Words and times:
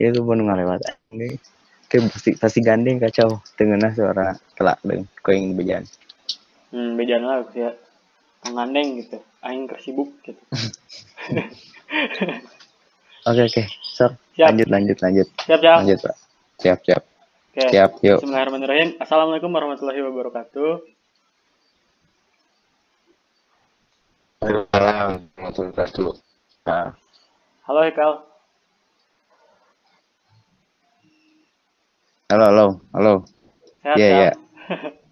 Ya 0.00 0.12
itu 0.12 0.20
pun 0.24 0.40
ngalewat 0.40 0.80
ini. 1.12 1.36
Ke 1.86 2.00
pasti 2.08 2.34
pasti 2.34 2.64
gandeng 2.64 2.98
kacau 2.98 3.44
dengan 3.54 3.84
suara 3.92 4.32
kelak 4.56 4.80
deng 4.80 5.04
koing 5.20 5.54
bejan. 5.54 5.84
Hmm, 6.72 6.96
bejaan 6.96 7.24
lah 7.24 7.44
ya. 7.52 7.76
Pengandeng 8.40 9.04
gitu. 9.04 9.20
Aing 9.44 9.68
kesibuk 9.68 10.10
gitu. 10.24 10.40
Oke 13.26 13.42
oke, 13.42 13.62
Sor. 13.82 14.14
Siap. 14.38 14.54
Lanjut 14.54 14.70
lanjut 14.70 14.98
lanjut. 15.02 15.26
Siap, 15.42 15.58
siap. 15.58 15.78
Lanjut, 15.82 15.98
Pak. 15.98 16.16
Siap 16.62 16.78
siap. 16.86 17.02
Oke. 17.50 17.66
Siap, 17.74 17.90
yuk. 18.06 18.18
Bismillahirrahmanirrahim. 18.22 18.88
Assalamualaikum 19.02 19.50
warahmatullahi 19.50 19.98
wabarakatuh. 19.98 20.72
Waalaikumsalam 24.46 25.26
warahmatullahi 25.34 25.74
wabarakatuh. 25.74 26.25
Nah, 26.66 26.90
Halo 27.66 27.80
Hekal. 27.86 28.12
halo 32.26 32.44
halo 32.50 32.66
halo. 32.90 33.12
Sehat 33.82 33.96
Iya 33.98 34.06
Kal? 34.10 34.18
iya. 34.18 34.30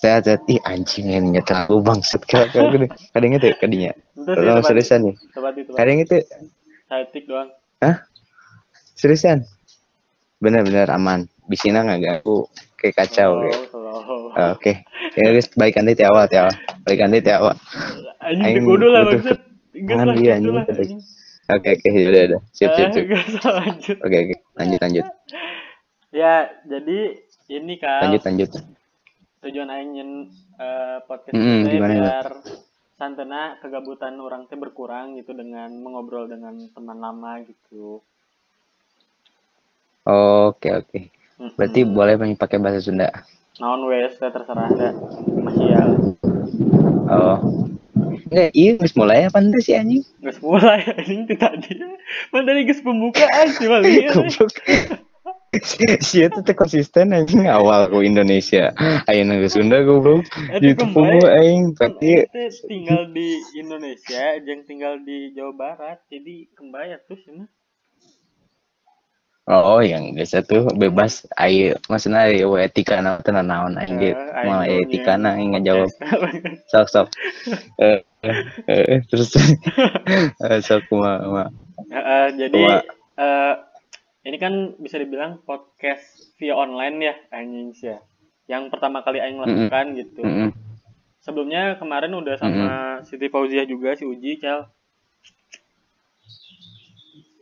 Sehat 0.00 0.24
sehat. 0.28 0.40
Ih 0.48 0.60
anjing 0.64 1.08
yang 1.12 1.32
nyetel 1.32 1.64
lu 1.68 1.80
bangsat 1.80 2.24
kau 2.28 2.44
kau 2.52 2.68
gede. 2.72 2.88
Kadang 3.12 3.36
itu 3.36 3.48
kadinya. 3.56 3.92
Kalau 4.16 4.60
seriusan 4.64 5.00
nih. 5.12 5.16
Kadang 5.76 5.98
itu 6.00 6.16
Saya 6.88 7.04
tik 7.12 7.24
doang. 7.28 7.48
Hah? 7.80 8.04
Seriusan? 8.96 9.44
Bener-bener 10.40 10.88
aman. 10.92 11.28
Bisina 11.48 11.84
nggak 11.84 12.00
ganggu. 12.00 12.48
Kayak 12.80 12.96
kacau. 13.04 13.44
kayak. 13.44 13.56
Slow, 13.68 13.79
Ah, 14.34 14.54
Oke. 14.54 14.86
Ya 15.18 15.34
guys, 15.34 15.50
balikan 15.52 15.84
di 15.84 16.04
awal, 16.06 16.24
di 16.30 16.36
awal. 16.38 16.54
Balikan 16.86 17.10
di 17.10 17.20
awal. 17.30 17.56
Anjing 18.22 18.62
dikudu 18.62 18.86
lah 18.88 19.02
maksud. 19.06 19.38
Lah, 19.86 20.04
dia, 20.14 20.32
anjing. 20.38 21.00
Oke, 21.50 21.68
oke. 21.74 21.88
Udah, 21.90 22.22
udah. 22.30 22.40
Siap, 22.54 22.70
siap, 22.78 22.88
Eh, 22.94 22.94
siap. 22.94 23.42
lanjut. 23.42 23.96
Oke, 24.06 24.16
oke. 24.22 24.34
Lanjut, 24.54 24.80
lanjut. 24.80 25.04
Ya, 26.10 26.34
jadi 26.62 26.98
ini 27.50 27.74
Kal. 27.78 28.00
Lanjut, 28.06 28.22
lanjut. 28.26 28.50
tujuan 29.40 29.72
aing 29.72 29.90
nyen 29.96 30.10
eh, 30.60 31.00
podcast 31.08 31.32
Mm-mm, 31.32 31.64
ini 31.64 31.80
gimana, 31.80 31.94
biar 31.96 32.26
santena 33.00 33.56
kegabutan 33.64 34.20
orang 34.20 34.44
teh 34.44 34.60
berkurang 34.60 35.16
gitu 35.16 35.32
dengan 35.32 35.72
mengobrol 35.80 36.28
dengan 36.28 36.60
teman 36.76 37.00
lama 37.00 37.40
gitu. 37.48 38.04
Oke, 40.04 40.68
oke. 40.76 40.98
Berarti 41.56 41.80
boleh 41.88 42.36
pakai 42.36 42.60
bahasa 42.60 42.84
Sunda. 42.84 43.08
Naon 43.60 43.84
wes 43.92 44.16
terserah 44.16 44.68
dah. 44.72 44.92
Masih 45.44 45.66
ya. 45.68 45.82
Oh. 47.12 47.38
Enggak, 48.30 48.50
iya 48.54 48.78
harus 48.78 48.94
mulai 48.96 49.26
apa 49.26 49.38
enggak 49.42 49.62
sih 49.66 49.74
anjing? 49.76 50.02
Geus 50.22 50.38
mulai 50.40 50.80
anjing 50.86 51.28
teh 51.28 51.36
tadi. 51.36 51.76
Man 52.32 52.48
tadi 52.48 52.60
geus 52.64 52.80
pembukaan 52.80 53.46
sih 53.52 53.68
mali. 53.68 54.06
Goblok. 54.14 54.54
Si 55.50 56.22
itu 56.22 56.38
tuh 56.46 56.54
konsisten 56.54 57.10
anjing 57.10 57.50
awal 57.50 57.90
ke 57.90 58.06
Indonesia. 58.06 58.70
Ayo 59.10 59.26
nang 59.26 59.42
ke 59.42 59.50
Sunda 59.50 59.82
goblok. 59.82 60.22
Eh, 60.54 60.62
YouTube 60.62 60.94
gua 60.94 61.42
aing 61.42 61.74
berarti 61.74 62.22
Teh 62.30 62.54
tinggal 62.70 63.10
di 63.10 63.42
Indonesia, 63.58 64.38
jeung 64.46 64.62
tinggal 64.62 65.02
di 65.02 65.34
Jawa 65.34 65.52
Barat. 65.58 65.98
Jadi 66.06 66.54
kembali 66.54 67.02
tuh 67.10 67.18
sih 67.26 67.34
mah. 67.34 67.50
Oh, 69.50 69.82
yang 69.82 70.14
biasa 70.14 70.46
tuh 70.46 70.70
bebas 70.78 71.26
ayo 71.34 71.74
maksudnya 71.90 72.30
ayo 72.30 72.54
etika 72.54 73.02
na 73.02 73.18
tenan 73.18 73.50
naon 73.50 73.74
ge. 73.98 74.14
Eh, 74.14 74.46
Mau 74.46 74.62
etika 74.62 75.18
na 75.18 75.34
aing 75.34 75.58
ngajawab. 75.58 75.90
podcast. 75.90 76.70
Sok 76.70 76.86
sok. 76.86 77.06
Eh, 77.82 77.98
eh, 78.70 79.02
terus 79.10 79.34
eh, 80.46 80.60
sok 80.62 80.86
kumaha. 80.86 81.50
Heeh, 81.90 82.26
jadi 82.38 82.62
eh, 83.18 83.54
ini 84.30 84.36
kan 84.38 84.78
bisa 84.78 85.02
dibilang 85.02 85.42
podcast 85.42 86.30
via 86.38 86.54
online 86.54 86.96
ya 87.02 87.14
anjing 87.34 87.74
sih 87.74 87.90
ya. 87.90 87.98
Yang 88.46 88.70
pertama 88.70 89.02
kali 89.02 89.18
aing 89.18 89.42
lakukan 89.42 89.98
gitu. 89.98 90.22
Mm-mm. 90.22 90.54
Sebelumnya 91.20 91.74
kemarin 91.74 92.14
udah 92.14 92.38
sama 92.38 92.70
Siti 93.02 93.26
Fauziah 93.26 93.66
juga 93.66 93.98
si 93.98 94.06
Uji 94.06 94.38
Cal. 94.38 94.70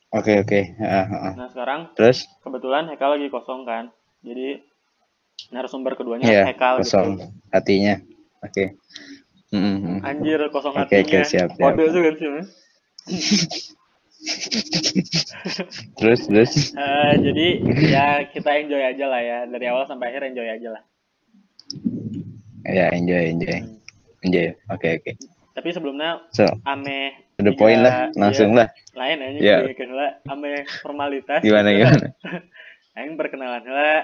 Oke 0.08 0.40
oke. 0.40 0.60
Heeh, 0.80 1.04
heeh. 1.04 1.32
Nah 1.36 1.48
sekarang 1.52 1.92
Terus 1.92 2.24
kebetulan 2.40 2.88
Hekal 2.88 3.20
lagi 3.20 3.28
kosong 3.28 3.68
kan. 3.68 3.92
Jadi 4.24 4.64
narasumber 5.52 5.94
keduanya 6.00 6.24
ya 6.28 6.44
Hekal 6.48 6.80
kosong 6.80 7.20
gitu. 7.20 7.28
hatinya. 7.52 7.94
Oke. 8.40 8.80
Mm-mm. 9.52 10.00
Anjir 10.04 10.40
kosong 10.48 10.76
Oke, 10.76 11.00
hatinya. 11.00 11.24
oke, 11.24 11.28
siap, 11.28 11.48
siap. 11.56 11.60
Kode 11.60 11.84
tuh 11.92 12.00
kan 12.04 12.14
sih. 12.16 12.28
Terus 15.98 16.20
terus. 16.26 16.52
Eh, 16.74 17.12
jadi 17.22 17.46
ya 17.86 18.06
kita 18.34 18.50
enjoy 18.58 18.82
aja 18.82 19.04
lah 19.06 19.22
ya 19.22 19.38
dari 19.46 19.66
awal 19.70 19.86
sampai 19.86 20.10
akhir 20.10 20.34
enjoy 20.34 20.48
aja 20.48 20.68
lah. 20.74 20.82
Ya 22.66 22.90
enjoy 22.92 23.22
enjoy. 23.38 23.58
Enjoy. 24.26 24.48
Oke 24.72 24.88
oke. 24.98 25.12
Tapi 25.54 25.68
sebelumnya 25.74 26.22
So, 26.34 26.46
ame 26.66 27.27
to 27.38 27.46
the 27.46 27.54
point 27.54 27.78
lah, 27.78 28.10
langsung 28.18 28.50
iya, 28.50 28.66
lah. 28.66 28.68
lain 28.98 29.18
aja 29.22 29.38
Ya. 29.38 29.56
yeah. 29.62 29.94
lah 29.94 30.10
ame 30.26 30.66
formalitas 30.82 31.38
Gimana 31.38 31.70
gitu. 31.70 31.86
gimana? 31.86 32.06
aing 32.98 33.14
berkenalan 33.14 33.62
lah 33.62 34.02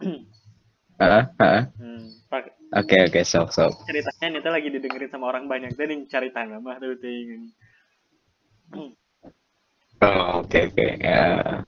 Heeh, 1.00 1.24
heeh. 1.40 1.62
hmm, 1.76 2.04
Oke 2.72 2.96
oke, 3.04 3.20
sok 3.20 3.52
sok. 3.52 3.84
ceritanya 3.84 4.26
ini 4.32 4.38
tuh 4.40 4.52
lagi 4.52 4.68
didengerin 4.72 5.12
sama 5.12 5.28
orang 5.28 5.44
banyak 5.44 5.76
ning 5.76 6.08
cari 6.08 6.32
tangga 6.32 6.56
mah 6.56 6.80
tuh 6.80 6.96
ting 6.96 7.52
Oh, 10.00 10.40
oke 10.40 10.72
oke. 10.72 10.86
Ya. 10.96 11.60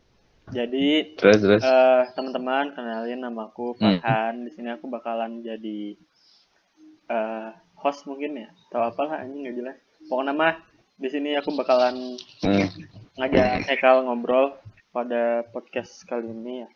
jadi 0.49 1.13
Terus 1.21 1.39
terus. 1.45 1.61
eh 1.61 2.03
teman-teman 2.17 2.73
kenalin 2.73 3.21
namaku 3.21 3.77
Hmm. 3.77 4.01
Farhan 4.01 4.49
di 4.49 4.51
sini 4.57 4.73
aku 4.73 4.89
bakalan 4.89 5.45
jadi 5.45 5.93
eh 7.13 7.49
host 7.77 8.09
mungkin 8.09 8.33
ya 8.39 8.49
atau 8.73 8.89
apalah 8.89 9.21
anjing 9.21 9.45
nggak 9.45 9.57
jelas 9.61 9.77
pokoknya 10.09 10.33
mah 10.33 10.57
di 10.95 11.09
sini 11.09 11.35
aku 11.35 11.53
bakalan 11.53 12.17
Hmm. 12.41 12.67
ngajak 13.15 13.69
Ekal 13.69 14.03
ngobrol 14.03 14.57
pada 14.89 15.45
podcast 15.49 16.05
kali 16.05 16.27
ini 16.27 16.63
ya 16.63 16.69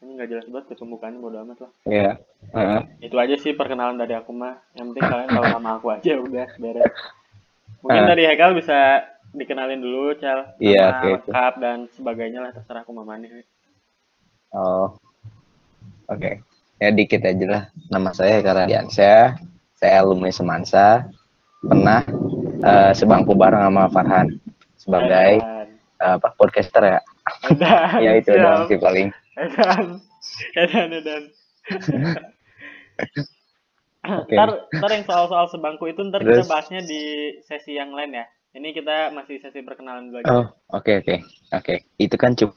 ini 0.00 0.10
nggak 0.14 0.28
jelas 0.28 0.46
banget 0.46 0.66
ya 0.68 0.76
pembukaannya 0.78 1.18
bodo 1.18 1.38
amat 1.40 1.58
lah 1.60 1.72
Ya. 1.84 2.10
Heeh. 2.50 2.80
itu 3.02 3.16
aja 3.16 3.34
sih 3.36 3.52
perkenalan 3.52 3.96
dari 3.96 4.12
aku 4.12 4.30
mah 4.30 4.56
yang 4.74 4.90
penting 4.90 5.04
kalian 5.04 5.30
tahu 5.30 5.44
nama 5.48 5.70
aku 5.76 5.86
aja 5.90 6.12
udah 6.26 6.48
beres 6.54 6.94
mungkin 7.80 8.02
Ah. 8.02 8.08
dari 8.08 8.22
Hekal 8.24 8.52
bisa 8.52 8.78
dikenalin 9.30 9.80
dulu 9.80 10.12
Cal 10.14 10.52
Iya, 10.58 10.82
nama 10.82 10.92
oke, 10.92 11.08
oke. 11.08 11.12
lengkap 11.24 11.54
dan 11.58 11.78
sebagainya 11.90 12.38
lah 12.40 12.50
terserah 12.50 12.82
aku 12.82 12.92
mamanya 12.92 13.28
Oh. 14.52 14.92
Oke. 16.04 16.44
Ya 16.76 16.92
dikit 16.92 17.24
aja 17.24 17.46
lah. 17.46 17.62
Nama 17.88 18.12
saya 18.12 18.44
Karadiansyah. 18.44 19.40
Saya 19.72 19.94
alumni 19.98 20.28
Semansa. 20.28 21.08
Pernah 21.58 22.04
eh, 22.62 22.92
sebangku 22.92 23.34
bareng 23.34 23.62
sama 23.62 23.86
Farhan 23.88 24.26
sebagai 24.74 25.38
Edan 25.38 25.68
eh, 25.98 26.14
apa 26.16 26.28
podcaster 26.34 26.82
ya. 26.88 27.00
Edan 27.46 27.98
ya 28.04 28.10
itu 28.14 28.30
siap. 28.30 28.40
doang 28.40 28.62
sih 28.66 28.78
paling. 28.78 29.08
Edan 29.34 29.86
Edan 30.54 30.88
Edan 30.92 31.22
Oke. 34.02 34.34
ntar, 34.34 34.50
ntar 34.68 34.90
yang 34.90 35.06
soal-soal 35.06 35.46
sebangku 35.46 35.86
itu 35.86 36.02
ntar 36.02 36.18
Terus? 36.20 36.42
kita 36.42 36.50
bahasnya 36.50 36.80
di 36.82 37.02
sesi 37.40 37.78
yang 37.78 37.94
lain 37.94 38.10
ya 38.12 38.26
ini 38.52 38.74
kita 38.74 39.08
masih 39.08 39.38
sesi 39.38 39.62
perkenalan 39.62 40.10
dulu 40.10 40.18
aja 40.18 40.26
Oh, 40.28 40.46
oke 40.72 41.00
oke. 41.00 41.16
Oke. 41.52 41.74
Itu 41.96 42.18
kan 42.18 42.34
cuma 42.34 42.52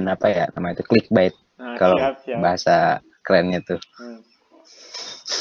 apa 0.00 0.26
ya 0.26 0.44
namanya 0.52 0.80
itu 0.80 0.84
clickbait 0.86 1.34
Nah, 1.56 1.72
kalau 1.74 1.96
siap, 1.96 2.16
siap. 2.22 2.38
bahasa 2.38 2.76
kerennya 3.20 3.60
tuh. 3.60 3.80
Hmm. 3.96 4.20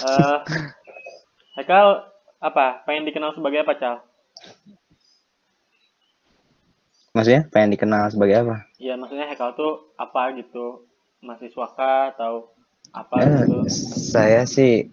Eh, 0.01 0.38
Hekal 1.55 2.07
apa? 2.50 2.66
Pengen 2.85 3.07
dikenal 3.09 3.31
sebagai 3.38 3.59
apa, 3.66 3.73
Cal? 3.81 3.95
Maksudnya 7.15 7.42
pengen 7.53 7.71
dikenal 7.74 8.03
sebagai 8.12 8.36
apa? 8.44 8.56
Iya, 8.83 8.94
maksudnya 9.00 9.25
Hekal 9.31 9.51
tuh 9.59 9.71
apa 9.95 10.21
gitu? 10.39 10.65
Mahasiswa 11.25 11.68
kah 11.77 12.03
atau 12.13 12.33
apa 12.94 13.15
Ya, 13.24 13.27
gitu? 13.39 13.57
saya 14.13 14.42
sih 14.45 14.92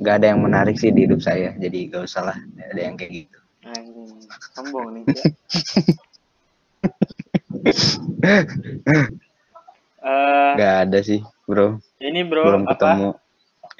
nggak 0.00 0.14
ada 0.22 0.26
yang 0.32 0.40
menarik 0.46 0.76
sih 0.78 0.90
di 0.94 1.00
hidup 1.06 1.20
saya, 1.22 1.50
jadi 1.58 1.78
gak 1.90 2.02
usah 2.08 2.22
lah 2.30 2.38
ada 2.70 2.80
yang 2.80 2.94
kayak 2.98 3.12
gitu. 3.26 3.38
Anjing, 3.64 4.10
sombong 4.54 4.86
nih. 4.94 5.02
ya. 5.10 5.24
Eh, 10.04 10.50
Gak 10.60 10.74
ada 10.84 10.98
sih, 11.00 11.24
bro. 11.48 11.80
ini 12.04 12.20
bro, 12.28 12.44
Belum 12.44 12.62
apa? 12.68 12.70
ketemu. 12.76 13.08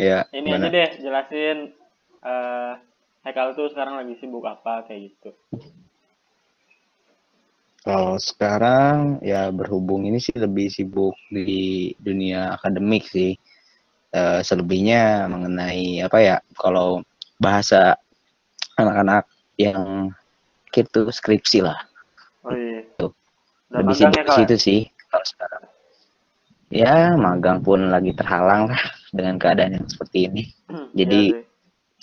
Ya, 0.00 0.18
Ini 0.32 0.40
gimana? 0.48 0.58
aja 0.58 0.68
deh, 0.74 0.90
jelasin 1.04 1.58
eh 2.24 2.72
Hekal 3.24 3.56
tuh 3.56 3.72
sekarang 3.72 3.96
lagi 4.04 4.14
sibuk 4.20 4.44
apa 4.44 4.84
kayak 4.84 5.00
gitu. 5.10 5.30
Kalau 7.84 8.16
sekarang 8.16 9.20
ya 9.20 9.48
berhubung 9.52 10.08
ini 10.08 10.16
sih 10.20 10.32
lebih 10.36 10.72
sibuk 10.72 11.16
di 11.28 11.92
dunia 12.00 12.56
akademik 12.56 13.04
sih. 13.08 13.36
Eh, 14.14 14.40
selebihnya 14.44 15.26
mengenai 15.26 16.04
apa 16.04 16.18
ya? 16.20 16.36
Kalau 16.54 17.02
bahasa 17.40 17.96
anak-anak 18.76 19.26
yang 19.58 20.10
gitu 20.74 21.06
skripsi 21.10 21.62
lah 21.62 21.78
Oh 22.42 22.50
iya. 22.50 22.82
Tuh. 22.98 23.14
Dan 23.70 23.86
lebih 23.86 23.94
magang 23.94 24.10
sibuk 24.10 24.26
ya 24.26 24.34
situ 24.34 24.56
sih 24.58 24.80
kalau 25.06 25.26
sekarang 25.26 25.62
ya 26.74 26.94
magang 27.14 27.58
pun 27.62 27.86
lagi 27.86 28.10
terhalang 28.18 28.66
lah 28.66 28.82
dengan 29.14 29.38
keadaan 29.38 29.78
yang 29.78 29.86
seperti 29.86 30.26
ini 30.26 30.42
Jadi- 30.98 31.30
Iya 31.30 31.42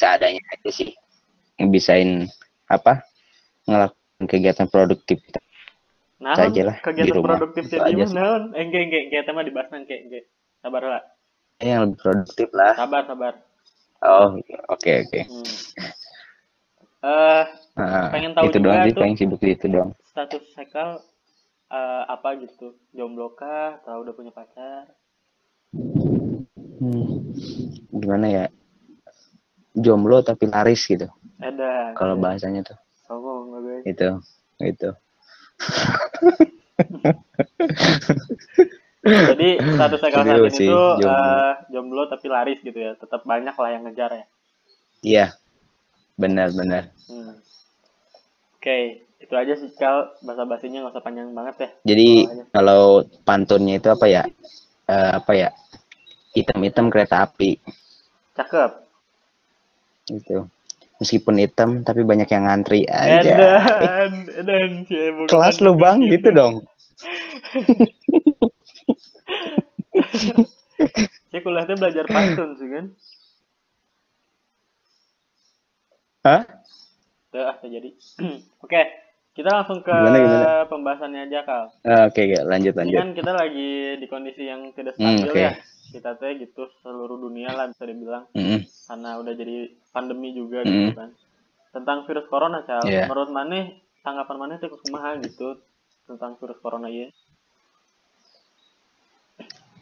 seadanya 0.01 0.41
aja 0.49 0.69
sih 0.73 0.91
ngebisain 1.61 2.25
apa 2.65 3.05
ngelakuin 3.69 4.25
kegiatan 4.27 4.67
produktif 4.67 5.21
Nah, 6.21 6.37
saja 6.37 6.61
lah, 6.69 6.77
di 6.77 6.85
kegiatan 6.85 7.17
rumah. 7.17 7.33
produktif 7.41 7.65
Itu 7.65 7.81
jadi 7.81 7.97
aja 7.97 8.03
sih. 8.05 8.13
naon? 8.13 8.43
Eh, 8.53 8.61
enggak, 8.61 8.81
enggak, 8.85 9.03
enggak, 9.09 9.21
tema 9.25 9.41
dibahas 9.41 9.69
nanti, 9.73 9.95
enggak. 9.97 10.23
Sabar 10.61 10.81
lah. 10.85 11.03
yang 11.57 11.79
lebih 11.89 11.97
produktif 12.01 12.49
lah 12.53 12.73
Sabar, 12.77 13.01
sabar. 13.05 13.33
oh 14.01 14.37
oke 14.69 14.91
oke 15.05 15.19
Hmm. 15.29 15.45
Eh, 17.01 17.43
Nah, 17.73 18.13
Pengen 18.13 18.33
tahu 18.37 18.45
itu 18.49 18.57
juga 18.61 18.69
doang 18.69 18.85
sih 18.85 18.93
paling 18.93 19.15
sibuk 19.17 19.39
di 19.41 19.49
itu 19.53 19.65
doang 19.65 19.91
status 20.09 20.43
Sekal 20.53 21.01
eh, 21.69 22.03
apa 22.05 22.29
gitu? 22.37 22.77
Jomblo 22.93 23.33
kah 23.33 23.81
atau 23.81 24.05
udah 24.05 24.13
punya 24.13 24.29
pacar? 24.29 24.89
Hmm, 26.81 27.05
gimana 27.93 28.25
ya 28.27 28.45
jomblo 29.73 30.19
tapi 30.21 30.49
laris 30.49 30.81
gitu 30.83 31.07
Ada. 31.41 31.93
kalau 31.93 32.15
bahasanya 32.15 32.61
tuh 32.63 32.77
Songong 33.03 33.51
gue. 33.57 33.77
itu 33.83 34.07
itu 34.61 34.89
Jadi 39.01 39.49
status 39.57 39.99
Sekal 39.99 40.21
saat 40.21 40.37
ini 40.37 40.59
tuh 40.61 40.87
jomblo. 40.95 41.09
eh, 41.09 41.53
jomblo 41.67 42.03
tapi 42.05 42.25
laris 42.27 42.61
gitu 42.61 42.77
ya. 42.77 42.93
Tetap 42.93 43.21
banyak 43.23 43.51
lah 43.51 43.69
yang 43.69 43.83
ngejar 43.83 44.11
ya. 44.13 44.25
iya 45.01 45.25
benar-benar 46.13 46.93
Hmm. 47.03 47.33
Oke, 48.55 48.77
itu 49.17 49.33
aja 49.33 49.57
sih 49.57 49.73
Kal. 49.73 50.13
Bahasa 50.21 50.45
basinya 50.45 50.79
nggak 50.79 50.93
usah 50.93 51.01
panjang 51.01 51.33
banget 51.33 51.55
ya. 51.57 51.69
jadi 51.83 52.07
kalau 52.51 52.83
pantunnya 53.21 53.75
itu 53.75 53.89
apa 53.89 54.05
ya 54.05 54.23
Eh, 54.83 55.11
apa 55.13 55.31
ya 55.33 55.49
hitam-hitam 56.31 56.87
kereta 56.87 57.23
api 57.23 57.57
Cakep. 58.33 58.71
gitu 60.05 60.45
meskipun 61.01 61.41
hitam 61.41 61.81
tapi 61.81 62.05
banyak 62.05 62.29
yang 62.29 62.45
ngantri 62.45 62.85
aja 62.85 63.33
Edan, 63.33 64.13
edan 64.37 64.71
kelas 65.25 65.57
lu 65.65 65.73
bang 65.73 66.05
gitu 66.05 66.29
dong 66.29 66.55
Saya 71.31 71.41
kuliah 71.47 71.63
tuh 71.63 71.77
belajar 71.79 72.05
pantun 72.11 72.49
sih 72.59 72.67
kan. 72.67 72.85
Hah? 76.27 76.41
Tuh, 77.31 77.43
ah, 77.47 77.55
jadi. 77.63 77.89
Oke, 78.65 78.81
kita 79.31 79.49
langsung 79.49 79.79
ke 79.81 79.95
Gimana, 79.95 80.17
gimana? 80.19 80.45
pembahasannya 80.67 81.21
aja, 81.31 81.39
Kal. 81.47 81.63
Eh, 81.87 82.01
oke 82.11 82.19
oke, 82.19 82.37
lanjut 82.45 82.73
Ini 82.75 82.77
lanjut 82.77 82.99
kan 82.99 83.09
kita 83.15 83.31
lagi 83.31 83.71
di 83.97 84.05
kondisi 84.11 84.43
yang 84.45 84.75
tidak 84.75 84.99
Hmm, 84.99 85.23
stabil 85.23 85.31
oke. 85.31 85.39
ya. 85.39 85.51
Kita 85.91 86.15
teh 86.15 86.39
gitu 86.39 86.71
seluruh 86.81 87.19
dunia 87.19 87.51
lah 87.51 87.67
bisa 87.67 87.83
dibilang 87.83 88.23
Mm-mm. 88.31 88.63
karena 88.87 89.19
udah 89.19 89.33
jadi 89.35 89.55
pandemi 89.91 90.31
juga 90.31 90.63
Hmm. 90.63 90.71
gitu 90.71 90.89
kan. 90.95 91.09
Tentang 91.71 92.03
virus 92.07 92.27
corona, 92.27 92.63
Cal. 92.63 92.83
Iya. 92.83 93.07
Menurut 93.07 93.31
mana 93.31 93.71
tanggapan 94.03 94.37
mana 94.39 94.53
tuh 94.59 94.75
kumaha 94.81 95.19
gitu 95.19 95.59
tentang 96.07 96.35
virus 96.39 96.59
corona 96.59 96.87
ya? 96.87 97.07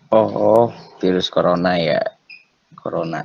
oh, 0.10 0.30
oh 0.30 0.68
virus 0.98 1.30
corona 1.30 1.78
ya 1.78 2.02
corona 2.74 3.22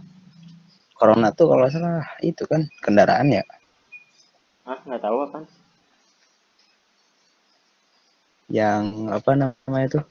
corona 0.92 1.32
tuh 1.32 1.48
kalau 1.48 1.66
salah 1.72 2.04
itu 2.20 2.44
kan 2.44 2.68
kendaraan 2.84 3.32
ya 3.32 3.44
Ah, 4.64 4.80
nggak 4.84 5.00
tahu 5.00 5.18
apa? 5.28 5.40
yang 8.48 9.08
apa 9.08 9.30
namanya 9.36 10.00
tuh 10.00 10.04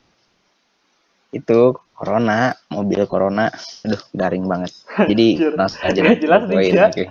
itu 1.33 1.77
corona 1.93 2.53
mobil 2.73 3.05
corona. 3.07 3.49
Aduh 3.85 4.01
garing 4.17 4.45
banget. 4.49 4.71
Jadi 5.09 5.27
langsung 5.53 5.81
aja. 5.85 6.01
Nggak 6.01 6.19
jelas 6.19 6.41
ya. 6.49 6.85
oke. 6.89 7.03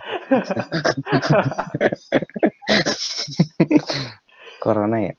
corona 4.62 4.96
ya. 5.00 5.14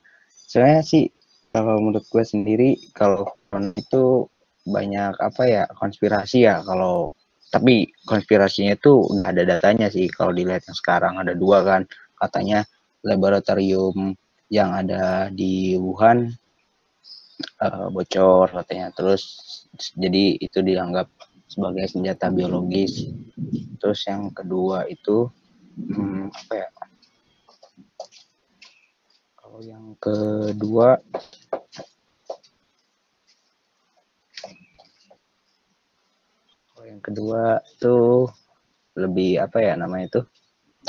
Soalnya 0.45 0.81
sih 0.85 1.09
kalau 1.49 1.81
menurut 1.81 2.05
gue 2.05 2.23
sendiri 2.23 2.77
kalau 2.93 3.33
corona 3.49 3.73
itu 3.73 4.29
banyak 4.63 5.19
apa 5.19 5.43
ya 5.43 5.63
konspirasi 5.75 6.47
ya 6.47 6.63
kalau 6.63 7.11
tapi 7.51 7.91
konspirasinya 8.07 8.73
itu 8.73 9.03
nggak 9.03 9.31
ada 9.35 9.43
datanya 9.59 9.91
sih 9.91 10.07
kalau 10.09 10.33
dilihat 10.33 10.65
yang 10.67 10.77
sekarang 10.77 11.17
ada 11.17 11.33
dua 11.33 11.63
kan. 11.63 11.81
Katanya 12.19 12.63
laboratorium 13.03 14.15
yang 14.47 14.71
ada 14.71 15.27
di 15.33 15.75
Wuhan 15.75 16.31
eh, 17.63 17.87
bocor 17.91 18.47
katanya. 18.51 18.91
Terus 18.95 19.23
jadi 19.97 20.37
itu 20.37 20.59
dianggap 20.61 21.09
sebagai 21.49 21.85
senjata 21.85 22.33
biologis. 22.33 23.09
Terus 23.77 23.99
yang 24.09 24.31
kedua 24.33 24.89
itu 24.89 25.29
hmm, 25.77 26.33
apa 26.33 26.53
ya? 26.55 26.69
Kalau 29.37 29.59
yang 29.61 29.93
kedua 30.01 30.97
kalau 36.73 36.85
yang 36.89 37.01
kedua 37.03 37.61
tuh 37.77 38.31
lebih 38.97 39.41
apa 39.41 39.57
ya 39.61 39.73
namanya 39.77 40.21
tuh 40.21 40.25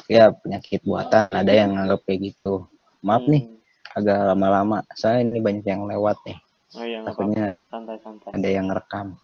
ya 0.09 0.33
penyakit 0.33 0.81
buatan. 0.85 1.29
Ada 1.33 1.53
yang 1.53 1.77
nganggap 1.77 2.01
kayak 2.09 2.33
gitu. 2.33 2.65
Maaf 3.05 3.25
nih 3.29 3.45
Hmm. 3.45 4.01
agak 4.01 4.19
lama-lama. 4.33 4.79
Soalnya 4.97 5.37
ini 5.37 5.39
banyak 5.45 5.65
yang 5.69 5.87
lewat 5.87 6.19
nih 6.27 6.39
Oh 6.75 6.83
iya, 6.83 7.07
takutnya 7.07 7.55
santai-santai. 7.71 8.31
ada 8.35 8.49
yang 8.51 8.67
ngerekam 8.67 9.15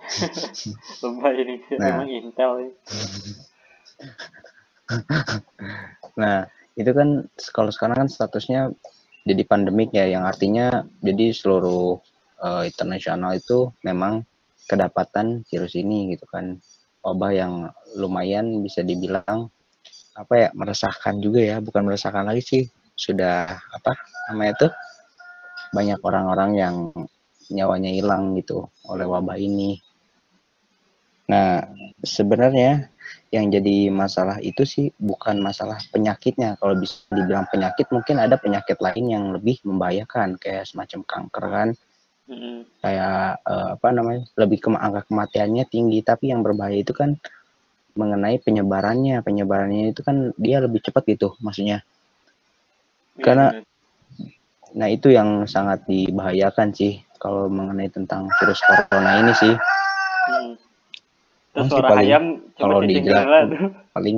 Lebay 1.02 1.34
ini 1.44 1.54
Nah. 1.76 1.88
emang 1.98 2.08
Intel 2.08 2.52
ya. 2.62 2.70
Nah, 6.18 6.50
itu 6.74 6.90
kan 6.90 7.30
kalau 7.54 7.70
sekarang 7.70 8.02
kan 8.04 8.08
statusnya 8.10 8.74
jadi 9.22 9.46
pandemik 9.46 9.94
ya, 9.94 10.10
yang 10.10 10.26
artinya 10.26 10.82
jadi 10.98 11.30
seluruh 11.30 12.02
eh, 12.42 12.62
internasional 12.66 13.38
itu 13.38 13.70
memang 13.86 14.26
kedapatan 14.66 15.46
virus 15.46 15.78
ini 15.78 16.10
gitu 16.16 16.26
kan. 16.26 16.58
Wabah 17.06 17.32
yang 17.32 17.52
lumayan 17.96 18.60
bisa 18.66 18.82
dibilang 18.82 19.48
apa 20.18 20.34
ya 20.36 20.48
meresahkan 20.52 21.22
juga 21.22 21.40
ya, 21.40 21.56
bukan 21.62 21.86
meresahkan 21.86 22.26
lagi 22.26 22.42
sih, 22.42 22.62
sudah 22.98 23.46
apa 23.46 23.92
namanya 24.28 24.66
tuh 24.66 24.72
banyak 25.70 25.98
orang-orang 26.02 26.50
yang 26.58 26.74
nyawanya 27.50 27.90
hilang 27.90 28.34
gitu 28.38 28.70
oleh 28.86 29.06
wabah 29.06 29.38
ini. 29.38 29.78
Nah, 31.30 31.62
sebenarnya 32.02 32.90
yang 33.30 33.46
jadi 33.54 33.90
masalah 33.94 34.42
itu 34.42 34.66
sih 34.66 34.90
bukan 34.98 35.38
masalah 35.38 35.78
penyakitnya. 35.94 36.58
Kalau 36.58 36.74
bisa 36.74 37.06
dibilang 37.14 37.46
penyakit, 37.46 37.86
mungkin 37.94 38.18
ada 38.18 38.34
penyakit 38.34 38.82
lain 38.82 39.06
yang 39.06 39.24
lebih 39.30 39.62
membahayakan, 39.62 40.34
kayak 40.42 40.66
semacam 40.66 41.06
kanker 41.06 41.44
kan, 41.46 41.68
Mm-mm. 42.26 42.66
kayak 42.82 43.38
eh, 43.46 43.68
apa 43.78 43.88
namanya, 43.94 44.26
lebih 44.34 44.58
ke 44.58 44.68
angka 44.74 45.06
kematiannya 45.06 45.64
tinggi. 45.70 46.02
Tapi 46.02 46.34
yang 46.34 46.42
berbahaya 46.42 46.82
itu 46.82 46.90
kan 46.90 47.14
mengenai 47.94 48.42
penyebarannya. 48.42 49.22
Penyebarannya 49.22 49.94
itu 49.94 50.02
kan 50.02 50.34
dia 50.34 50.58
lebih 50.58 50.82
cepat 50.82 51.06
gitu, 51.06 51.38
maksudnya. 51.38 51.86
Iya, 53.14 53.22
Karena-. 53.22 53.69
Nah 54.70 54.86
itu 54.86 55.10
yang 55.10 55.44
sangat 55.44 55.82
dibahayakan 55.84 56.70
sih 56.70 57.00
kalau 57.16 57.46
mengenai 57.46 57.88
tentang 57.88 58.26
virus 58.38 58.60
corona 58.62 59.20
ini 59.20 59.32
sih 59.34 59.54
Mm. 60.30 60.54
Terus 61.50 61.66
Masih 61.66 61.72
suara 61.74 61.88
paling- 61.90 62.06
ayam 62.06 62.24
kalau 62.54 62.78
heula 63.26 63.40
tuh. 63.50 63.70
paling. 63.90 64.16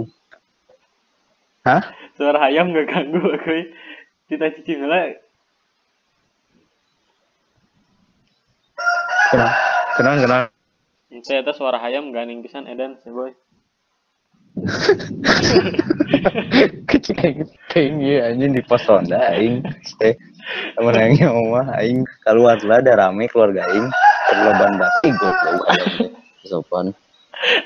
Hah? 1.64 1.82
Suara 2.12 2.38
ayam 2.44 2.68
gak 2.76 2.84
ganggu 2.84 3.22
aku. 3.22 3.72
Kita 4.28 4.52
cicing 4.52 4.84
heula 4.84 5.16
Kenapa? 9.32 9.54
Kenapa? 9.96 10.16
Kenapa? 10.20 10.46
Saya 11.24 11.40
itu 11.40 11.52
suara 11.56 11.80
ayam 11.80 12.12
gak 12.12 12.28
pisan 12.44 12.68
edan 12.68 13.00
sih 13.00 13.08
boy. 13.08 13.32
kecil 16.92 17.14
kayak 17.16 17.48
tinggi 17.72 18.20
anjing 18.20 18.52
di 18.52 18.60
pos 18.60 18.84
ronda 18.84 19.32
aing 19.32 19.64
teh 20.42 20.74
temen 20.76 20.94
aing 20.98 21.22
omah 21.30 21.66
aing 21.78 22.00
keluar 22.26 22.58
lah 22.66 22.78
ada 22.82 22.92
rame 22.98 23.24
keluarga 23.30 23.62
aing 23.70 23.86
perloban 24.28 24.72
bati 24.78 25.08
goblok 25.14 25.66
sopan 26.44 26.86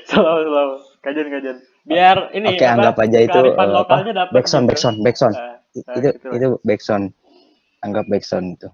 Selalu 0.08 0.42
selalu. 0.48 0.76
Kajian 1.04 1.26
kajian. 1.28 1.56
Biar 1.84 2.16
ini 2.32 2.48
oke 2.48 2.64
anggap 2.64 2.96
aja 2.96 3.18
itu 3.20 3.40
eh, 3.44 3.68
lokalnya 3.68 4.10
apa 4.16 4.18
dapat 4.24 4.32
backsound 4.32 4.64
backsound 4.66 4.96
backsound 5.04 5.36
Nah, 5.36 5.60
nah, 5.84 5.92
itu 5.92 5.98
gitu 6.00 6.28
itu 6.32 6.46
backsound 6.64 7.04
anggap 7.84 8.04
backsound 8.08 8.56
itu 8.56 8.68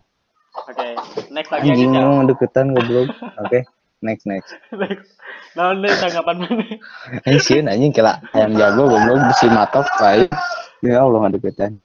Oke, 0.52 0.86
next 1.34 1.50
lagi 1.50 1.74
anjing 1.74 1.90
Cal. 1.90 2.06
mau 2.06 2.22
deketan 2.22 2.66
goblok 2.70 3.10
oke 3.42 3.58
next 4.00 4.24
next 4.30 4.54
Next. 4.80 5.10
Nah, 5.58 5.74
ini 5.74 5.90
tanggapan 5.98 6.36
mana? 6.46 6.64
aing 7.26 7.40
sieun 7.42 7.66
anjing 7.66 7.90
kela 7.90 8.22
ayam 8.30 8.54
jago 8.54 8.86
goblok 8.86 9.18
besi 9.26 9.46
matok 9.50 9.86
aing 9.98 10.30
Ya 10.82 10.98
Allah 11.02 11.18
nggak 11.26 11.34
deketan. 11.42 11.82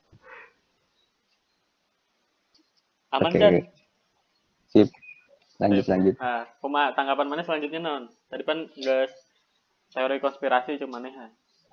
Aman 3.13 3.31
Oke. 3.31 3.39
kan? 3.39 3.53
Sip. 4.67 4.89
Lanjut 5.57 5.85
lanjut. 5.89 6.15
Nah, 6.19 6.45
kuma 6.61 6.91
tanggapan 6.93 7.27
mana 7.27 7.41
selanjutnya 7.41 7.79
non? 7.81 8.03
Tadi 8.29 8.43
kan 8.45 8.67
nggak 8.67 9.09
teori 9.95 10.17
konspirasi 10.21 10.77
cuma 10.77 10.99
nih. 11.01 11.13
ha. 11.15 11.27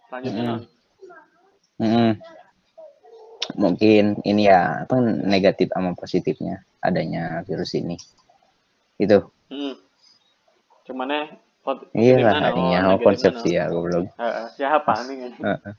Selanjutnya 0.09 0.43
Mm. 0.43 0.49
non. 0.49 0.63
Mm-mm. 1.75 2.11
Mungkin 3.61 4.25
ini 4.25 4.49
ya 4.49 4.89
apa 4.89 4.97
negatif 5.05 5.69
sama 5.69 5.93
positifnya 5.93 6.65
adanya 6.81 7.43
virus 7.45 7.77
ini. 7.77 7.99
Itu. 8.97 9.27
Hmm. 9.53 9.75
Cuman 10.87 11.07
nih 11.13 11.25
pot- 11.61 11.91
Iya 11.93 12.25
positifnya, 12.25 12.25
lah, 12.25 12.41
no. 12.41 12.49
ininya 12.57 12.63
Oh, 12.63 12.63
mau 12.65 12.97
negatifnya, 12.97 13.05
konsepsi 13.05 13.49
no. 13.53 13.57
ya 13.59 13.65
goblok. 13.69 14.07
Heeh, 14.17 14.47
siapa 14.57 14.93
nih? 15.11 15.17
Heeh. 15.45 15.73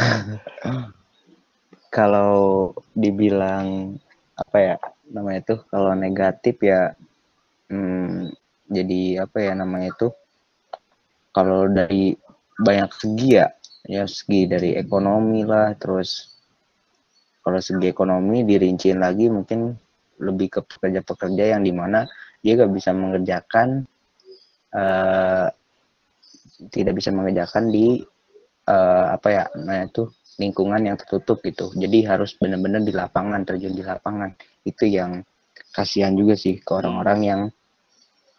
kalau 1.96 2.72
dibilang 2.96 4.00
apa 4.40 4.56
ya 4.56 4.76
namanya 5.12 5.38
itu 5.44 5.54
kalau 5.68 5.92
negatif 5.92 6.56
ya 6.64 6.96
hmm, 7.68 8.32
jadi 8.72 9.28
apa 9.28 9.38
ya 9.44 9.52
namanya 9.52 9.92
itu 9.92 10.08
kalau 11.36 11.68
dari 11.68 12.16
banyak 12.56 12.90
segi 12.96 13.28
ya 13.36 13.46
ya 13.84 14.08
segi 14.08 14.48
dari 14.48 14.76
ekonomi 14.80 15.44
lah 15.44 15.76
terus 15.76 16.40
kalau 17.44 17.60
segi 17.60 17.88
ekonomi 17.88 18.44
dirinciin 18.44 19.00
lagi 19.00 19.28
mungkin 19.28 19.76
lebih 20.20 20.48
ke 20.52 20.60
pekerja-pekerja 20.64 21.56
yang 21.56 21.64
di 21.64 21.72
mana 21.72 22.04
dia 22.44 22.56
gak 22.60 22.72
bisa 22.72 22.92
mengerjakan 22.92 23.88
eh, 24.76 25.48
tidak 26.68 26.94
bisa 26.96 27.10
mengerjakan 27.12 27.72
di 27.72 28.04
eh, 28.68 29.06
apa 29.16 29.28
ya 29.32 29.44
namanya 29.56 29.84
itu 29.88 30.04
lingkungan 30.40 30.80
yang 30.88 30.96
tertutup 30.96 31.44
gitu. 31.44 31.68
Jadi 31.76 32.08
harus 32.08 32.32
benar-benar 32.40 32.80
di 32.80 32.96
lapangan, 32.96 33.44
terjun 33.44 33.76
di 33.76 33.84
lapangan. 33.84 34.32
Itu 34.64 34.88
yang 34.88 35.20
kasihan 35.76 36.16
juga 36.16 36.32
sih 36.34 36.56
ke 36.64 36.72
orang-orang 36.72 37.20
yang 37.20 37.40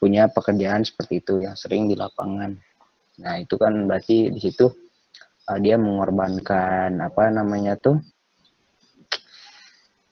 punya 0.01 0.25
pekerjaan 0.34 0.81
seperti 0.81 1.22
itu, 1.22 1.46
yang 1.46 1.53
sering 1.53 1.86
di 1.86 1.93
lapangan. 1.93 2.58
Nah, 3.22 3.38
itu 3.38 3.53
kan 3.62 3.86
berarti 3.86 4.34
di 4.34 4.41
situ 4.41 4.65
uh, 5.46 5.60
dia 5.62 5.77
mengorbankan 5.77 6.98
apa 6.98 7.29
namanya 7.29 7.77
tuh 7.77 8.01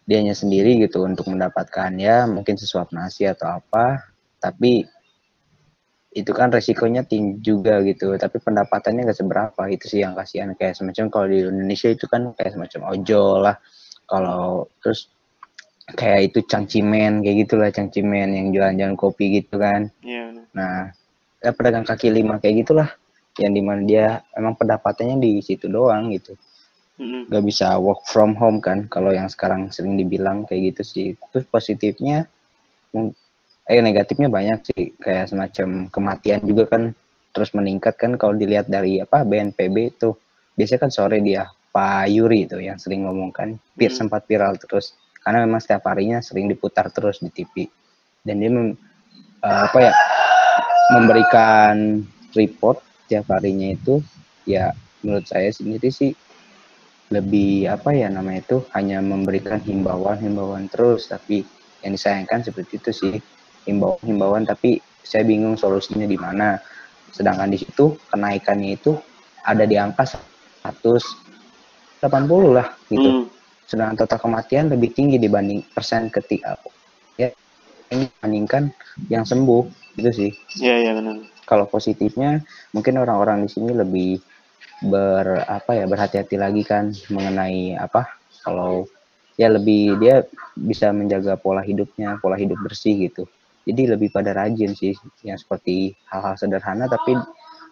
dianya 0.06 0.38
sendiri 0.38 0.78
gitu 0.86 1.06
untuk 1.06 1.30
mendapatkan 1.30 1.90
ya 1.98 2.30
mungkin 2.30 2.54
sesuap 2.54 2.94
nasi 2.94 3.26
atau 3.26 3.50
apa, 3.50 4.14
tapi 4.38 4.86
itu 6.10 6.32
kan 6.34 6.50
resikonya 6.50 7.06
tinggi 7.06 7.38
juga 7.38 7.86
gitu 7.86 8.18
tapi 8.18 8.42
pendapatannya 8.42 9.06
gak 9.06 9.20
seberapa 9.22 9.62
itu 9.70 9.86
sih 9.86 10.02
yang 10.02 10.18
kasihan. 10.18 10.58
Kayak 10.58 10.82
semacam 10.82 11.06
kalau 11.14 11.28
di 11.30 11.46
Indonesia 11.46 11.90
itu 11.94 12.06
kan 12.10 12.34
kayak 12.34 12.58
semacam 12.58 12.82
ojol 12.98 13.46
lah. 13.46 13.56
Kalau 14.10 14.66
terus 14.82 15.14
kayak 15.94 16.34
itu 16.34 16.40
cangcimen 16.46 17.22
kayak 17.22 17.38
gitulah 17.46 17.70
cangcimen 17.70 18.30
yang 18.34 18.48
jualan-jualan 18.54 18.98
kopi 18.98 19.42
gitu 19.42 19.62
kan. 19.62 19.90
Iya. 20.02 20.34
bener. 20.34 20.46
nah 20.54 20.78
ya 21.40 21.52
pedagang 21.56 21.86
kaki 21.88 22.12
lima 22.12 22.42
kayak 22.42 22.68
gitulah 22.68 22.90
yang 23.40 23.56
di 23.56 23.62
mana 23.64 23.82
dia 23.88 24.06
emang 24.36 24.58
pendapatannya 24.60 25.22
di 25.22 25.40
situ 25.46 25.70
doang 25.70 26.10
gitu. 26.12 26.34
Gak 27.32 27.46
bisa 27.48 27.80
work 27.80 28.04
from 28.04 28.36
home 28.36 28.60
kan 28.60 28.92
kalau 28.92 29.16
yang 29.16 29.32
sekarang 29.32 29.72
sering 29.72 29.96
dibilang 29.96 30.44
kayak 30.44 30.76
gitu 30.76 30.82
sih. 30.84 31.08
Terus 31.32 31.48
positifnya 31.48 32.28
eh 33.70 33.82
negatifnya 33.86 34.34
banyak 34.34 34.60
sih. 34.74 34.98
Kayak 34.98 35.30
semacam 35.30 35.86
kematian 35.94 36.42
juga 36.42 36.66
kan 36.66 36.90
terus 37.30 37.54
meningkat 37.54 37.94
kan 38.02 38.18
kalau 38.18 38.34
dilihat 38.34 38.66
dari 38.66 38.98
apa 38.98 39.22
BNPB 39.22 39.94
itu 39.94 40.18
biasanya 40.58 40.90
kan 40.90 40.92
sore 40.92 41.22
dia 41.22 41.46
Pak 41.70 42.10
Yuri 42.10 42.50
itu 42.50 42.58
yang 42.58 42.82
sering 42.82 43.06
ngomong 43.06 43.30
kan. 43.30 43.54
Pir 43.78 43.94
Hmm. 43.94 44.10
sempat 44.10 44.26
viral 44.26 44.58
terus. 44.58 44.98
Karena 45.22 45.46
memang 45.46 45.62
setiap 45.62 45.86
harinya 45.86 46.18
sering 46.26 46.50
diputar 46.50 46.90
terus 46.90 47.22
di 47.22 47.30
TV 47.30 47.70
dan 48.26 48.42
dia 48.42 48.50
mem- 48.50 48.74
eh, 49.46 49.62
apa 49.70 49.78
ya 49.80 49.94
memberikan 50.90 52.02
report 52.34 52.82
tiap 53.06 53.30
harinya 53.30 53.70
itu 53.70 54.02
ya 54.50 54.74
menurut 55.06 55.30
saya 55.30 55.54
sendiri 55.54 55.94
sih 55.94 56.12
lebih 57.10 57.70
apa 57.70 57.94
ya 57.94 58.10
namanya 58.10 58.46
itu 58.46 58.58
hanya 58.74 59.02
memberikan 59.02 59.62
himbauan-himbauan 59.62 60.66
terus. 60.70 61.06
Tapi 61.10 61.46
yang 61.86 61.94
disayangkan 61.94 62.42
seperti 62.42 62.82
itu 62.82 62.92
sih 62.92 63.16
himbauan-himbauan 63.70 64.44
tapi 64.50 64.82
saya 65.06 65.26
bingung 65.26 65.58
solusinya 65.58 66.06
di 66.06 66.18
mana. 66.18 66.60
Sedangkan 67.10 67.50
di 67.50 67.58
situ 67.58 67.98
kenaikannya 68.10 68.78
itu 68.78 68.94
ada 69.42 69.66
di 69.66 69.80
angka 69.80 70.06
180 70.62 72.06
lah 72.54 72.68
gitu. 72.90 73.10
Hmm. 73.10 73.26
sedangkan 73.70 74.02
total 74.02 74.18
kematian 74.18 74.66
lebih 74.74 74.90
tinggi 74.98 75.22
dibanding 75.22 75.62
persen 75.62 76.10
ketika 76.10 76.58
ya 77.22 77.30
ini 77.94 78.10
dibandingkan 78.10 78.74
yang 79.14 79.22
sembuh 79.30 79.94
itu 80.02 80.10
sih. 80.10 80.32
Iya 80.58 80.90
iya 80.90 80.92
benar. 80.98 81.22
kalau 81.46 81.70
positifnya 81.70 82.42
mungkin 82.74 82.98
orang-orang 82.98 83.46
di 83.46 83.50
sini 83.50 83.74
lebih 83.74 84.22
ber 84.86 85.46
apa 85.46 85.78
ya 85.78 85.86
berhati-hati 85.86 86.38
lagi 86.38 86.66
kan 86.66 86.94
mengenai 87.14 87.78
apa 87.78 88.10
kalau 88.42 88.90
ya 89.36 89.52
lebih 89.52 90.00
dia 90.00 90.24
bisa 90.56 90.92
menjaga 90.92 91.36
pola 91.36 91.64
hidupnya 91.64 92.20
pola 92.20 92.36
hidup 92.40 92.60
bersih 92.64 93.10
gitu 93.10 93.28
jadi 93.68 93.96
lebih 93.98 94.14
pada 94.14 94.32
rajin 94.36 94.76
sih 94.76 94.96
yang 95.26 95.40
seperti 95.40 95.96
hal-hal 96.08 96.36
sederhana 96.40 96.88
tapi 96.88 97.16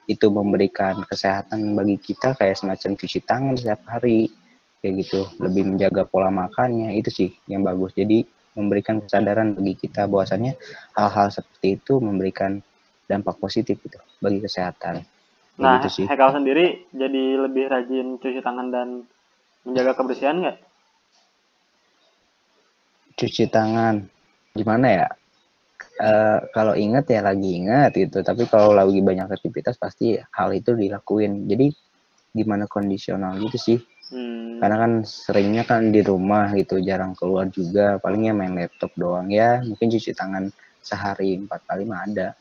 itu 0.07 0.31
memberikan 0.31 1.03
kesehatan 1.03 1.75
bagi 1.75 1.99
kita 1.99 2.35
kayak 2.39 2.55
semacam 2.55 2.95
cuci 2.95 3.19
tangan 3.27 3.59
setiap 3.59 3.83
hari 3.87 4.31
kayak 4.79 5.03
gitu 5.03 5.27
lebih 5.43 5.75
menjaga 5.75 6.07
pola 6.07 6.31
makannya 6.31 6.95
itu 6.95 7.11
sih 7.11 7.29
yang 7.51 7.67
bagus 7.67 7.91
jadi 7.91 8.23
memberikan 8.57 8.97
kesadaran 9.03 9.53
bagi 9.53 9.77
kita 9.77 10.09
bahwasannya 10.09 10.57
hal-hal 10.97 11.27
seperti 11.29 11.77
itu 11.77 12.01
memberikan 12.01 12.57
dampak 13.05 13.37
positif 13.37 13.77
gitu 13.85 14.01
bagi 14.19 14.41
kesehatan. 14.41 15.05
Nah, 15.61 15.79
gitu 15.79 16.03
sih. 16.03 16.05
Hekal 16.09 16.33
sendiri 16.33 16.89
jadi 16.89 17.23
lebih 17.45 17.69
rajin 17.69 18.17
cuci 18.17 18.41
tangan 18.41 18.73
dan 18.73 19.05
menjaga 19.61 19.93
kebersihan 19.93 20.41
nggak? 20.41 20.57
Cuci 23.17 23.45
tangan 23.49 24.05
gimana 24.57 24.87
ya? 24.89 25.07
Eh 25.97 26.39
kalau 26.53 26.77
ingat 26.77 27.09
ya 27.09 27.25
lagi 27.25 27.57
ingat 27.57 27.97
gitu, 27.97 28.21
tapi 28.21 28.45
kalau 28.45 28.73
lagi 28.73 29.01
banyak 29.01 29.27
aktivitas 29.27 29.81
pasti 29.81 30.17
hal 30.17 30.49
itu 30.53 30.77
dilakuin. 30.77 31.49
Jadi 31.49 31.73
gimana 32.37 32.69
kondisional 32.69 33.37
gitu 33.41 33.57
sih. 33.57 33.79
Hmm. 34.13 34.61
Karena 34.61 34.77
kan 34.77 34.91
seringnya 35.03 35.63
kan 35.65 35.89
di 35.89 36.05
rumah 36.05 36.53
gitu, 36.53 36.77
jarang 36.79 37.17
keluar 37.17 37.49
juga, 37.49 37.97
palingnya 37.97 38.33
main 38.37 38.53
laptop 38.53 38.93
doang 38.93 39.27
ya. 39.33 39.59
Mungkin 39.65 39.89
cuci 39.89 40.13
tangan 40.13 40.53
sehari 40.85 41.35
empat 41.35 41.65
kali 41.65 41.83
mah 41.83 42.05
ada. 42.05 42.37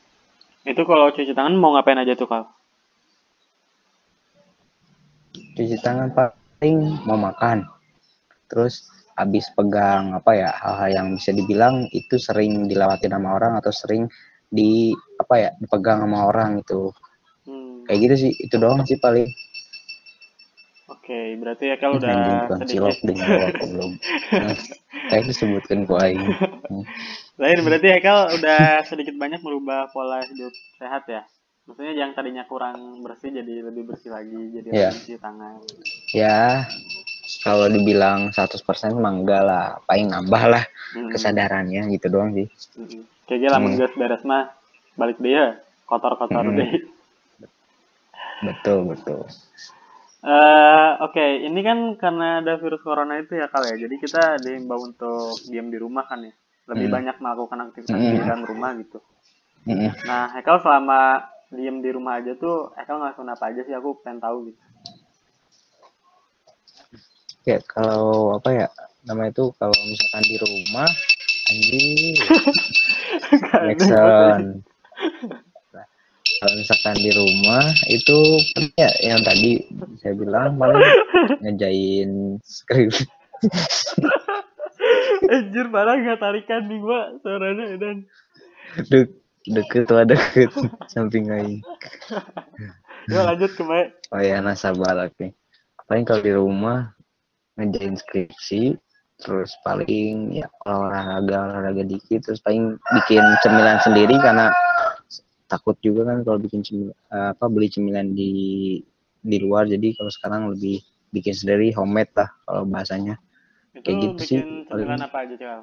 Itu 0.68 0.84
kalau 0.84 1.08
cuci 1.10 1.32
tangan 1.32 1.56
mau 1.56 1.74
ngapain 1.74 1.98
aja 1.98 2.12
tuh 2.12 2.28
kal? 2.28 2.44
cuci 5.56 5.76
tangan 5.80 6.12
paling 6.12 7.00
mau 7.08 7.16
makan 7.16 7.64
terus 8.48 8.88
habis 9.16 9.48
pegang 9.56 10.12
apa 10.12 10.30
ya 10.36 10.50
hal-hal 10.52 10.90
yang 10.92 11.06
bisa 11.16 11.32
dibilang 11.32 11.88
itu 11.90 12.20
sering 12.20 12.68
dilewati 12.68 13.08
sama 13.08 13.32
orang 13.32 13.56
atau 13.58 13.72
sering 13.72 14.04
di 14.46 14.92
apa 15.16 15.34
ya 15.40 15.50
dipegang 15.58 16.04
sama 16.04 16.28
orang 16.28 16.60
itu 16.60 16.92
Hmm. 17.46 17.86
kayak 17.86 17.98
gitu 18.02 18.14
sih 18.26 18.32
itu 18.42 18.54
doang 18.58 18.82
sih 18.82 18.98
paling 18.98 19.30
Oke, 20.86 21.34
berarti 21.38 21.70
Hekal 21.70 21.98
udah 21.98 22.10
anjing 22.10 22.36
bukan 22.46 22.58
cilok 22.66 22.98
sedikit. 22.98 23.06
dengan 23.10 23.28
belum 23.58 23.90
saya 25.10 25.22
disebutkan 25.22 25.78
aing 25.86 26.22
Hmm. 26.66 26.82
Lain 27.38 27.58
berarti 27.62 27.86
Hekal 27.94 28.42
udah 28.42 28.82
sedikit 28.90 29.14
banyak 29.14 29.38
merubah 29.38 29.86
pola 29.94 30.26
hidup 30.26 30.50
sehat 30.82 31.06
ya. 31.06 31.22
Maksudnya 31.66 31.94
yang 31.94 32.10
tadinya 32.14 32.42
kurang 32.46 33.02
bersih 33.06 33.30
jadi 33.34 33.62
lebih 33.66 33.86
bersih 33.86 34.10
lagi, 34.10 34.50
jadi 34.54 34.66
Iya. 34.74 34.90
rajin 34.90 34.98
cuci 35.02 35.14
tangan. 35.22 35.58
ya 36.10 36.66
kalau 37.46 37.70
dibilang 37.70 38.34
100% 38.34 38.98
mah 38.98 39.12
enggak 39.14 39.42
lah 39.46 39.64
paling 39.86 40.10
nambah 40.10 40.42
lah 40.50 40.64
Hmm. 40.90 41.12
kesadarannya 41.14 41.86
gitu 41.94 42.10
doang 42.10 42.34
sih 42.34 42.50
Hmm. 42.74 43.06
Kayak 43.24 43.40
gila 43.42 43.58
Hmm. 43.58 43.78
beres 43.94 44.22
mah 44.22 44.50
balik 44.94 45.18
dia 45.18 45.62
kotor-kotor 45.86 46.42
Hmm. 46.44 46.58
deh. 46.58 46.70
betul 48.42 48.78
betul 48.90 49.22
Eh, 50.26 50.90
Oke, 51.06 51.22
ini 51.38 51.62
kan 51.62 51.94
karena 51.94 52.42
ada 52.42 52.58
virus 52.58 52.82
corona 52.82 53.14
itu 53.14 53.38
ya 53.38 53.46
kal 53.46 53.62
ya. 53.62 53.78
Jadi 53.78 53.94
kita 53.94 54.42
diimbau 54.42 54.82
untuk 54.82 55.38
diam 55.46 55.70
di 55.70 55.78
rumah 55.78 56.02
kan 56.02 56.18
ya. 56.26 56.34
Lebih 56.66 56.90
Hmm. 56.90 56.96
banyak 56.98 57.16
melakukan 57.22 57.58
aktivitas 57.70 57.94
Hmm. 57.94 58.10
di 58.10 58.18
dalam 58.18 58.42
rumah 58.42 58.74
gitu. 58.74 58.98
Mm-mm. 59.70 59.94
Nah, 60.02 60.34
Hekal 60.34 60.66
selama 60.66 61.22
diem 61.54 61.78
di 61.78 61.94
rumah 61.94 62.18
aja 62.18 62.34
tuh, 62.34 62.74
Hekal 62.74 62.98
ngelakuin 62.98 63.30
apa 63.30 63.44
aja 63.54 63.60
sih? 63.62 63.74
Aku 63.78 64.02
pengen 64.02 64.18
tahu 64.18 64.50
gitu. 64.50 64.58
Ya 67.46 67.58
kalau 67.62 68.34
apa 68.34 68.48
ya 68.50 68.66
namanya 69.06 69.30
itu 69.30 69.54
kalau 69.54 69.76
misalkan 69.86 70.24
di 70.26 70.36
rumah 70.42 70.88
anjing. 71.46 72.14
Jackson. 73.70 74.66
Nah, 75.70 75.86
kalau 76.42 76.54
misalkan 76.58 76.96
di 76.98 77.10
rumah 77.14 77.64
itu 77.86 78.18
ya 78.74 78.90
yang 79.02 79.22
tadi 79.22 79.62
saya 80.02 80.14
bilang 80.18 80.58
paling 80.58 80.82
ngejain 81.46 82.42
skrip. 82.42 82.90
Anjir 85.26 85.66
parah 85.72 85.96
nggak 85.96 86.20
tarikan 86.20 86.68
nih 86.68 86.78
gua 86.82 87.14
suaranya 87.24 87.78
dan 87.80 88.04
dek 88.90 89.08
deket 89.46 89.86
tuh 89.88 90.04
deket. 90.04 90.50
Samping 90.90 91.30
aing. 91.30 91.62
Gua 93.06 93.22
lanjut 93.22 93.54
ke 93.54 93.62
oh 93.62 94.18
ya 94.18 94.42
sabar 94.58 95.06
oke 95.06 95.30
paling 95.86 96.02
kalau 96.02 96.22
di 96.26 96.34
rumah 96.34 96.95
ngejain 97.56 97.96
skripsi 97.96 98.76
terus 99.16 99.56
paling 99.64 100.36
ya 100.36 100.44
olahraga 100.68 101.48
olahraga 101.48 101.82
dikit 101.88 102.20
terus 102.20 102.44
paling 102.44 102.76
bikin 102.92 103.24
cemilan 103.40 103.80
sendiri 103.80 104.12
karena 104.20 104.52
takut 105.48 105.72
juga 105.80 106.04
kan 106.04 106.20
kalau 106.20 106.36
bikin 106.36 106.60
cemilan 106.60 106.92
apa 107.08 107.44
beli 107.48 107.72
cemilan 107.72 108.12
di 108.12 108.32
di 109.24 109.36
luar 109.40 109.64
jadi 109.64 109.96
kalau 109.96 110.12
sekarang 110.12 110.42
lebih 110.52 110.84
bikin 111.16 111.32
sendiri 111.32 111.72
homemade 111.72 112.12
lah 112.12 112.28
kalau 112.44 112.68
bahasanya 112.68 113.16
Itu 113.72 113.84
Kayak 113.84 113.96
gitu 114.04 114.20
sih, 114.20 114.40
bikin 114.40 114.68
paling. 114.68 114.84
cemilan 114.84 115.02
apa 115.02 115.18
aja 115.24 115.34
Cal? 115.40 115.60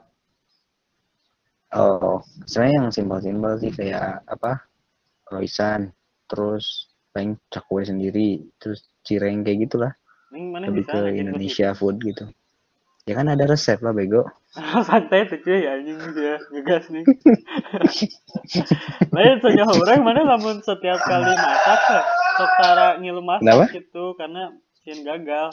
oh 1.74 2.18
sebenarnya 2.46 2.76
yang 2.78 2.90
simpel-simpel 2.90 3.54
sih 3.62 3.72
kayak 3.74 4.22
apa 4.26 4.66
croissant 5.26 5.90
terus 6.26 6.90
paling 7.14 7.38
cakwe 7.54 7.86
sendiri 7.86 8.42
terus 8.58 8.90
cireng 9.06 9.46
kayak 9.46 9.70
gitulah 9.70 9.94
Mana 10.34 10.66
lebih 10.68 10.84
bisa 10.84 10.94
ke 10.98 11.00
Indonesia 11.22 11.68
food 11.78 12.02
gitu 12.02 12.26
ya 13.04 13.14
kan 13.20 13.28
ada 13.28 13.44
resep 13.48 13.80
lah 13.84 13.92
bego. 13.92 14.24
Santai 14.88 15.28
tuh 15.28 15.40
cuy 15.44 15.68
anjing 15.68 15.98
dia 16.16 16.40
ngegas 16.54 16.88
nih. 16.94 17.04
Lain 19.16 19.38
tanya 19.42 19.64
orang 19.68 20.02
mana 20.06 20.22
lamun 20.24 20.64
setiap 20.64 21.00
kali 21.04 21.32
masak 21.34 21.80
sok 22.40 22.52
tara 22.58 22.90
ngilu 23.02 23.22
masak 23.22 23.46
Kenapa? 23.46 23.66
gitu 23.76 24.04
karena 24.16 24.42
sieun 24.82 25.02
gagal. 25.06 25.48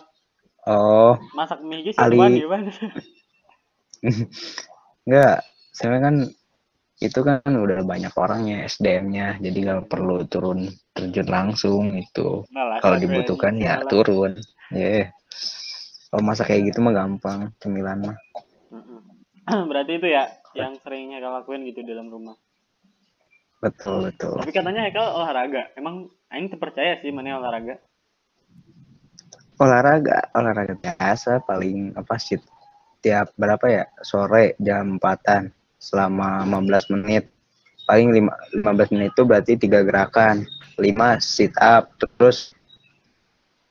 oh 0.68 1.16
Masak 1.34 1.60
mie 1.64 1.82
ge 1.84 1.92
Ali. 1.96 2.44
gimana? 2.44 2.70
Enggak, 5.08 5.36
sebenarnya 5.76 6.02
kan 6.06 6.16
itu 7.00 7.20
kan 7.24 7.40
udah 7.48 7.80
banyak 7.80 8.12
orangnya 8.12 8.68
SDM-nya, 8.68 9.40
jadi 9.40 9.58
nggak 9.64 9.88
perlu 9.88 10.20
turun 10.28 10.68
terjun 10.92 11.28
langsung 11.32 11.96
itu. 11.96 12.44
Nah, 12.52 12.76
Kalau 12.84 13.00
kan, 13.00 13.04
dibutuhkan 13.04 13.54
ya 13.56 13.80
salah. 13.80 13.88
turun. 13.88 14.32
Ya. 14.70 15.10
Kalau 16.10 16.22
masak 16.26 16.50
kayak 16.50 16.74
gitu 16.74 16.82
mah 16.82 16.94
gampang, 16.94 17.54
cemilan 17.62 18.02
mah. 18.02 18.16
Berarti 19.70 19.92
itu 19.98 20.06
ya 20.10 20.30
yang 20.54 20.78
sering 20.82 21.14
Hekal 21.14 21.42
lakuin 21.42 21.66
gitu 21.66 21.82
dalam 21.86 22.10
rumah. 22.10 22.34
Betul 23.62 24.10
betul. 24.10 24.38
Tapi 24.38 24.50
katanya 24.50 24.86
Hekal 24.86 25.06
olahraga. 25.14 25.70
Emang 25.78 26.10
Aing 26.30 26.50
terpercaya 26.50 26.98
sih 27.02 27.10
mana 27.10 27.38
olahraga. 27.38 27.78
Olahraga, 29.60 30.30
olahraga 30.32 30.74
biasa 30.78 31.44
paling 31.44 31.92
apa 31.98 32.16
sih 32.16 32.40
tiap 33.04 33.32
berapa 33.36 33.64
ya 33.68 33.84
sore 34.00 34.56
jam 34.60 34.96
4-an 34.96 35.52
selama 35.80 36.44
15 36.44 36.94
menit 36.96 37.28
paling 37.88 38.12
lima- 38.12 38.36
15 38.52 38.92
menit 38.94 39.10
itu 39.16 39.22
berarti 39.24 39.52
tiga 39.56 39.80
gerakan 39.82 40.44
5 40.76 41.18
sit 41.20 41.52
up 41.58 41.92
terus 41.96 42.52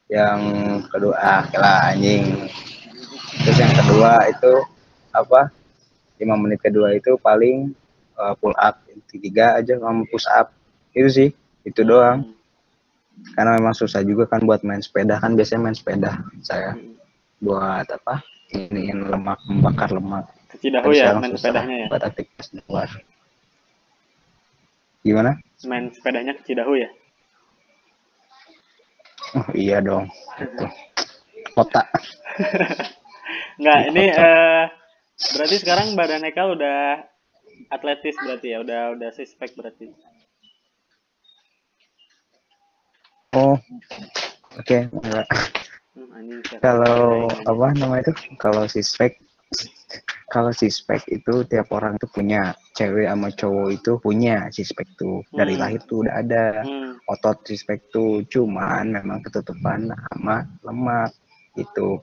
yang 0.09 0.41
kedua 0.89 1.15
ah 1.21 1.43
kelah 1.47 1.93
anjing. 1.93 2.49
Terus 3.45 3.57
yang 3.61 3.73
kedua 3.77 4.25
itu 4.25 4.53
apa 5.13 5.53
5 6.19 6.41
menit 6.43 6.59
kedua 6.59 6.97
itu 6.97 7.15
paling 7.21 7.71
uh, 8.17 8.33
pull 8.35 8.51
up 8.57 8.81
tiga 9.07 9.61
aja 9.61 9.77
kamu 9.77 10.09
push 10.09 10.25
up. 10.27 10.51
Itu 10.97 11.07
sih 11.07 11.29
itu 11.63 11.81
doang. 11.85 12.33
Karena 13.37 13.59
memang 13.59 13.75
susah 13.77 14.01
juga 14.01 14.25
kan 14.25 14.43
buat 14.43 14.65
main 14.65 14.81
sepeda 14.81 15.21
kan 15.21 15.37
biasanya 15.37 15.61
main 15.69 15.77
sepeda 15.77 16.25
saya. 16.41 16.73
Buat 17.39 17.87
apa 17.93 18.25
iniin 18.49 19.07
lemak 19.13 19.39
membakar 19.45 19.93
lemak. 19.93 20.25
Ke 20.49 20.57
Cidahu 20.57 20.89
Tapi 20.89 20.97
ya 20.97 21.13
main 21.13 21.37
sepedanya 21.37 21.75
ya. 21.85 21.87
buat 21.93 22.03
aktivitas 22.03 22.47
di 22.49 22.59
luar. 22.65 22.89
Gimana? 25.05 25.31
Main 25.69 25.93
sepedanya 25.93 26.33
ke 26.33 26.41
Cidahu 26.43 26.73
ya. 26.73 26.89
Oh 29.37 29.49
iya 29.53 29.77
dong. 29.83 30.09
Kota 31.53 31.83
Enggak, 33.59 33.79
ini 33.91 34.03
eh 34.07 34.63
berarti 35.35 35.55
sekarang 35.59 35.93
badan 35.99 36.23
Hekal 36.23 36.55
udah 36.55 37.03
atletis 37.67 38.15
berarti 38.23 38.55
ya, 38.55 38.63
udah 38.63 38.95
udah 38.95 39.09
suspek 39.11 39.51
berarti. 39.53 39.91
oh 43.35 43.59
oke 44.57 44.77
enggak. 44.89 45.27
Hmm, 45.93 46.09
anjing, 46.15 46.39
kalau 46.63 47.27
apa 47.29 47.65
nama 47.75 47.99
itu? 48.01 48.13
Kalau 48.39 48.65
si 48.65 48.81
spek 48.81 49.19
kalau 50.29 50.53
si 50.53 50.69
spek 50.69 51.09
itu 51.09 51.41
tiap 51.49 51.73
orang 51.73 51.97
tuh 51.97 52.05
punya 52.13 52.53
cewek 52.77 53.09
sama 53.09 53.33
cowok 53.33 53.69
itu 53.73 53.91
punya 53.97 54.45
si 54.53 54.61
spek 54.61 54.85
tuh 54.93 55.25
dari 55.33 55.57
Hmm. 55.57 55.61
lahir 55.65 55.81
tuh 55.89 56.05
udah 56.05 56.15
ada 56.21 56.45
Hmm. 56.61 56.93
otot 57.09 57.37
si 57.49 57.57
spek 57.57 57.81
tuh 57.89 58.21
cuman 58.29 58.93
memang 58.93 59.25
ketutupan 59.25 59.89
sama 59.89 60.45
lemak 60.61 61.09
itu 61.57 61.97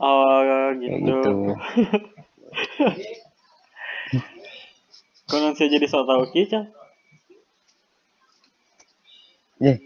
Oh 0.00 0.72
gitu. 0.80 0.96
gitu 1.12 1.32
Konon 5.24 5.56
saya 5.56 5.72
jadi 5.72 5.86
so 5.88 6.04
tau 6.04 6.28
Cal. 6.28 6.68
Ye, 9.62 9.80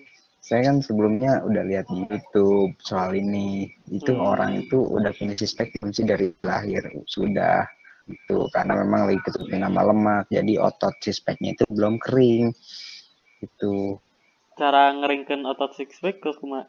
saya 0.49 0.63
kan 0.69 0.77
sebelumnya 0.87 1.33
udah 1.49 1.63
lihat 1.71 1.87
di 1.93 1.99
YouTube 2.11 2.73
soal 2.91 3.11
ini. 3.23 3.49
Itu 3.99 4.13
Hmm. 4.13 4.25
orang 4.33 4.51
itu 4.65 4.79
udah 4.97 5.13
punya 5.19 5.35
suspek 5.43 5.69
kunci 5.81 6.03
dari 6.11 6.27
lahir 6.51 6.83
sudah 7.15 7.57
itu 8.15 8.37
karena 8.57 8.73
memang 8.83 9.01
lagi 9.09 9.21
ketutupin 9.27 9.63
sama 9.67 9.83
lemak. 9.91 10.25
Jadi 10.37 10.53
otot 10.69 10.95
suspeknya 11.05 11.51
itu 11.57 11.65
belum 11.77 11.95
kering. 12.05 12.47
Itu 13.47 13.73
Cara 14.61 14.83
ngeringkan 14.99 15.41
otot 15.53 15.71
six 15.79 15.89
pack 16.03 16.17
ke 16.25 16.31
kuma. 16.39 16.61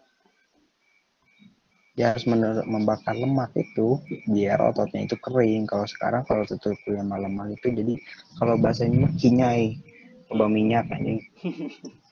ya 2.00 2.06
harus 2.16 2.26
membakar 2.74 3.16
lemak 3.24 3.52
itu 3.66 3.88
biar 4.34 4.60
ototnya 4.72 5.02
itu 5.08 5.16
kering. 5.26 5.62
Kalau 5.72 5.86
sekarang 5.94 6.24
kalau 6.30 6.44
tutupin 6.50 6.96
sama 7.02 7.18
lemak 7.24 7.48
itu 7.60 7.68
jadi 7.80 7.94
kalau 8.40 8.56
bahasanya 8.64 8.96
mah 9.06 9.14
kinyai, 9.22 9.66
coba 10.32 10.46
minyak 10.56 10.86
anjing. 10.96 11.20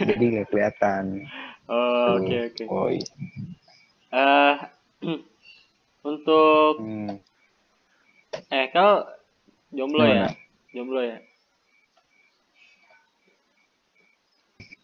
jadi 0.00 0.24
nggak 0.24 0.48
kelihatan. 0.50 1.26
Oh. 1.66 2.22
Oke 2.22 2.36
oke. 2.52 2.64
Oh, 2.70 2.88
iya. 2.90 3.06
Eh 4.14 4.54
untuk 6.10 6.74
Hmm. 6.78 7.18
eh 8.52 8.66
kau 8.70 9.02
jomblo 9.72 10.02
ya? 10.04 10.30
Gimana? 10.30 10.30
Jomblo 10.74 11.00
ya? 11.02 11.18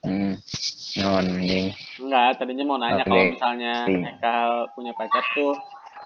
Hmm. 0.03 0.35
Non, 0.99 1.25
anjing. 1.25 1.71
Enggak, 2.03 2.43
tadinya 2.43 2.65
mau 2.67 2.77
nanya 2.77 3.07
Oke. 3.07 3.11
kalau 3.11 3.25
misalnya. 3.31 3.75
Ekal 3.87 4.51
punya 4.75 4.93
pacar 4.99 5.23
tuh 5.33 5.55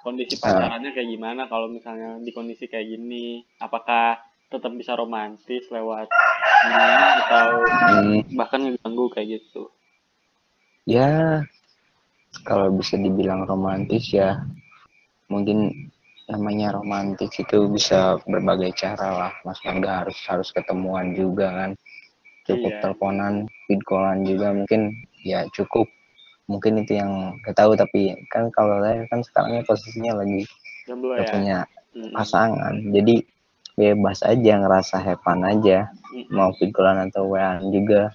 kondisi 0.04 0.36
Ah. 0.38 0.52
pacarannya 0.52 0.92
kayak 0.92 1.08
gimana 1.10 1.48
kalau 1.48 1.66
misalnya 1.66 2.20
di 2.20 2.30
kondisi 2.30 2.68
kayak 2.68 2.86
gini? 2.86 3.40
Apakah 3.58 4.20
tetap 4.46 4.72
bisa 4.78 4.94
romantis 4.94 5.66
lewat 5.68 6.06
ini 6.66 6.86
atau 7.26 7.48
Hmm. 7.66 8.18
bahkan 8.34 8.60
ngeganggu 8.62 9.06
kayak 9.10 9.42
gitu? 9.42 9.70
ya 10.86 11.42
kalau 12.46 12.70
bisa 12.70 12.94
dibilang 12.94 13.42
romantis 13.42 14.06
ya 14.14 14.38
mungkin 15.26 15.90
namanya 16.30 16.78
romantis 16.78 17.34
itu 17.34 17.66
bisa 17.66 18.22
berbagai 18.22 18.70
cara 18.78 19.08
lah 19.26 19.32
mas 19.42 19.58
nggak 19.66 20.06
harus 20.06 20.18
harus 20.30 20.54
ketemuan 20.54 21.10
juga 21.18 21.50
kan 21.50 21.70
cukup 22.46 22.70
Iya. 22.70 22.80
teleponan 22.86 23.34
callan 23.90 24.22
juga 24.22 24.54
mungkin 24.54 24.94
ya 25.26 25.42
cukup 25.50 25.90
mungkin 26.46 26.86
itu 26.86 26.94
yang 26.94 27.34
gak 27.42 27.58
tahu 27.58 27.74
tapi 27.74 28.14
kan 28.30 28.46
kalau 28.54 28.78
saya 28.78 29.02
kan 29.10 29.18
sekarangnya 29.26 29.66
posisinya 29.66 30.22
lagi 30.22 30.46
ya? 30.86 31.26
punya 31.26 31.58
Mm-mm. 31.98 32.14
pasangan 32.14 32.74
jadi 32.94 33.26
bebas 33.76 34.24
aja 34.24 34.52
ngerasa 34.56 34.96
hepan 34.98 35.44
aja 35.44 35.92
mau 36.32 36.50
callan 36.56 37.06
atau 37.08 37.28
wa 37.28 37.60
juga 37.68 38.08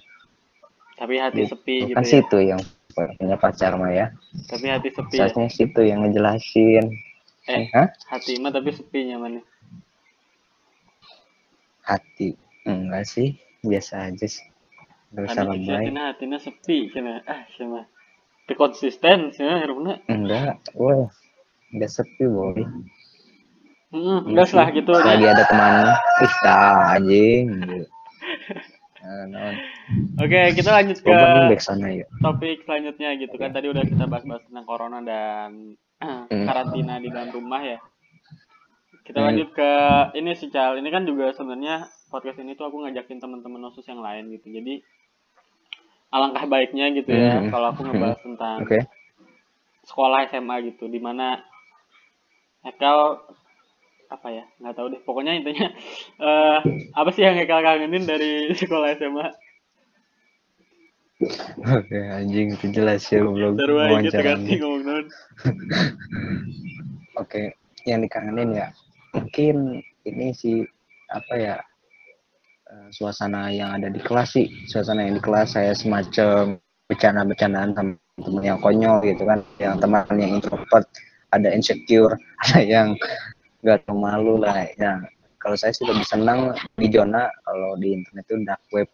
Tapi 0.98 1.18
hati 1.18 1.46
sepi 1.46 1.90
gitu 1.90 1.94
kan 1.94 2.02
ya? 2.04 2.10
situ 2.10 2.38
yang 2.42 2.60
punya 2.94 3.36
pacar 3.38 3.74
mah 3.78 3.90
ya 3.90 4.06
Tapi 4.50 4.66
hati 4.68 4.90
sepi 4.90 5.14
ya? 5.16 5.30
Seharusnya 5.30 5.48
situ 5.50 5.80
yang 5.86 6.02
ngejelasin. 6.04 6.86
Eh, 7.50 7.66
Hah? 7.74 7.90
hati 8.10 8.38
mah 8.38 8.54
tapi 8.54 8.70
sepi 8.70 9.10
nyamannya. 9.10 9.42
Hati. 11.82 12.38
Enggak 12.62 13.10
sih, 13.10 13.34
biasa 13.66 14.06
aja 14.14 14.26
sih. 14.30 14.46
Gak 15.10 15.26
usah 15.26 15.44
lebay. 15.50 15.90
hatinya 15.90 16.02
hatinya 16.14 16.38
sepi 16.38 16.86
cina. 16.94 17.18
Ah, 17.26 17.42
cina. 17.58 17.82
Tapi 18.46 18.54
konsisten 18.54 19.34
cina 19.34 19.58
Heruna. 19.58 19.98
Enggak, 20.06 20.62
wah. 20.78 21.10
Enggak 21.74 21.90
sepi, 21.90 22.24
boy. 22.30 22.62
Hmm, 23.92 24.24
enggak 24.24 24.56
lah 24.56 24.68
gitu. 24.72 24.88
Lagi 24.88 25.26
ada 25.28 25.44
temannya. 25.44 25.92
Ih, 26.24 26.34
anjing. 26.96 27.46
Eh, 29.02 29.24
naon. 29.28 29.54
Oke, 30.16 30.40
kita 30.56 30.70
lanjut 30.72 30.98
ke 31.04 31.12
sana 31.60 31.92
ya. 31.92 32.06
topik 32.24 32.64
selanjutnya 32.64 33.12
gitu 33.20 33.34
kan. 33.36 33.52
Tadi 33.52 33.68
udah 33.68 33.84
kita 33.84 34.08
bahas-bahas 34.08 34.48
tentang 34.48 34.64
corona 34.64 35.04
dan 35.04 35.76
karantina 36.48 36.96
di 36.96 37.12
dalam 37.12 37.28
rumah 37.30 37.60
ya. 37.60 37.78
Kita 39.02 39.18
Hmm. 39.20 39.26
lanjut 39.34 39.48
ke 39.52 39.70
ini 40.16 40.32
sih 40.38 40.48
Cal. 40.48 40.78
Ini 40.80 40.88
kan 40.88 41.04
juga 41.04 41.34
sebenarnya 41.34 41.84
podcast 42.08 42.38
ini 42.40 42.54
tuh 42.54 42.70
aku 42.70 42.86
ngajakin 42.86 43.18
teman-teman 43.18 43.68
osus 43.68 43.84
yang 43.84 44.00
lain 44.00 44.30
gitu. 44.32 44.48
Jadi 44.48 44.80
alangkah 46.08 46.44
baiknya 46.46 46.92
gitu 46.94 47.10
ya 47.10 47.40
Hmm. 47.40 47.50
kalau 47.50 47.72
aku 47.74 47.82
ngebahas 47.82 48.20
tentang 48.22 48.62
sekolah 49.82 50.30
SMA 50.30 50.56
gitu 50.70 50.86
di 50.86 51.00
mana 51.02 51.42
Ekal 52.62 53.18
apa 54.12 54.28
ya 54.28 54.44
nggak 54.60 54.74
tahu 54.76 54.86
deh. 54.92 55.00
Pokoknya 55.08 55.32
intinya 55.40 55.72
eh 56.28 56.58
apa 56.92 57.08
sih 57.16 57.24
yang 57.24 57.40
Ekal 57.40 57.64
kangenin 57.64 58.04
dari 58.04 58.48
sekolah 58.60 58.92
SMA 59.00 59.28
Oke, 61.62 62.00
anjing 62.10 62.58
itu 62.58 62.66
jelas 62.74 63.06
ya 63.06 63.22
belum 63.22 63.54
non 63.54 63.54
Oke, 67.22 67.54
yang 67.86 68.02
dikangenin 68.02 68.58
ya 68.58 68.68
mungkin 69.14 69.78
ini 70.02 70.34
sih 70.34 70.66
apa 71.12 71.34
ya 71.38 71.56
eh, 72.66 72.88
suasana 72.90 73.54
yang 73.54 73.78
ada 73.78 73.86
di 73.86 74.02
kelas 74.02 74.34
sih. 74.34 74.50
Suasana 74.66 75.06
yang 75.06 75.20
di 75.20 75.22
kelas 75.22 75.54
saya 75.54 75.78
semacam 75.78 76.58
bercanda-bercandaan 76.90 77.70
teman-teman 77.70 78.42
yang 78.42 78.58
konyol 78.58 78.98
gitu 79.06 79.22
kan. 79.22 79.46
Yang 79.62 79.74
teman 79.78 80.14
yang 80.18 80.42
introvert 80.42 80.86
ada 81.30 81.48
insecure 81.54 82.18
ada 82.42 82.60
yang 82.60 82.98
nggak 83.62 83.86
tahu 83.86 83.96
malu 83.96 84.42
lah 84.42 84.66
ya. 84.74 84.98
Kalau 85.38 85.56
saya 85.58 85.74
sih 85.74 85.86
lebih 85.86 86.06
senang 86.06 86.54
di 86.78 86.86
zona 86.90 87.30
kalau 87.46 87.78
di 87.78 87.94
internet 87.94 88.24
itu 88.26 88.36
dark 88.46 88.62
web. 88.74 88.88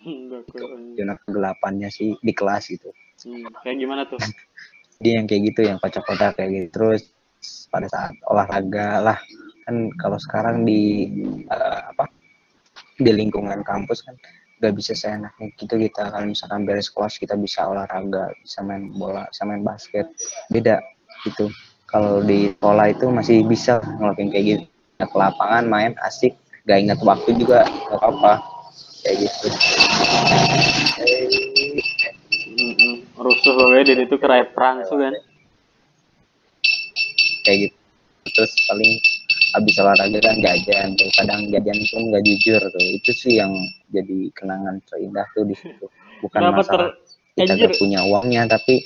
Kok. 0.00 0.96
zona 0.96 1.12
kegelapannya 1.20 1.88
sih 1.92 2.16
di 2.24 2.32
kelas 2.32 2.72
gitu. 2.72 2.88
Hmm, 3.28 3.44
kayak 3.60 3.76
gimana 3.76 4.02
tuh? 4.08 4.16
Dia 5.04 5.20
yang 5.20 5.28
kayak 5.28 5.52
gitu 5.52 5.60
yang 5.68 5.76
kocak-kocak 5.80 6.36
kayak 6.36 6.48
gitu. 6.52 6.68
Terus 6.72 7.02
pada 7.68 7.88
saat 7.88 8.16
olahraga 8.28 9.00
lah. 9.00 9.18
Kan 9.68 9.92
kalau 10.00 10.16
sekarang 10.16 10.64
di 10.64 11.08
eh, 11.48 11.80
apa 11.92 12.08
di 13.00 13.12
lingkungan 13.12 13.60
kampus 13.64 14.04
kan 14.04 14.16
nggak 14.60 14.72
bisa 14.76 14.92
seenaknya 14.96 15.52
gitu 15.56 15.76
kita. 15.76 16.08
Kalau 16.08 16.24
misalkan 16.28 16.64
beres 16.64 16.88
kelas 16.88 17.20
kita 17.20 17.36
bisa 17.36 17.68
olahraga 17.68 18.32
bisa 18.40 18.60
main 18.64 18.92
bola 18.92 19.28
bisa 19.28 19.44
main 19.44 19.64
basket. 19.64 20.08
Beda 20.48 20.80
gitu 21.28 21.52
kalau 21.90 22.22
di 22.22 22.54
sekolah 22.54 22.86
itu 22.94 23.06
masih 23.10 23.42
bisa 23.44 23.82
ngelakuin 23.98 24.30
kayak 24.30 24.44
gitu 24.46 24.64
ke 25.02 25.16
lapangan 25.18 25.66
main 25.66 25.92
asik. 26.06 26.38
Gak 26.68 26.86
ingat 26.86 27.02
waktu 27.02 27.34
juga 27.34 27.66
gak 27.66 27.98
apa-apa. 27.98 28.32
Kayak 29.02 29.16
gitu. 29.26 29.46
Mm-mm. 32.60 32.94
rusuh 33.16 33.52
banget 33.56 33.96
dari 33.96 34.02
itu 34.04 34.16
kerai 34.20 34.44
perang 34.52 34.84
tuh 34.86 35.00
kan? 35.00 35.14
Kayak 37.42 37.58
gitu. 37.68 37.76
Terus 38.30 38.52
paling 38.68 38.92
habis 39.56 39.74
olahraga 39.80 40.18
kan 40.20 40.36
jajan 40.38 40.88
tuh. 40.94 41.10
Kadang 41.16 41.48
jajan 41.48 41.78
pun 41.90 42.02
nggak 42.12 42.22
jujur 42.22 42.60
tuh. 42.60 42.86
Itu 43.00 43.10
sih 43.16 43.40
yang 43.40 43.50
jadi 43.90 44.30
kenangan 44.36 44.78
terindah 44.86 45.26
tuh 45.32 45.48
di 45.48 45.56
situ. 45.56 45.88
Bukan 46.20 46.38
kenapa 46.38 46.62
ter 46.62 46.68
masalah 46.68 46.90
kita 47.40 47.52
anjir. 47.56 47.72
gak 47.72 47.78
punya 47.80 48.00
uangnya 48.04 48.42
tapi 48.52 48.84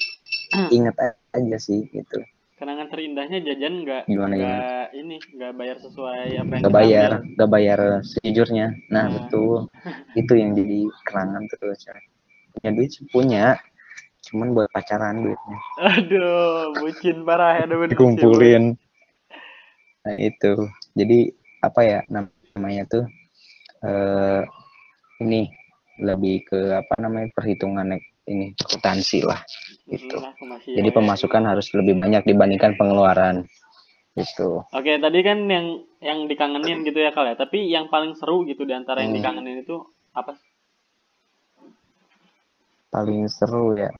inget 0.70 0.94
aja 1.34 1.56
sih 1.58 1.90
gitu 1.90 2.22
kenangan 2.64 2.88
terindahnya 2.88 3.38
jajan 3.44 3.85
nggak 3.85 4.03
nggak 4.09 4.85
ini 4.96 5.20
nggak 5.37 5.53
bayar 5.53 5.77
sesuai 5.85 6.40
apa 6.40 6.50
yang 6.57 6.62
gak 6.64 6.72
kita 6.72 6.81
bayar 6.81 7.11
ambil. 7.20 7.37
gak 7.37 7.50
bayar 7.53 7.79
sejujurnya. 8.00 8.66
Nah 8.88 9.05
Nah. 9.05 9.12
betul. 9.20 9.68
Itu 10.24 10.33
yang 10.33 10.57
jadi 10.57 10.81
kenangan 11.05 11.44
terus 11.53 11.85
ya. 11.85 11.92
punya 12.57 12.70
duit 12.72 12.92
punya. 13.12 13.46
Cuman 14.24 14.57
buat 14.57 14.72
pacaran 14.72 15.20
duitnya. 15.20 15.59
Aduh 15.77 16.72
bucin 16.81 17.20
parah 17.29 17.61
ya 17.61 17.64
dikumpulin. 17.68 18.81
Nah 20.09 20.16
itu. 20.16 20.53
Jadi 20.96 21.29
apa 21.61 21.81
ya 21.85 22.00
nam- 22.09 22.33
namanya 22.57 22.88
tuh 22.88 23.05
eh 23.85 24.40
ini 25.20 25.53
lebih 26.00 26.48
ke 26.48 26.72
apa 26.72 26.96
namanya 26.96 27.29
perhitungan 27.37 28.00
ini 28.24 28.56
akuntansi 28.56 29.20
lah 29.24 29.40
gitu 29.88 30.16
Mm, 30.16 30.32
aku 30.32 30.44
masih 30.48 30.70
jadi 30.80 30.90
pemasukan 30.90 31.42
harus 31.44 31.66
lebih 31.76 32.00
banyak 32.00 32.24
dibandingkan 32.24 32.72
pengeluaran 32.80 33.44
gitu 34.16 34.62
Oke, 34.70 34.96
tadi 35.02 35.20
kan 35.26 35.44
yang 35.50 35.82
yang 35.98 36.30
dikangenin 36.30 36.87
gitu 36.87 37.02
ya 37.02 37.10
Kal 37.10 37.26
ya. 37.26 37.34
Tapi 37.34 37.66
yang 37.66 37.90
paling 37.90 38.14
seru 38.14 38.46
gitu 38.46 38.62
di 38.62 38.70
antara 38.70 39.02
yang 39.02 39.10
Hmm. 39.10 39.18
dikangenin 39.22 39.66
itu 39.66 39.76
apa? 40.14 40.38
paling 42.94 43.26
seru 43.26 43.74
ya 43.74 43.90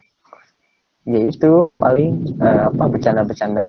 ya 1.03 1.21
itu 1.27 1.67
paling 1.77 2.39
eh, 2.39 2.63
apa 2.71 2.85
bercanda-bercanda 2.87 3.67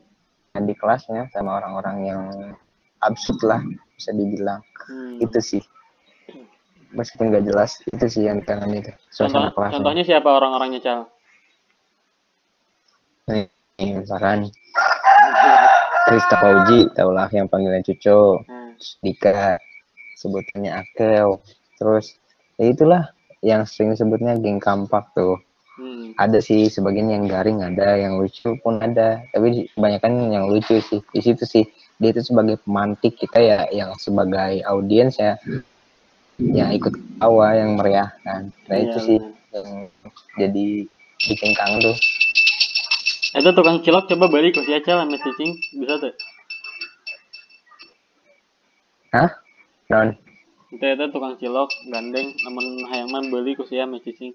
di 0.55 0.73
kelasnya 0.77 1.27
sama 1.33 1.57
orang-orang 1.59 1.97
yang 2.05 2.21
absurd 3.01 3.41
lah 3.41 3.61
bisa 3.97 4.13
dibilang 4.13 4.61
Hmm. 4.85 5.17
itu 5.17 5.39
sih 5.41 5.61
meskipun 6.95 7.29
gak 7.29 7.45
jelas 7.45 7.77
itu 7.85 8.05
sih 8.07 8.23
yang 8.25 8.39
kangen 8.41 8.79
itu 8.79 8.91
Contoh, 9.11 9.11
suasana 9.11 9.49
kelasnya. 9.51 9.73
contohnya 9.77 10.03
siapa 10.03 10.29
orang-orangnya 10.31 10.79
Cal? 10.81 11.01
nih 13.27 13.47
misalkan. 13.99 14.49
Krista 16.05 16.37
Fauji 16.37 16.85
taulah 16.93 17.25
yang 17.33 17.49
panggilan 17.49 17.81
Nah, 17.81 18.77
terus 18.77 19.01
Dika 19.01 19.57
sebutannya 20.21 20.71
Akel. 20.77 21.41
Terus 21.81 22.13
ya 22.61 22.69
itulah 22.69 23.03
yang 23.41 23.65
sering 23.65 23.97
sebutnya 23.97 24.37
geng 24.37 24.61
kampak 24.61 25.09
tuh. 25.17 25.41
Hmm. 25.75 26.15
ada 26.15 26.39
sih 26.39 26.71
sebagian 26.71 27.11
yang 27.11 27.27
garing 27.27 27.59
ada 27.59 27.99
yang 27.99 28.15
lucu 28.15 28.55
pun 28.63 28.79
ada. 28.79 29.19
Tapi 29.35 29.67
kebanyakan 29.75 30.31
yang 30.31 30.47
lucu 30.47 30.79
sih 30.79 31.03
di 31.11 31.19
situ 31.19 31.43
sih. 31.43 31.67
Dia 31.99 32.15
itu 32.15 32.23
sebagai 32.23 32.63
pemantik 32.63 33.19
kita 33.19 33.43
ya 33.43 33.59
yang 33.75 33.91
sebagai 33.99 34.63
audiens 34.63 35.19
ya 35.19 35.35
yang 36.39 36.71
ikut 36.71 36.93
tawa 37.17 37.55
yang 37.55 37.79
meriahkan 37.79 38.51
nah 38.67 38.77
Iya, 38.77 38.85
itu 38.85 38.97
sih 38.99 39.17
benar. 39.19 39.33
yang 39.55 39.69
jadi 40.35 40.65
bikin 41.27 41.51
kangen 41.55 41.79
tuh 41.83 41.97
Itu 43.35 43.51
tukang 43.51 43.83
cilok 43.83 44.07
coba 44.07 44.31
balik 44.31 44.55
ke 44.55 44.63
si 44.63 44.71
Cal 44.79 45.03
sama 45.03 45.17
cicing 45.19 45.51
bisa 45.75 45.95
tuh. 45.99 46.13
hah 49.11 49.31
non 49.89 50.15
Itu 50.71 50.85
itu 50.85 51.05
tukang 51.11 51.35
cilok 51.39 51.69
gandeng 51.87 52.35
namun 52.43 52.65
hayang 52.91 53.09
mah 53.11 53.23
beli 53.27 53.55
ku 53.55 53.63
si 53.67 53.75
sama 53.79 53.99
cicing. 54.03 54.33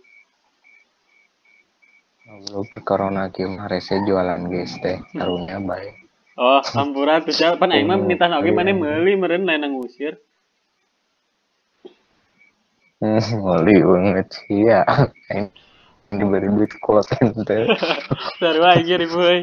belum 2.25 2.67
corona 2.87 3.29
kieu 3.35 3.51
mah 3.51 3.67
rese 3.67 3.99
jualan 4.07 4.41
guys 4.47 4.73
teh 4.81 4.99
karunya 5.19 5.59
bae 5.61 5.91
Oh, 6.41 6.61
hampura 6.73 7.21
tuh 7.21 7.37
Cal. 7.37 7.61
Pan 7.61 7.69
aing 7.73 7.85
mah 7.85 7.99
Oh, 7.99 8.07
nitah 8.09 8.33
oge 8.33 8.49
iya. 8.49 8.57
mana 8.57 8.73
meuli 8.73 9.13
meureun 9.17 9.45
lain 9.45 9.65
ngusir. 9.77 10.17
ngoli 13.35 13.77
banget 13.81 14.27
sih 14.31 14.65
ya 14.65 14.85
Yang 16.11 16.19
diberi 16.21 16.49
duit 16.51 16.73
kuoten 16.79 17.33
teh 17.43 17.65
Seru 18.37 18.63
aja 18.63 18.95
ribu 18.95 19.19
euy. 19.21 19.41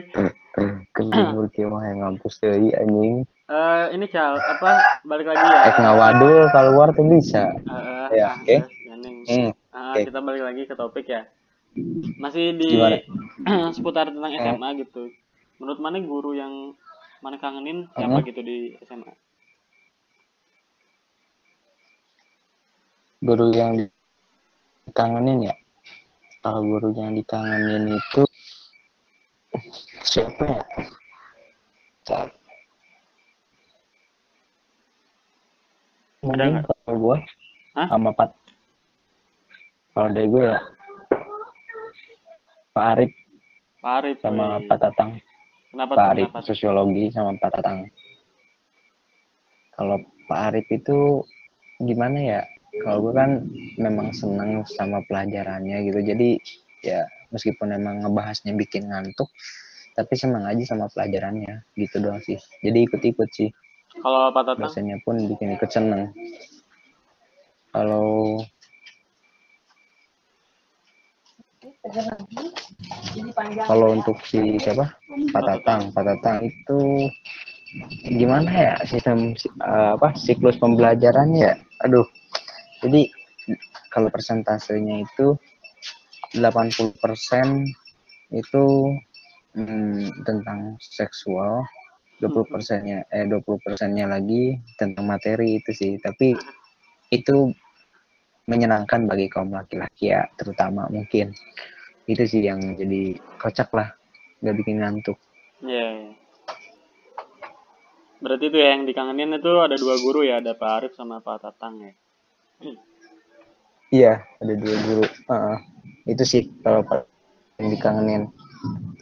kebingur 0.91 1.47
kieu 1.49 1.67
mah 1.67 1.85
yang 1.85 1.99
ngampus 2.01 2.37
deui 2.37 2.69
anjing 2.71 3.23
Eh, 3.47 3.85
ini 3.95 4.05
Cal, 4.05 4.35
apa 4.35 4.75
balik 5.01 5.31
lagi 5.31 5.39
ya? 5.39 5.71
ek 5.71 5.79
ngawadul 5.79 6.51
keluar 6.51 6.91
tuh 6.91 7.07
bisa 7.07 7.55
Eh, 7.55 8.19
Ya, 8.19 8.35
oke. 8.35 8.55
ah, 8.57 8.67
gandeng. 8.85 9.15
hmm. 9.23 9.51
Oke. 9.71 9.99
kita 10.03 10.19
balik 10.19 10.43
lagi 10.43 10.61
ke 10.63 10.75
topik 10.75 11.07
ya. 11.07 11.23
Masih 12.19 12.51
di 12.53 12.75
seputar 13.71 14.11
tentang 14.11 14.27
Eh. 14.29 14.43
SMA 14.43 14.69
gitu. 14.77 15.07
Menurut 15.57 15.79
mana 15.79 15.95
guru 15.97 16.35
yang 16.35 16.75
mana 17.17 17.37
kangenin 17.37 17.87
siapa 17.89 18.19
Hmm. 18.19 18.27
gitu 18.27 18.41
di 18.41 18.57
SMA? 18.81 19.15
Guru 23.27 23.51
yang 23.51 23.75
dikangenin 24.87 25.51
ya 25.51 25.55
kalau 26.39 26.63
guru 26.63 26.95
yang 26.95 27.11
dikangenin 27.11 27.91
itu 27.91 28.23
siapa 30.01 30.43
ya 30.47 30.63
Bentar. 32.07 32.31
Ada 36.23 36.43
nggak? 36.49 36.63
kalau 36.65 36.95
gue 36.97 37.17
Hah? 37.75 37.87
sama 37.91 38.09
Pat 38.11 38.31
kalau 39.91 40.07
dari 40.09 40.27
gue 40.27 40.43
ya 40.45 40.59
Pak 42.71 42.85
Arif 42.95 43.11
Pak 43.77 43.93
Arif. 43.99 44.15
sama 44.23 44.45
woi. 44.55 44.65
Pak 44.65 44.77
Tatang 44.79 45.11
Kenapa 45.67 45.93
Pak? 45.93 46.07
Arif 46.15 46.27
Kenapa? 46.31 46.45
sosiologi 46.45 47.11
sama 47.11 47.35
Pak 47.35 47.51
Tatang 47.53 47.77
kalau 49.73 49.97
Pak 50.25 50.39
Arif 50.47 50.67
itu 50.71 51.21
gimana 51.77 52.17
ya 52.17 52.41
kalau 52.83 53.09
gue 53.09 53.13
kan 53.13 53.31
memang 53.77 54.13
seneng 54.13 54.65
sama 54.67 55.01
pelajarannya 55.07 55.87
gitu. 55.87 55.99
Jadi 56.01 56.29
ya 56.85 57.05
meskipun 57.33 57.73
emang 57.73 58.05
ngebahasnya 58.05 58.53
bikin 58.55 58.87
ngantuk 58.89 59.27
tapi 59.97 60.13
seneng 60.13 60.45
aja 60.45 60.63
sama 60.75 60.85
pelajarannya. 60.93 61.65
Gitu 61.73 61.97
doang 62.01 62.21
sih. 62.21 62.37
Jadi 62.61 62.85
ikut-ikut 62.85 63.29
sih. 63.33 63.49
Kalau 63.97 64.29
apa 64.29 64.45
tata? 64.45 64.61
dosennya 64.61 65.01
pun 65.01 65.17
bikin 65.25 65.57
ikut 65.57 65.69
seneng. 65.73 66.13
Kalau 67.73 68.41
kalau 73.65 73.95
untuk 73.95 74.19
si 74.27 74.59
siapa? 74.59 74.91
Pak 75.33 75.43
Tatang. 75.43 75.81
Pak 75.95 76.03
Tatang 76.03 76.37
itu 76.45 77.09
gimana 78.07 78.47
ya 78.47 78.73
sistem 78.87 79.35
uh, 79.59 79.99
apa 79.99 80.15
siklus 80.15 80.55
pembelajarannya 80.55 81.41
ya? 81.51 81.55
aduh 81.83 82.05
jadi 82.83 83.01
kalau 83.89 84.11
persentasenya 84.11 85.05
itu 85.05 85.37
80% 86.35 86.99
itu 88.35 88.65
hmm, 89.55 90.25
tentang 90.27 90.75
seksual 90.83 91.63
20 92.19 92.51
persennya 92.51 93.05
eh 93.13 93.25
20 93.29 93.45
persennya 93.61 94.09
lagi 94.09 94.57
tentang 94.75 95.05
materi 95.05 95.61
itu 95.61 95.71
sih 95.71 95.93
tapi 96.01 96.33
itu 97.13 97.53
menyenangkan 98.47 99.07
bagi 99.07 99.29
kaum 99.31 99.53
laki-laki 99.53 100.11
ya 100.11 100.27
terutama 100.35 100.89
mungkin 100.91 101.31
itu 102.07 102.23
sih 102.23 102.41
yang 102.43 102.59
jadi 102.75 103.15
kocak 103.39 103.69
lah 103.71 103.91
nggak 104.43 104.57
bikin 104.59 104.81
ngantuk 104.83 105.17
Iya. 105.63 105.73
Yeah. 105.73 105.97
Berarti 108.17 108.49
itu 108.49 108.57
ya 108.57 108.67
yang 108.77 108.85
dikangenin 108.89 109.37
itu 109.37 109.51
ada 109.61 109.77
dua 109.77 109.95
guru 110.01 110.25
ya, 110.25 110.41
ada 110.41 110.57
Pak 110.57 110.71
Arif 110.81 110.93
sama 110.97 111.21
Pak 111.21 111.45
Tatang 111.45 111.81
ya. 111.81 111.93
Iya, 113.87 114.19
ada 114.43 114.53
dua 114.59 114.75
guru. 114.83 115.05
Uh, 115.31 115.57
itu 116.03 116.23
sih 116.27 116.41
kalau 116.59 116.83
yang 117.57 117.67
dikangenin. 117.71 118.23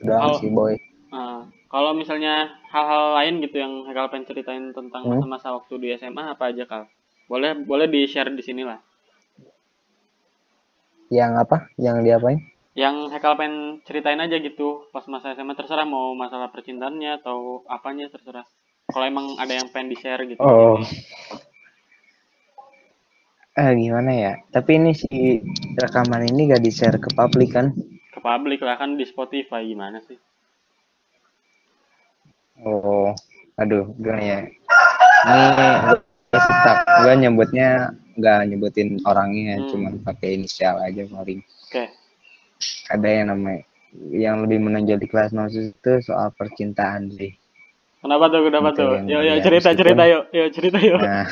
Udah 0.05 0.37
si 0.37 0.47
boy. 0.53 0.77
Uh, 1.09 1.49
kalau 1.71 1.97
misalnya 1.97 2.53
hal-hal 2.69 3.17
lain 3.17 3.41
gitu 3.41 3.57
yang 3.57 3.87
Hekal 3.89 4.13
pengen 4.13 4.29
ceritain 4.29 4.65
tentang 4.75 5.01
hmm? 5.07 5.25
masa-masa 5.25 5.57
waktu 5.57 5.73
di 5.81 5.87
SMA 5.97 6.23
apa 6.37 6.53
aja 6.53 6.69
kal? 6.69 6.85
Boleh 7.25 7.57
boleh 7.57 7.89
di 7.89 8.05
share 8.05 8.29
di 8.29 8.43
sini 8.45 8.61
lah. 8.61 8.77
Yang 11.09 11.31
apa? 11.47 11.57
Yang 11.81 11.97
diapain? 12.05 12.39
Yang 12.77 12.95
Hekal 13.15 13.33
pengen 13.39 13.81
ceritain 13.87 14.21
aja 14.21 14.37
gitu 14.37 14.85
pas 14.93 15.07
masa 15.09 15.33
SMA 15.33 15.57
terserah 15.57 15.87
mau 15.87 16.13
masalah 16.13 16.53
percintaannya 16.53 17.23
atau 17.23 17.65
apanya 17.71 18.11
terserah 18.11 18.45
kalau 18.91 19.05
emang 19.05 19.33
ada 19.41 19.53
yang 19.57 19.67
pengen 19.73 19.89
di 19.89 19.97
share 19.97 20.21
gitu 20.29 20.37
oh 20.37 20.77
eh 23.55 23.71
gimana 23.79 24.11
ya? 24.11 24.33
Tapi 24.51 24.71
ini 24.75 24.91
si 24.91 25.39
rekaman 25.79 26.27
ini 26.27 26.51
gak 26.51 26.63
di 26.63 26.71
share 26.71 26.99
ke 26.99 27.07
publik 27.15 27.55
kan? 27.55 27.71
Ke 28.11 28.19
publik 28.19 28.59
lah 28.59 28.75
kan 28.75 28.99
di 28.99 29.07
Spotify 29.07 29.63
gimana 29.63 30.03
sih? 30.03 30.19
Oh 32.63 33.15
aduh 33.55 33.95
gimana 33.95 34.23
ya? 34.23 34.39
Ini 35.25 35.45
tetap 36.35 36.77
gue 37.03 37.13
nyebutnya 37.15 37.95
nggak 38.15 38.39
nyebutin 38.51 38.99
orangnya 39.07 39.59
hmm. 39.59 39.67
cuma 39.71 39.89
pakai 40.03 40.39
inisial 40.39 40.79
aja 40.83 41.07
paling. 41.07 41.39
Oke. 41.39 41.71
Okay. 41.71 41.87
ada 42.87 43.07
yang 43.11 43.27
namanya 43.35 43.67
yang 44.15 44.35
lebih 44.43 44.63
menonjol 44.63 44.99
di 44.99 45.07
kelas 45.11 45.35
nosis 45.35 45.75
itu 45.75 45.93
soal 46.03 46.31
percintaan 46.35 47.11
sih 47.11 47.35
Kenapa 48.05 48.29
tuh? 48.29 48.45
Kenapa 48.45 48.69
tuh? 48.77 49.01
Yo 49.09 49.17
yo 49.25 49.41
cerita 49.41 49.73
cerita 49.73 50.05
yuk. 50.05 50.29
Yo 50.29 50.45
cerita 50.53 50.77
yuk. 50.77 51.01
Nah. 51.01 51.25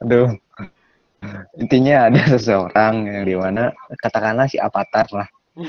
Aduh. 0.08 0.32
Intinya 1.60 2.08
ada 2.08 2.22
seseorang 2.32 3.12
yang 3.12 3.28
di 3.28 3.36
mana 3.36 3.76
katakanlah 4.00 4.48
si 4.48 4.56
avatar 4.56 5.04
lah. 5.12 5.28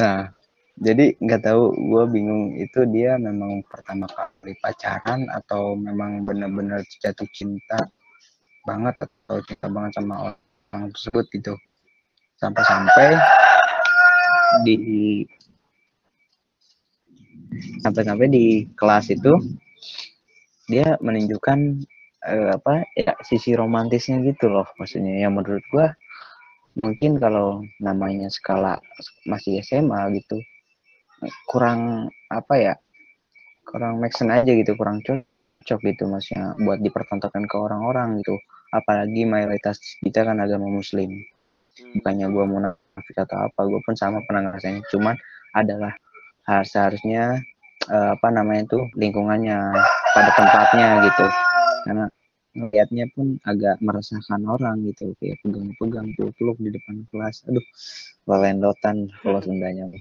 nah, 0.00 0.34
jadi 0.82 1.14
nggak 1.22 1.46
tahu 1.46 1.70
gue 1.70 2.04
bingung 2.10 2.58
itu 2.58 2.82
dia 2.90 3.14
memang 3.22 3.62
pertama 3.70 4.10
kali 4.10 4.58
pacaran 4.58 5.30
atau 5.30 5.78
memang 5.78 6.26
benar-benar 6.26 6.82
jatuh 6.98 7.30
cinta 7.30 7.78
banget 8.66 8.98
atau 8.98 9.38
cinta 9.46 9.70
banget 9.70 9.94
sama 9.94 10.34
orang 10.34 10.90
tersebut 10.90 11.28
gitu 11.30 11.54
sampai-sampai 12.42 13.14
di 14.64 14.76
sampai-sampai 17.82 18.26
di 18.30 18.46
kelas 18.74 19.12
itu 19.12 19.32
dia 20.70 20.96
menunjukkan 21.02 21.58
uh, 22.26 22.48
apa 22.56 22.86
ya 22.96 23.12
sisi 23.26 23.52
romantisnya 23.58 24.22
gitu 24.24 24.48
loh 24.48 24.66
maksudnya. 24.78 25.20
Yang 25.20 25.32
menurut 25.42 25.64
gua 25.72 25.86
mungkin 26.80 27.20
kalau 27.20 27.60
namanya 27.84 28.32
skala 28.32 28.80
masih 29.28 29.60
SMA 29.60 30.00
gitu 30.16 30.40
kurang 31.46 32.08
apa 32.32 32.54
ya 32.56 32.74
kurang 33.68 34.02
make 34.02 34.16
aja 34.16 34.48
gitu 34.48 34.74
kurang 34.74 35.04
cocok 35.04 35.78
gitu 35.86 36.08
maksudnya 36.08 36.56
buat 36.58 36.80
dipertontonkan 36.80 37.44
ke 37.46 37.56
orang-orang 37.58 38.22
gitu. 38.22 38.38
Apalagi 38.72 39.28
mayoritas 39.28 39.76
kita 40.00 40.24
kan 40.24 40.40
agama 40.40 40.64
muslim. 40.72 41.12
Bukannya 41.96 42.26
gua 42.32 42.44
mau 42.48 42.60
nafik 42.94 43.16
atau 43.24 43.48
apa 43.48 43.60
gue 43.64 43.80
pun 43.84 43.94
sama 43.96 44.20
pernah 44.28 44.50
ngerasain. 44.50 44.84
Cuman 44.92 45.16
adalah 45.56 45.92
harus 46.48 46.68
seharusnya 46.74 47.38
uh, 47.88 48.14
apa 48.16 48.28
namanya 48.28 48.68
tuh 48.68 48.84
lingkungannya 48.96 49.58
pada 50.12 50.30
tempatnya 50.36 50.88
gitu. 51.08 51.26
Karena 51.88 52.04
ngeliatnya 52.52 53.04
pun 53.16 53.40
agak 53.48 53.80
meresahkan 53.80 54.42
orang 54.44 54.84
gitu. 54.88 55.16
Kayak 55.18 55.40
pegang-pegang 55.40 56.08
peluk-peluk 56.16 56.58
di 56.60 56.70
depan 56.72 57.04
kelas. 57.10 57.44
Aduh 57.48 57.64
lelendotan 58.26 59.10
kalau 59.22 59.40
Sundanya. 59.42 59.88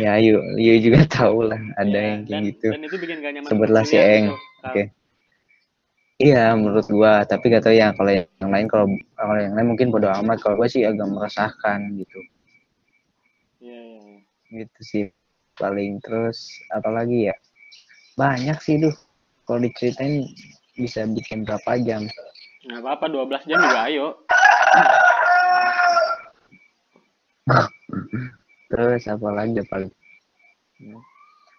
Ya 0.00 0.16
yuk 0.16 0.40
yuk 0.56 0.80
juga 0.80 1.04
tahu 1.04 1.52
lah 1.52 1.60
ada 1.76 1.92
ya, 1.92 2.16
yang 2.16 2.20
kayak 2.24 2.32
dan, 2.32 2.48
gitu. 2.48 2.68
dan 2.72 2.80
itu 2.88 2.96
bikin 2.96 3.16
gak 3.20 3.32
nyaman 3.36 3.50
sebutlah 3.52 3.84
si 3.84 3.96
Eng. 4.00 4.32
gitu. 4.32 4.32
oke. 4.32 4.72
okay. 4.72 4.86
Iya, 6.20 6.52
menurut 6.58 6.86
gua. 6.92 7.24
Tapi 7.24 7.52
gak 7.52 7.70
ya 7.72 7.94
kalau 7.96 8.12
yang 8.12 8.50
lain 8.50 8.66
kalau 8.68 8.86
kalau 9.16 9.36
yang 9.40 9.54
lain 9.56 9.68
mungkin 9.72 9.88
bodo 9.88 10.10
amat. 10.10 10.40
Kalau 10.44 10.60
gua 10.60 10.68
sih 10.68 10.84
agak 10.84 11.08
meresahkan 11.08 11.78
gitu. 11.96 12.20
Iya, 13.62 13.80
iya. 13.80 14.00
iya. 14.02 14.18
Gitu 14.52 14.80
sih 14.84 15.04
paling 15.56 16.00
terus 16.00 16.48
apalagi 16.72 17.28
ya 17.28 17.36
banyak 18.16 18.56
sih 18.60 18.80
tuh 18.80 18.94
kalau 19.44 19.64
diceritain 19.64 20.24
bisa 20.76 21.04
bikin 21.12 21.44
berapa 21.44 21.76
jam 21.84 22.08
nggak 22.62 22.80
apa-apa 22.80 23.06
12 23.10 23.48
jam 23.48 23.58
juga 23.60 23.80
ayo 23.90 24.06
terus 28.72 29.02
apa 29.10 29.28
lagi 29.34 29.60
paling 29.68 29.90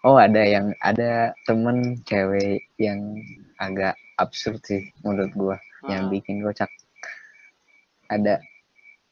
oh 0.04 0.16
ada 0.20 0.42
yang 0.44 0.76
ada 0.84 1.32
temen 1.48 1.98
cewek 2.04 2.68
yang 2.78 3.18
agak 3.58 3.96
absurd 4.20 4.60
sih 4.62 4.92
menurut 5.02 5.32
gua 5.34 5.56
hmm. 5.56 5.88
yang 5.90 6.02
bikin 6.12 6.44
kocak 6.44 6.70
ada 8.12 8.38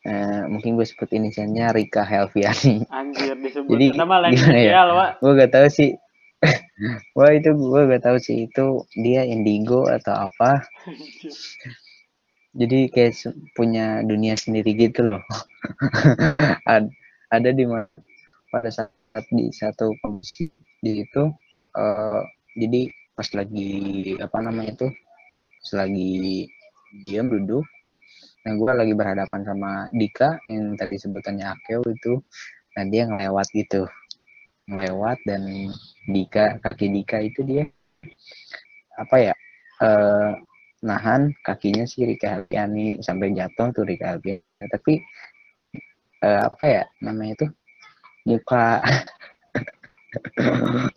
uh, 0.05 0.45
mungkin 0.53 0.77
gue 0.77 0.85
sebut 0.85 1.09
inisialnya 1.11 1.73
Rika 1.73 2.05
Helviani 2.05 2.85
anjir 2.93 3.35
disebut 3.41 3.73
jadi 3.73 3.87
nama 3.97 4.29
lain 4.29 4.37
gimana 4.37 4.61
ya 4.61 4.83
gue 5.17 5.33
gak 5.33 5.53
tahu 5.57 5.67
sih 5.73 5.91
Wah 7.17 7.31
itu 7.35 7.51
gue 7.55 7.81
gak 7.95 8.03
tahu 8.03 8.19
sih 8.19 8.51
itu 8.51 8.83
dia 8.99 9.23
indigo 9.23 9.87
atau 9.87 10.31
apa. 10.31 10.67
Jadi 12.53 12.93
kayak 12.93 13.33
punya 13.57 14.05
dunia 14.05 14.37
sendiri 14.37 14.77
gitu 14.77 15.09
loh. 15.09 15.23
Ad, 16.73 16.91
ada 17.33 17.51
di 17.55 17.65
mana 17.65 17.89
pada 18.53 18.69
saat 18.69 19.25
di 19.33 19.49
satu 19.55 19.97
komisi 20.05 20.53
di 20.83 21.07
itu 21.07 21.31
uh, 21.79 22.23
jadi 22.59 22.91
pas 23.15 23.29
lagi 23.39 23.73
apa 24.19 24.39
namanya 24.43 24.73
tuh 24.83 24.93
pas 25.63 25.87
lagi 25.87 26.51
diam 27.07 27.31
duduk 27.31 27.63
nah 28.43 28.53
gue 28.59 28.73
lagi 28.75 28.93
berhadapan 28.99 29.41
sama 29.47 29.87
Dika 29.95 30.43
yang 30.51 30.75
tadi 30.75 30.99
sebutannya 30.99 31.47
Akeo 31.47 31.87
itu 31.87 32.19
nah 32.75 32.85
dia 32.91 33.07
ngelewat 33.07 33.47
gitu 33.55 33.87
ngelewat 34.67 35.23
dan 35.23 35.71
Dika 36.11 36.59
kaki 36.59 36.91
Dika 36.91 37.23
itu 37.23 37.47
dia 37.47 37.71
apa 38.99 39.17
ya 39.31 39.35
eh, 39.87 40.31
nahan 40.83 41.31
kakinya 41.47 41.87
si 41.87 42.03
Rika 42.03 42.43
Helpiani 42.43 42.99
sampai 42.99 43.31
jatuh 43.31 43.71
tuh 43.71 43.87
Rika 43.87 44.19
Helpiani 44.19 44.67
tapi 44.67 44.99
eh, 46.27 46.41
apa 46.43 46.65
ya 46.67 46.83
namanya 46.99 47.47
tuh 47.47 47.51
muka 48.27 48.83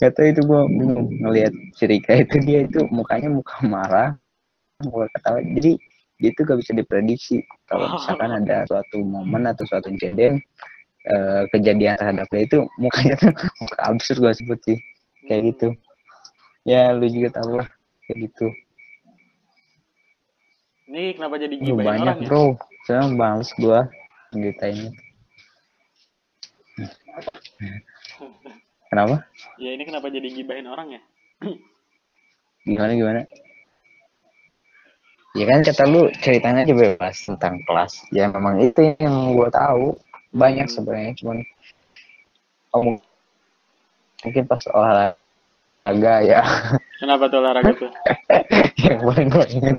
kata 0.01 0.21
itu 0.27 0.41
gue 0.43 0.61
bingung 0.67 1.07
ngelihat 1.23 1.53
Rika 1.79 2.13
itu 2.19 2.35
dia 2.43 2.59
itu 2.67 2.83
mukanya 2.91 3.31
muka 3.31 3.55
marah 3.63 4.09
muka 4.83 5.07
ketawa. 5.15 5.39
Jadi 5.39 5.71
dia 6.19 6.29
itu 6.31 6.41
gak 6.47 6.59
bisa 6.63 6.71
diprediksi 6.75 7.43
kalau 7.67 7.91
misalkan 7.95 8.31
ada 8.43 8.63
suatu 8.67 9.03
momen 9.03 9.43
atau 9.47 9.67
suatu 9.67 9.91
kejadian 9.95 10.39
uh, 11.11 11.43
kejadian 11.51 11.99
terhadap 11.99 12.27
dia 12.31 12.43
itu 12.47 12.59
mukanya 12.79 13.15
tuh 13.19 13.31
muka 13.63 13.77
absurd 13.83 14.19
gue 14.19 14.33
sebut 14.35 14.59
sih. 14.67 14.79
Kayak 15.27 15.41
gitu. 15.55 15.67
Ya 16.67 16.91
lu 16.91 17.07
juga 17.07 17.39
tahu 17.39 17.61
lah 17.63 17.67
kayak 18.07 18.31
gitu. 18.31 18.47
Ini 20.85 21.17
kenapa 21.17 21.41
jadi 21.41 21.55
gibahin 21.57 21.87
banyak 21.87 22.03
orang, 22.03 22.19
ya? 22.21 22.27
bro. 22.29 22.45
Saya 22.85 23.09
males 23.09 23.49
gue 23.57 23.79
ini 24.35 24.51
Kenapa? 28.95 29.27
Ya 29.59 29.75
ini 29.75 29.83
kenapa 29.83 30.07
jadi 30.07 30.31
gibahin 30.31 30.71
orang 30.71 30.87
ya? 30.95 31.01
gimana 32.71 32.95
gimana? 32.95 33.21
ya 35.35 35.45
kan 35.51 35.59
kata 35.67 35.83
lu 35.91 36.07
ceritanya 36.23 36.63
aja 36.63 36.71
bebas 36.71 37.27
tentang 37.27 37.59
kelas 37.67 38.07
ya 38.15 38.31
memang 38.31 38.63
itu 38.63 38.95
yang 38.95 39.35
gue 39.35 39.49
tahu 39.51 39.99
banyak 40.31 40.63
sebenarnya 40.71 41.11
cuman 41.19 41.43
oh, 42.71 42.95
mungkin 44.23 44.43
pas 44.47 44.63
olahraga 44.71 46.15
ya 46.23 46.39
Kenapa 47.03 47.27
tuh 47.27 47.43
olahraga 47.43 47.71
tuh? 47.75 47.91
yang 48.87 48.99
paling 49.03 49.27
gue 49.27 49.45
inget 49.59 49.77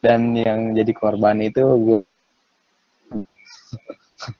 dan 0.00 0.20
yang 0.32 0.72
jadi 0.72 0.92
korban 0.96 1.44
itu 1.44 1.60
gue 1.60 2.00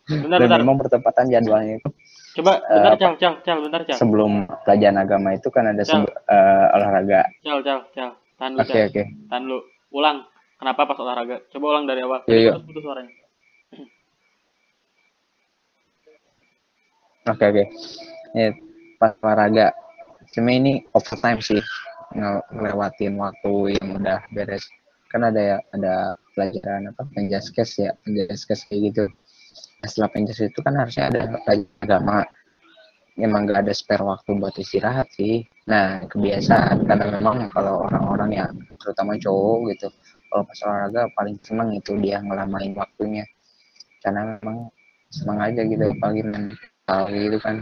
Bentar, 0.08 0.40
dan 0.40 0.48
bentar. 0.48 0.58
memang 0.64 0.80
pertempatan 0.80 1.28
jadwalnya 1.28 1.76
itu 1.76 1.88
Coba, 2.34 2.58
Eh, 2.58 2.66
bentar, 2.66 2.92
apa? 2.92 3.00
cal, 3.00 3.14
cal, 3.16 3.34
cal, 3.40 3.58
bentar, 3.62 3.80
cal. 3.86 3.94
sebelum 3.94 4.32
pelajaran 4.66 4.98
agama 4.98 5.28
itu 5.32 5.48
kan 5.48 5.70
ada 5.70 5.82
Cal. 5.82 6.02
sebe- 6.02 6.14
eh, 6.26 6.66
olahraga 6.74 7.20
Cal, 7.40 7.58
cal, 7.62 7.80
cal. 7.94 8.10
Tahan 8.34 8.50
dulu, 8.52 8.62
oke 8.62 8.74
cal. 8.74 8.86
oke 8.90 9.02
Tahan 9.30 9.42
dulu. 9.46 9.58
Ulang. 9.94 10.18
Kenapa 10.58 10.80
pas 10.84 10.98
olahraga? 10.98 11.36
Coba 11.48 11.64
ulang 11.70 11.84
dari 11.86 12.00
awal. 12.02 12.20
Iya, 12.26 12.38
iya. 12.40 12.52
Putus, 12.58 12.82
suaranya. 12.82 13.12
Oke 17.24 17.44
oke. 17.46 17.64
Ya, 18.34 18.52
pas 18.98 19.16
olahraga. 19.22 19.72
Cuma 20.34 20.50
ini 20.52 20.82
overtime 20.92 21.40
sih 21.40 21.62
Nge- 22.12 22.44
ngelewatin 22.52 23.14
waktu 23.16 23.78
yang 23.80 23.96
udah 23.96 24.20
beres. 24.28 24.66
Kan 25.08 25.24
ada 25.24 25.40
ya 25.40 25.56
ada 25.70 25.94
pelajaran 26.34 26.90
apa 26.90 27.06
penjaskes 27.10 27.80
ya 27.80 27.94
penjaskes 28.02 28.66
kayak 28.68 28.92
gitu. 28.92 29.04
Setelah 29.84 30.10
penjaskes 30.10 30.50
itu 30.50 30.60
kan 30.60 30.74
harusnya 30.78 31.10
ada 31.10 31.20
agama. 31.80 32.24
Emang 33.14 33.46
gak 33.46 33.62
ada 33.62 33.74
spare 33.74 34.02
waktu 34.02 34.34
buat 34.42 34.58
istirahat 34.58 35.06
sih. 35.14 35.46
Nah 35.70 36.02
kebiasaan 36.10 36.82
karena 36.82 37.14
memang 37.14 37.46
kalau 37.54 37.86
orang-orang 37.86 38.30
yang 38.42 38.50
terutama 38.82 39.14
cowok 39.14 39.70
gitu, 39.70 39.88
kalau 40.26 40.42
pas 40.42 40.58
olahraga 40.66 41.02
paling 41.14 41.36
seneng 41.46 41.70
itu 41.78 41.94
dia 42.02 42.18
ngelamain 42.18 42.74
waktunya. 42.74 43.22
Karena 44.02 44.34
memang 44.42 44.74
seneng 45.14 45.38
aja 45.38 45.60
gitu 45.62 45.84
apalagi 45.94 46.22
mental 46.26 47.02
gitu 47.14 47.38
kan 47.38 47.56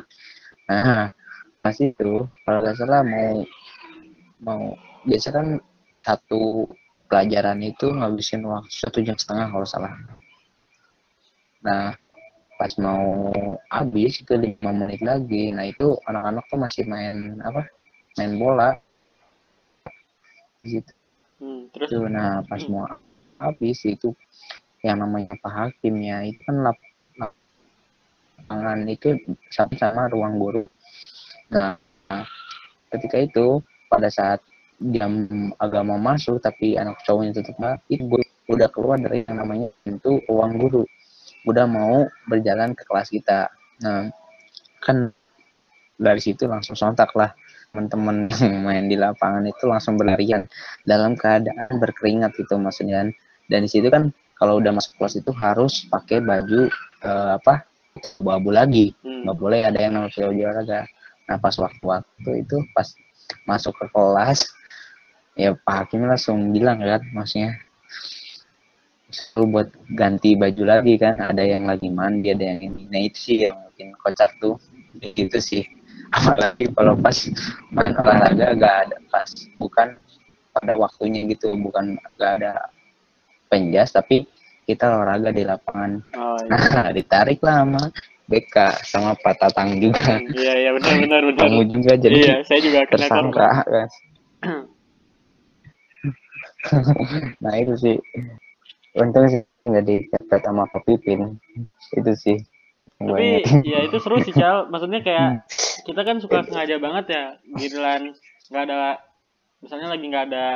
nah 0.70 1.12
pas 1.61 1.76
itu 1.76 2.24
kalau 2.48 2.59
nggak 2.64 2.76
salah 2.81 3.05
mau 3.05 3.44
mau 4.40 4.62
biasa 5.05 5.28
kan 5.31 5.46
satu 6.02 6.66
pelajaran 7.07 7.61
itu 7.61 7.92
ngabisin 7.92 8.42
waktu 8.48 8.72
satu 8.72 9.05
jam 9.05 9.14
setengah 9.20 9.52
kalau 9.52 9.68
salah 9.68 9.92
nah 11.62 11.94
pas 12.62 12.72
mau 12.79 13.35
habis 13.66 14.22
itu 14.22 14.35
lima 14.38 14.70
menit 14.70 15.03
lagi. 15.03 15.51
Nah 15.51 15.66
itu 15.66 15.98
anak-anak 16.07 16.44
tuh 16.46 16.59
masih 16.62 16.85
main 16.87 17.42
apa 17.42 17.66
main 18.14 18.38
bola. 18.38 18.79
Gitu. 20.62 20.92
Hmm, 21.42 21.66
terus? 21.75 21.90
itu 21.90 21.98
nah 22.07 22.38
pas 22.46 22.62
mau 22.70 22.87
habis 23.42 23.83
itu 23.83 24.14
yang 24.87 25.03
namanya 25.03 25.35
Pak 25.42 25.51
Hakimnya 25.51 26.22
itu 26.27 26.38
kan 26.46 26.70
lap, 26.70 26.79
lapangan 27.18 28.87
itu 28.87 29.18
sama 29.51 29.75
sama 29.75 30.03
ruang 30.11 30.38
guru. 30.38 30.62
Nah 31.51 31.75
ketika 32.94 33.27
itu 33.27 33.59
pada 33.90 34.07
saat 34.07 34.38
jam 34.79 35.27
agama 35.59 35.98
masuk 35.98 36.38
tapi 36.38 36.79
anak 36.79 36.98
cowoknya 37.03 37.42
tetap 37.42 37.83
itu 37.90 38.07
udah 38.51 38.68
keluar 38.70 38.98
dari 38.98 39.27
yang 39.27 39.42
namanya 39.42 39.70
pintu 39.83 40.22
ruang 40.27 40.59
guru 40.59 40.87
udah 41.46 41.66
mau 41.66 42.07
berjalan 42.31 42.74
ke 42.76 42.83
kelas 42.87 43.09
kita 43.11 43.50
nah 43.83 44.09
kan 44.83 45.11
dari 45.98 46.18
situ 46.18 46.46
langsung 46.50 46.74
sontak 46.74 47.14
lah 47.14 47.31
teman-teman 47.72 48.28
yang 48.42 48.57
main 48.62 48.85
di 48.90 48.96
lapangan 49.00 49.48
itu 49.48 49.64
langsung 49.64 49.96
berlarian 49.96 50.44
dalam 50.85 51.16
keadaan 51.16 51.72
berkeringat 51.81 52.37
itu 52.37 52.55
maksudnya 52.59 53.07
kan. 53.07 53.09
dan 53.48 53.59
di 53.64 53.70
situ 53.70 53.88
kan 53.88 54.12
kalau 54.37 54.59
udah 54.59 54.74
masuk 54.74 54.98
kelas 54.98 55.16
itu 55.16 55.31
harus 55.33 55.87
pakai 55.88 56.20
baju 56.20 56.68
eh, 57.07 57.31
apa 57.38 57.64
abu-abu 58.18 58.50
lagi 58.52 58.92
Hmm. 59.02 59.28
nggak 59.28 59.38
boleh 59.38 59.61
ada 59.62 59.78
yang 59.78 59.92
namanya 59.94 60.11
baju 60.18 60.42
olahraga 60.42 60.81
nah 61.31 61.37
pas 61.38 61.55
waktu-waktu 61.55 62.31
itu 62.42 62.57
pas 62.74 62.88
masuk 63.46 63.70
ke 63.78 63.87
kelas 63.94 64.40
ya 65.38 65.55
Pak 65.55 65.87
Hakim 65.87 66.05
langsung 66.11 66.50
bilang 66.50 66.83
kan 66.83 67.02
maksudnya 67.14 67.57
lu 69.37 69.44
buat 69.48 69.68
ganti 69.94 70.35
baju 70.35 70.62
lagi 70.64 70.94
kan. 70.96 71.20
Ada 71.20 71.42
yang 71.44 71.64
lagi 71.68 71.88
mandi 71.88 72.33
ada 72.33 72.44
yang 72.44 72.61
ini. 72.72 72.83
Nah 72.88 73.01
itu 73.01 73.18
sih 73.18 73.37
yang 73.48 73.57
bikin 73.72 73.92
kocak 74.01 74.31
tuh. 74.40 74.57
Gitu 75.01 75.38
sih. 75.38 75.62
Apalagi 76.16 76.68
kalau 76.77 76.94
pas 77.01 77.16
main 77.72 77.92
olahraga 77.96 78.46
gak 78.53 78.77
ada 78.88 78.96
pas 79.09 79.29
bukan 79.57 79.96
pada 80.53 80.77
waktunya 80.77 81.25
gitu 81.25 81.57
bukan 81.57 81.96
gak 82.20 82.44
ada 82.44 82.68
penjas 83.48 83.96
tapi 83.96 84.29
kita 84.68 84.88
olahraga 84.88 85.33
di 85.33 85.42
lapangan. 85.44 86.01
Oh, 86.16 86.37
iya. 86.44 86.57
nah 86.77 86.88
ditarik 86.92 87.40
lah 87.40 87.64
sama 87.64 87.83
BK 88.31 88.57
sama 88.87 89.11
Pak 89.18 89.35
Tatang 89.40 89.77
juga. 89.77 90.20
Iya, 90.38 90.53
iya, 90.57 90.70
benar, 90.72 90.94
benar, 91.01 91.20
benar. 91.29 91.40
kamu 91.44 91.62
juga 91.68 91.92
jadi 91.98 92.16
Iya, 92.16 92.37
saya 92.46 92.61
juga 92.64 92.81
kena 92.88 93.09
tersangka 93.09 93.48
kan. 93.66 93.88
Nah 97.42 97.59
itu 97.59 97.75
sih 97.75 97.96
untung 98.92 99.24
sih 99.26 99.40
nggak 99.62 99.85
dicopet 99.85 100.40
sama 100.42 100.66
Pak 100.66 100.83
Pipin 100.85 101.38
itu 101.92 102.12
sih 102.14 102.38
Tapi 103.02 103.42
ya 103.66 103.83
itu 103.83 103.98
seru 103.98 104.22
sih, 104.22 104.31
Cal. 104.31 104.70
Maksudnya 104.70 105.02
kayak 105.02 105.42
kita 105.83 106.07
kan 106.07 106.22
suka 106.22 106.46
sengaja 106.46 106.78
banget 106.78 107.05
ya, 107.11 107.24
giliran 107.59 108.14
nggak 108.46 108.62
ada 108.62 109.02
misalnya 109.59 109.90
lagi 109.90 110.05
nggak 110.07 110.26
ada 110.31 110.46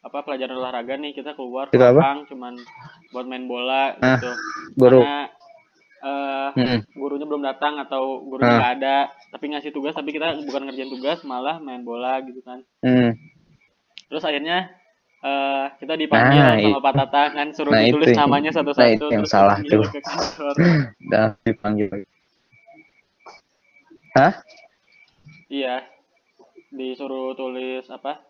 apa 0.00 0.18
pelajaran 0.24 0.56
olahraga 0.56 0.96
nih 0.96 1.12
kita 1.12 1.36
keluar 1.38 1.68
ke 1.68 1.76
lapang 1.76 2.26
cuman 2.26 2.56
buat 3.12 3.22
main 3.28 3.44
bola 3.46 3.94
Ah, 4.00 4.16
gitu. 4.18 4.32
guru 4.74 4.98
Karena 5.04 5.28
eh, 6.00 6.48
Mm-mm. 6.56 6.78
gurunya 6.96 7.26
belum 7.28 7.42
datang 7.44 7.76
atau 7.78 8.24
gurunya 8.24 8.50
Ah. 8.50 8.58
nggak 8.58 8.74
ada, 8.80 8.96
tapi 9.30 9.44
ngasih 9.52 9.70
tugas 9.70 9.92
tapi 9.92 10.10
kita 10.10 10.42
bukan 10.42 10.66
ngerjain 10.66 10.90
tugas 10.90 11.20
malah 11.22 11.60
main 11.60 11.84
bola 11.84 12.18
gitu 12.24 12.40
kan. 12.40 12.64
Hmm. 12.82 13.14
Terus 14.08 14.24
akhirnya 14.24 14.74
eh, 15.20 15.64
kita 15.76 15.94
dipanggil 15.94 16.40
Nah, 16.40 16.56
sama 16.58 16.80
Pak 16.80 16.94
Tata 16.96 17.22
kan 17.32 17.46
suruh 17.52 17.72
nah, 17.72 17.82
ditulis 17.82 18.08
itu- 18.08 18.18
namanya 18.18 18.50
nah, 18.50 18.56
satu-satu 18.60 18.88
itu 18.90 19.06
yang 19.08 19.22
terus 19.22 19.32
salah 19.32 19.56
tuh. 19.60 19.84
udah 21.06 21.26
dipanggil 21.42 21.88
hah 24.14 24.32
Iya. 25.46 25.82
Disuruh 26.70 27.34
tulis 27.34 27.82
apa? 27.90 28.22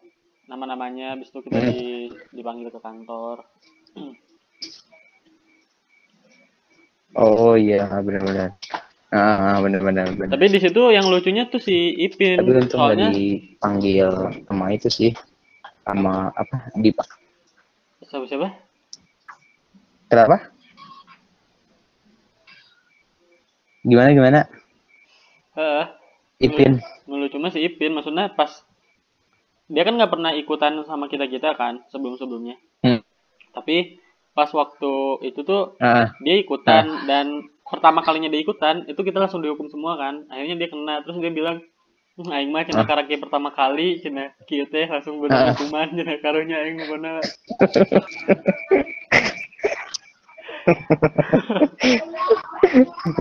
Nama-namanya 0.46 1.12
habis 1.12 1.29
itu 1.29 1.44
kita 1.44 1.61
Hmm. 1.61 1.68
di, 1.68 1.81
dipanggil 2.33 2.72
ke 2.72 2.81
kantor. 2.81 3.44
oh 7.14 7.55
iya 7.55 7.85
benar-benar 8.00 8.55
ah 9.11 9.59
benar-benar 9.59 10.07
benar 10.14 10.31
Tapi 10.33 10.46
di 10.48 10.59
situ 10.59 10.83
yang 10.88 11.11
lucunya 11.11 11.44
tuh 11.44 11.59
si 11.59 11.74
Ipin. 11.98 12.38
tapi 12.38 12.50
untung 12.57 12.79
Soalnya 12.81 13.11
dipanggil 13.11 14.09
sama 14.46 14.66
itu 14.70 14.88
sih 14.88 15.11
sama 15.90 16.31
apa? 16.33 16.57
Di 16.79 16.90
siapa 18.07 18.26
siapa? 18.26 18.48
kenapa? 20.11 20.50
Gimana 23.87 24.09
gimana? 24.12 24.40
Heeh. 25.57 25.87
Ipin. 26.40 26.81
Ngelucu 27.07 27.37
mah 27.38 27.53
si 27.53 27.61
Ipin 27.62 27.92
maksudnya 27.94 28.33
pas 28.33 28.64
dia 29.70 29.87
kan 29.87 29.94
nggak 29.94 30.11
pernah 30.11 30.35
ikutan 30.35 30.83
sama 30.83 31.07
kita 31.07 31.31
kita 31.31 31.55
kan 31.55 31.87
sebelum-sebelumnya. 31.94 32.59
Hmm. 32.83 33.00
Tapi 33.55 34.03
pas 34.35 34.50
waktu 34.50 34.92
itu 35.26 35.40
tuh 35.46 35.79
ah 35.79 36.11
dia 36.26 36.42
ikutan 36.42 37.07
dan 37.07 37.46
pertama 37.62 38.03
kalinya 38.03 38.26
dia 38.26 38.42
ikutan 38.42 38.83
itu 38.90 38.98
kita 38.98 39.22
langsung 39.22 39.44
dihukum 39.44 39.70
semua 39.70 39.94
kan. 39.94 40.26
Akhirnya 40.26 40.59
dia 40.59 40.68
kena 40.72 41.07
terus 41.07 41.22
dia 41.22 41.31
bilang 41.31 41.62
"Hmm, 41.62 41.69
aing 42.37 42.52
mah 42.52 42.64
cina 42.68 42.85
Ah. 42.85 42.88
karaki 42.88 43.16
pertama 43.16 43.48
kali 43.52 44.00
cina 44.04 44.29
kieu 44.44 44.66
teh 44.68 44.85
langsung 44.88 45.16
Ah. 45.21 45.23
bener 45.25 45.44
hukuman 45.56 45.88
cina 45.96 46.14
karunya 46.21 46.56
aing 46.60 46.85
bener 46.85 47.21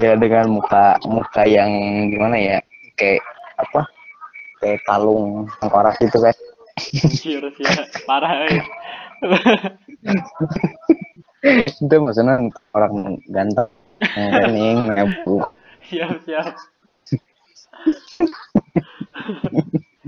ya 0.03 0.13
dengan 0.19 0.51
muka 0.51 0.99
muka 1.07 1.43
yang 1.47 1.71
gimana 2.11 2.35
ya 2.37 2.57
kayak 2.99 3.23
apa 3.57 3.87
kayak 4.59 4.83
kalung 4.83 5.47
tengkorak 5.63 5.95
gitu 6.03 6.19
kan 6.19 6.35
anjir 6.79 7.43
ya 7.59 7.71
parah 8.07 8.47
euy. 8.47 8.59
itu 11.83 11.95
maksudnya 11.99 12.39
orang 12.75 13.19
ganteng 13.31 13.67
yang 14.51 14.83
ngebu 14.87 15.43
siap 15.87 16.55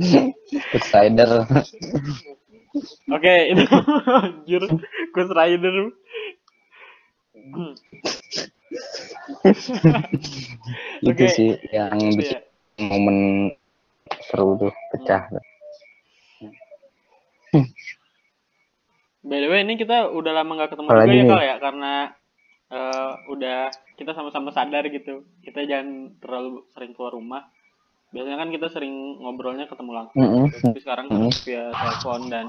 siap 0.01 0.31
outsider 0.75 1.29
oke 3.11 3.35
itu 3.51 3.63
anjir 4.07 4.63
Rider 5.11 5.73
itu 11.01 11.11
Oke. 11.11 11.25
sih 11.33 11.57
yang 11.73 11.97
bikin 12.15 12.41
momen 12.81 13.17
seru 14.29 14.57
tuh 14.57 14.73
pecah. 14.93 15.27
By 19.21 19.37
the 19.37 19.47
way, 19.53 19.61
ini 19.61 19.77
kita 19.77 20.09
udah 20.09 20.31
lama 20.33 20.51
nggak 20.57 20.71
ketemu 20.73 20.87
Apalagi 20.89 21.13
juga 21.13 21.21
ya 21.21 21.29
kal 21.29 21.41
ya? 21.41 21.55
Karena 21.61 21.93
eh, 22.71 23.11
udah 23.29 23.59
kita 24.01 24.17
sama-sama 24.17 24.49
sadar 24.49 24.89
gitu. 24.89 25.21
Kita 25.45 25.61
jangan 25.61 26.17
terlalu 26.17 26.65
sering 26.73 26.97
keluar 26.97 27.13
rumah. 27.13 27.45
Biasanya 28.09 28.41
kan 28.41 28.49
kita 28.49 28.67
sering 28.73 29.21
ngobrolnya 29.21 29.69
ketemu 29.69 29.91
langsung. 29.93 30.17
Mm-mm. 30.17 30.49
gitu. 30.49 30.73
Tapi 30.73 30.79
sekarang 30.81 31.05
Mm. 31.13 31.29
harus 31.29 31.37
via 31.45 31.69
telepon 31.69 32.21
dan 32.33 32.45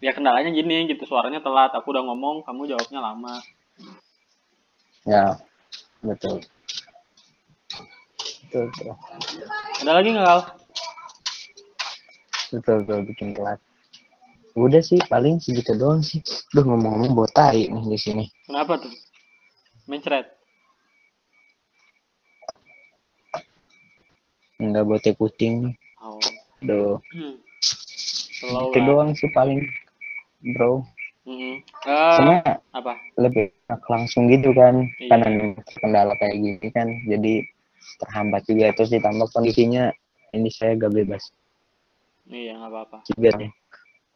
ya 0.00 0.16
kendalanya 0.16 0.48
gini 0.48 0.88
gitu 0.88 1.04
suaranya 1.04 1.44
telat. 1.44 1.76
Aku 1.76 1.92
udah 1.92 2.02
ngomong, 2.08 2.40
kamu 2.48 2.72
jawabnya 2.72 3.04
lama. 3.04 3.36
Ya, 5.04 5.36
betul. 6.00 6.40
Betul, 8.48 8.72
betul. 8.72 8.96
Ada 9.84 9.92
lagi 9.92 10.08
nggak 10.08 10.24
kal? 10.24 10.40
Betul, 12.56 12.76
betul, 12.82 13.00
bikin 13.12 13.28
telat. 13.36 13.60
Udah 14.54 14.80
sih, 14.80 15.02
paling 15.10 15.42
segitu 15.42 15.74
doang 15.74 16.00
sih. 16.00 16.22
Duh, 16.54 16.62
ngomong-ngomong 16.62 17.12
bawa 17.12 17.28
tai 17.34 17.66
nih 17.66 17.84
di 17.90 17.98
sini. 17.98 18.24
Kenapa 18.46 18.78
tuh? 18.78 18.94
Mencret. 19.90 20.33
Enggak 24.58 25.02
teh 25.02 25.14
kucing. 25.14 25.74
Oh. 25.98 26.18
Duh, 26.60 26.96
Hmm. 27.12 27.36
Slow 28.34 28.70
itu 28.70 28.78
lah. 28.78 28.86
doang 28.86 29.10
sih 29.16 29.30
paling, 29.30 29.64
bro. 30.54 30.84
Mm-mm. 31.24 31.64
Eh, 31.88 32.16
Cuma 32.20 32.44
apa? 32.70 32.92
lebih 33.16 33.48
langsung 33.88 34.28
gitu 34.28 34.52
kan, 34.52 34.84
Iya. 35.00 35.08
karena 35.08 35.28
kendala 35.80 36.12
kayak 36.20 36.36
gini 36.36 36.68
kan, 36.68 36.88
jadi 37.08 37.40
terhambat 38.04 38.44
juga. 38.44 38.76
Terus 38.76 38.92
ditambah 38.92 39.32
kondisinya 39.32 39.88
ini 40.32 40.50
saya 40.50 40.76
gak 40.76 40.92
bebas 40.92 41.30
Iya 42.26 42.56
nggak 42.58 42.70
apa-apa. 42.70 42.98
juga 43.06 43.30
nih. 43.38 43.50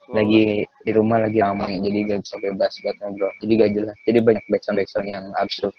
Lagi 0.08 0.64
di 0.64 0.92
rumah 0.92 1.20
lagi 1.20 1.36
ramai 1.38 1.76
jadi 1.78 1.98
gak 2.08 2.20
bisa 2.24 2.36
bebas 2.40 2.72
buat 2.80 2.96
ngobrol 2.96 3.28
jadi 3.38 3.52
gak 3.60 3.72
jelas 3.76 3.96
jadi 4.02 4.18
banyak 4.24 4.44
backsound 4.48 4.76
backsound 4.80 5.04
yang 5.04 5.26
absurd 5.36 5.76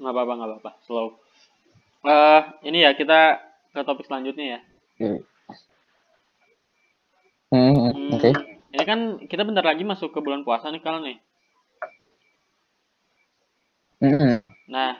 nggak 0.00 0.08
apa-apa 0.08 0.32
nggak 0.34 0.48
apa-apa 0.48 0.70
slow 0.88 1.08
eh 2.02 2.42
ini 2.64 2.88
ya 2.88 2.96
kita 2.96 3.36
ke 3.78 3.86
topik 3.86 4.06
selanjutnya 4.10 4.58
ya 4.58 4.60
hmm. 4.98 5.20
Hmm, 7.48 7.72
hmm, 7.72 7.92
Hmm, 7.96 8.12
oke 8.18 8.30
ini 8.68 8.84
kan 8.84 9.00
kita 9.24 9.42
bentar 9.46 9.64
lagi 9.64 9.80
masuk 9.86 10.12
ke 10.12 10.20
bulan 10.20 10.44
puasa 10.44 10.68
nih 10.68 10.82
kalau 10.82 11.00
nih 11.00 11.16
Hmm, 13.98 14.14
hmm. 14.14 14.38
nah 14.70 14.94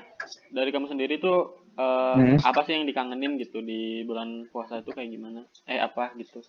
dari 0.51 0.74
kamu 0.74 0.91
sendiri 0.91 1.22
tuh 1.22 1.55
eh, 1.79 2.14
Hmm. 2.18 2.39
apa 2.43 2.66
sih 2.66 2.74
yang 2.74 2.91
dikangenin 2.91 3.39
gitu 3.39 3.62
di 3.62 4.03
bulan 4.03 4.51
puasa 4.51 4.83
itu 4.83 4.91
kayak 4.91 5.14
gimana 5.14 5.47
eh 5.70 5.79
apa 5.79 6.11
gitu 6.18 6.43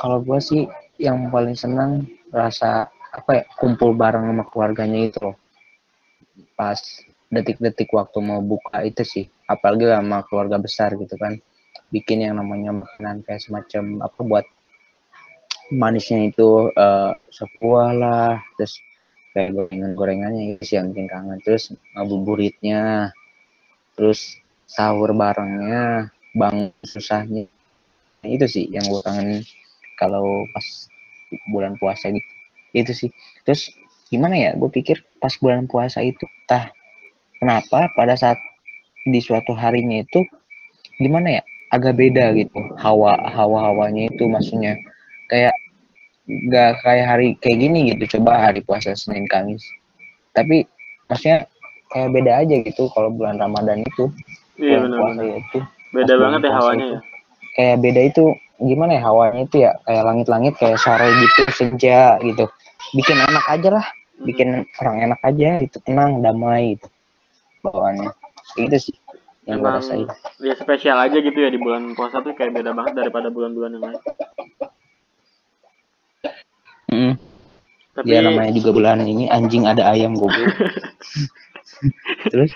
kalau 0.00 0.24
gue 0.24 0.38
sih 0.40 0.64
yang 0.96 1.28
paling 1.28 1.52
senang 1.52 2.08
rasa 2.32 2.88
apa 3.12 3.30
ya 3.36 3.44
kumpul 3.60 3.92
bareng 3.92 4.24
sama 4.24 4.44
keluarganya 4.48 5.12
itu 5.12 5.20
loh 5.20 5.36
pas 6.56 6.80
detik-detik 7.32 7.88
waktu 7.96 8.20
mau 8.20 8.44
buka 8.44 8.84
itu 8.84 9.02
sih. 9.02 9.24
Apalagi 9.48 9.88
sama 9.88 10.20
keluarga 10.28 10.60
besar 10.60 10.92
gitu 11.00 11.16
kan. 11.16 11.40
Bikin 11.88 12.28
yang 12.28 12.36
namanya 12.36 12.76
makanan 12.76 13.24
kayak 13.24 13.40
semacam 13.40 14.04
apa 14.04 14.20
buat 14.20 14.44
manisnya 15.72 16.28
itu 16.28 16.68
eh 16.76 17.12
sebuah 17.32 17.88
lah. 17.96 18.36
Terus 18.60 18.76
kayak 19.32 19.56
gorengan-gorengannya 19.56 20.60
itu 20.60 20.62
sih 20.68 20.76
yang 20.76 20.92
bikin 20.92 21.08
kangen. 21.08 21.40
Terus 21.40 21.72
ngabuburitnya 21.96 23.10
terus 23.96 24.36
sahur 24.68 25.16
barengnya 25.16 26.12
bang 26.36 26.68
susahnya. 26.84 27.48
Itu 28.20 28.44
sih 28.44 28.68
yang 28.68 28.84
gue 28.84 29.00
kangen 29.00 29.40
kalau 29.96 30.44
pas 30.52 30.64
bulan 31.48 31.80
puasa 31.80 32.12
gitu. 32.12 32.30
Itu 32.76 32.92
sih. 32.92 33.10
Terus 33.48 33.72
gimana 34.12 34.36
ya? 34.36 34.50
Gue 34.56 34.68
pikir 34.68 35.00
pas 35.16 35.32
bulan 35.40 35.64
puasa 35.64 36.04
itu 36.04 36.24
tah 36.44 36.68
kenapa 37.42 37.90
pada 37.98 38.14
saat 38.14 38.38
di 39.02 39.18
suatu 39.18 39.50
harinya 39.58 40.06
itu 40.06 40.22
gimana 41.02 41.42
ya 41.42 41.42
agak 41.74 41.98
beda 41.98 42.30
gitu 42.38 42.54
hawa 42.78 43.18
hawa 43.34 43.74
hawanya 43.74 44.06
itu 44.06 44.30
maksudnya. 44.30 44.78
Kayak 45.26 45.58
nggak 46.30 46.86
kayak 46.86 47.06
hari 47.10 47.28
kayak 47.42 47.58
gini 47.58 47.90
gitu 47.90 48.18
coba 48.18 48.46
hari 48.46 48.62
puasa 48.62 48.94
Senin 48.94 49.26
Kamis. 49.26 49.66
Tapi 50.38 50.62
maksudnya 51.10 51.50
kayak 51.90 52.14
beda 52.14 52.32
aja 52.46 52.54
gitu 52.62 52.86
kalau 52.94 53.10
bulan 53.10 53.42
Ramadan 53.42 53.82
itu. 53.82 54.06
Iya 54.62 54.86
bulan 54.86 54.92
puasa 54.94 55.18
benar-benar 55.18 55.42
itu. 55.42 55.58
Beda 55.90 56.14
banget 56.14 56.40
ya 56.40 56.46
puasa 56.46 56.60
hawanya 56.62 56.84
itu. 56.86 56.94
ya? 56.94 57.00
Kayak 57.52 57.76
beda 57.82 58.00
itu 58.06 58.24
gimana 58.62 58.90
ya 58.94 59.02
hawanya 59.02 59.40
itu 59.42 59.56
ya? 59.66 59.72
Kayak 59.82 60.02
langit-langit 60.06 60.54
kayak 60.62 60.78
sore 60.78 61.08
gitu 61.10 61.42
senja 61.50 62.22
gitu. 62.22 62.44
Bikin 62.94 63.18
enak 63.18 63.44
aja 63.50 63.68
lah. 63.82 63.86
Bikin 64.22 64.62
orang 64.78 64.96
enak 65.10 65.20
aja 65.26 65.58
itu 65.58 65.82
tenang 65.82 66.22
damai 66.22 66.78
gitu 66.78 66.91
bawaannya. 67.62 68.10
Itu 68.58 68.78
sih 68.90 68.96
yang 69.42 69.58
gue 69.58 69.70
rasain. 69.74 70.06
ya 70.38 70.54
spesial 70.54 70.98
aja 71.02 71.18
gitu 71.18 71.34
ya 71.34 71.50
di 71.50 71.58
bulan 71.58 71.98
puasa 71.98 72.22
tuh 72.22 72.34
kayak 72.38 72.54
beda 72.54 72.70
banget 72.78 72.94
daripada 72.94 73.26
bulan-bulan 73.26 73.74
yang 73.74 73.84
lain. 73.90 74.00
Mm. 76.92 77.14
tapi 77.96 78.04
dia 78.04 78.20
namanya 78.20 78.52
juga 78.52 78.70
bulan 78.76 79.00
ini 79.00 79.26
anjing 79.32 79.66
ada 79.66 79.82
ayam 79.90 80.14
goblok. 80.14 80.46
Terus? 82.32 82.52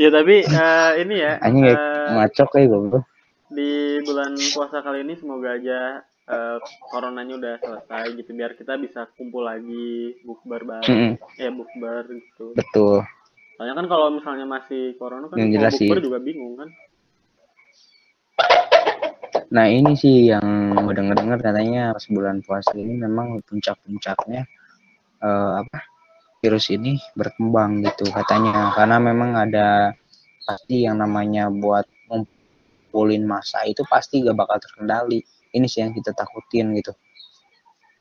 Ya 0.00 0.08
tapi 0.08 0.46
eh, 0.46 0.92
ini 1.04 1.14
ya 1.20 1.36
anjing 1.44 1.64
kayak 1.68 1.76
eh, 1.78 2.08
ngacok 2.16 2.48
kayak 2.56 2.68
goblok. 2.72 3.04
di 3.50 3.98
bulan 4.06 4.38
puasa 4.54 4.78
kali 4.78 5.02
ini 5.02 5.18
semoga 5.18 5.58
aja 5.58 6.00
eh, 6.06 6.58
coronanya 6.88 7.34
udah 7.36 7.54
selesai 7.60 8.16
gitu 8.16 8.30
biar 8.32 8.54
kita 8.56 8.80
bisa 8.80 9.10
kumpul 9.18 9.44
lagi 9.44 10.16
bukber 10.24 10.64
bareng. 10.64 10.88
Mm-mm. 10.88 11.12
ya 11.36 11.50
bukber 11.52 12.08
gitu. 12.08 12.56
Betul 12.56 13.04
soalnya 13.60 13.76
kan 13.76 13.92
kalau 13.92 14.08
misalnya 14.08 14.48
masih 14.48 14.96
corona 14.96 15.28
kan 15.28 15.36
Yang 15.36 15.50
jelas 15.60 15.72
sih. 15.76 15.92
juga 15.92 16.16
bingung 16.16 16.56
kan 16.56 16.72
Nah 19.52 19.68
ini 19.68 19.92
sih 20.00 20.32
yang 20.32 20.72
gue 20.80 20.96
denger-denger 20.96 21.44
katanya 21.44 21.92
pas 21.92 22.06
bulan 22.08 22.40
puasa 22.40 22.72
ini 22.72 22.96
memang 22.96 23.36
puncak-puncaknya 23.44 24.48
eh, 25.20 25.52
apa 25.60 25.84
virus 26.40 26.72
ini 26.72 26.96
berkembang 27.12 27.84
gitu 27.84 28.08
katanya 28.08 28.72
karena 28.72 28.96
memang 28.96 29.36
ada 29.36 29.92
pasti 30.48 30.88
yang 30.88 30.96
namanya 30.96 31.52
buat 31.52 31.84
ngumpulin 32.08 33.28
masa 33.28 33.60
itu 33.68 33.84
pasti 33.84 34.24
gak 34.24 34.40
bakal 34.40 34.56
terkendali. 34.56 35.20
Ini 35.52 35.68
sih 35.68 35.84
yang 35.84 35.92
kita 35.92 36.16
takutin 36.16 36.72
gitu. 36.80 36.96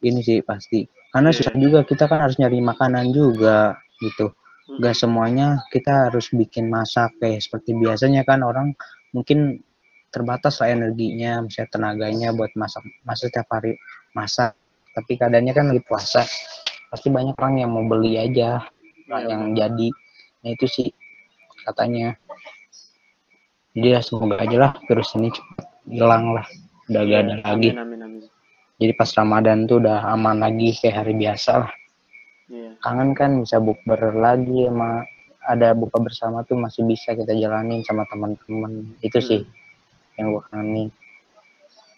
Ini 0.07 0.23
sih 0.23 0.39
pasti 0.39 0.87
karena 1.11 1.35
Iya. 1.35 1.37
susah 1.43 1.55
juga 1.59 1.79
kita 1.83 2.07
kan 2.07 2.23
harus 2.23 2.39
nyari 2.39 2.63
makanan 2.63 3.11
juga 3.11 3.75
gitu. 3.99 4.31
Hmm. 4.69 4.85
Gak 4.85 4.95
semuanya 5.01 5.65
kita 5.73 6.13
harus 6.13 6.29
bikin 6.29 6.69
masak 6.69 7.09
kayak 7.17 7.41
seperti 7.41 7.73
biasanya 7.73 8.21
kan 8.21 8.45
orang 8.45 8.77
mungkin 9.17 9.65
terbatas 10.13 10.61
lah 10.61 10.69
energinya, 10.69 11.41
misalnya 11.41 11.69
tenaganya 11.73 12.29
buat 12.33 12.53
masak 12.53 12.85
masak 13.05 13.33
setiap 13.33 13.49
hari 13.49 13.73
masak. 14.13 14.53
Tapi 14.93 15.17
keadaannya 15.17 15.53
kan 15.53 15.65
lagi 15.73 15.81
puasa, 15.85 16.21
pasti 16.93 17.09
banyak 17.09 17.37
orang 17.37 17.61
yang 17.61 17.71
mau 17.73 17.85
beli 17.85 18.17
aja, 18.17 18.61
Iya, 19.09 19.25
yang 19.25 19.57
jadi. 19.57 19.89
Nah 20.45 20.49
itu 20.53 20.65
sih 20.69 20.87
katanya. 21.65 22.13
Jadi 23.73 23.87
ya 23.89 24.01
semoga 24.01 24.41
aja 24.41 24.57
lah 24.57 24.71
virus 24.85 25.13
ini 25.17 25.29
cepat 25.29 25.65
hilang 25.85 26.33
lah, 26.33 26.45
udah 26.89 27.01
gak 27.05 27.21
ada 27.25 27.33
lagi. 27.45 27.69
Iya, 27.69 27.81
amin 27.81 27.81
amin 27.85 27.99
amin 28.01 28.21
Jadi 28.79 28.93
pas 28.97 29.09
Ramadan 29.13 29.69
tuh 29.69 29.77
udah 29.81 30.09
aman 30.09 30.41
lagi 30.41 30.73
kayak 30.77 31.05
hari 31.05 31.13
biasa 31.17 31.51
lah. 31.65 31.71
Iya 32.49 32.71
Kangen 32.81 33.13
kan 33.13 33.39
bisa 33.39 33.57
bukber 33.57 34.13
lagi 34.13 34.65
sama 34.67 35.05
ada 35.45 35.73
buka 35.73 35.97
bersama 35.97 36.43
tuh 36.43 36.57
masih 36.57 36.83
bisa 36.83 37.13
kita 37.13 37.33
jalanin 37.33 37.81
sama 37.81 38.03
teman-teman. 38.05 38.93
Itu 38.99 39.17
sih 39.17 39.41
yang 40.17 40.35
gue 40.35 40.43
kangenin. 40.49 40.89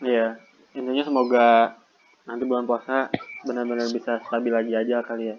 iya 0.02 0.38
intinya 0.72 1.04
semoga 1.04 1.76
nanti 2.24 2.44
bulan 2.46 2.66
puasa 2.66 3.10
benar-benar 3.44 3.90
bisa 3.90 4.22
stabil 4.24 4.54
lagi 4.54 4.74
aja 4.74 5.02
kali 5.02 5.34
ya 5.34 5.38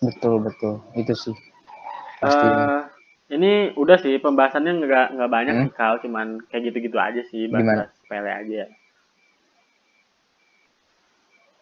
Betul 0.00 0.40
betul 0.42 0.84
itu 0.92 1.12
sih 1.14 1.36
pasti. 2.20 2.44
Eh, 2.44 2.80
ini 3.32 3.72
udah 3.72 3.96
sih 3.96 4.20
pembahasannya 4.20 4.72
nggak 4.84 5.06
nggak 5.16 5.30
banyak 5.32 5.54
Hmm? 5.56 5.70
kal 5.72 5.96
cuman 6.00 6.44
kayak 6.48 6.72
gitu-gitu 6.72 6.96
aja 7.00 7.20
sih 7.28 7.48
bahas 7.48 7.88
sepele 8.00 8.30
aja 8.30 8.64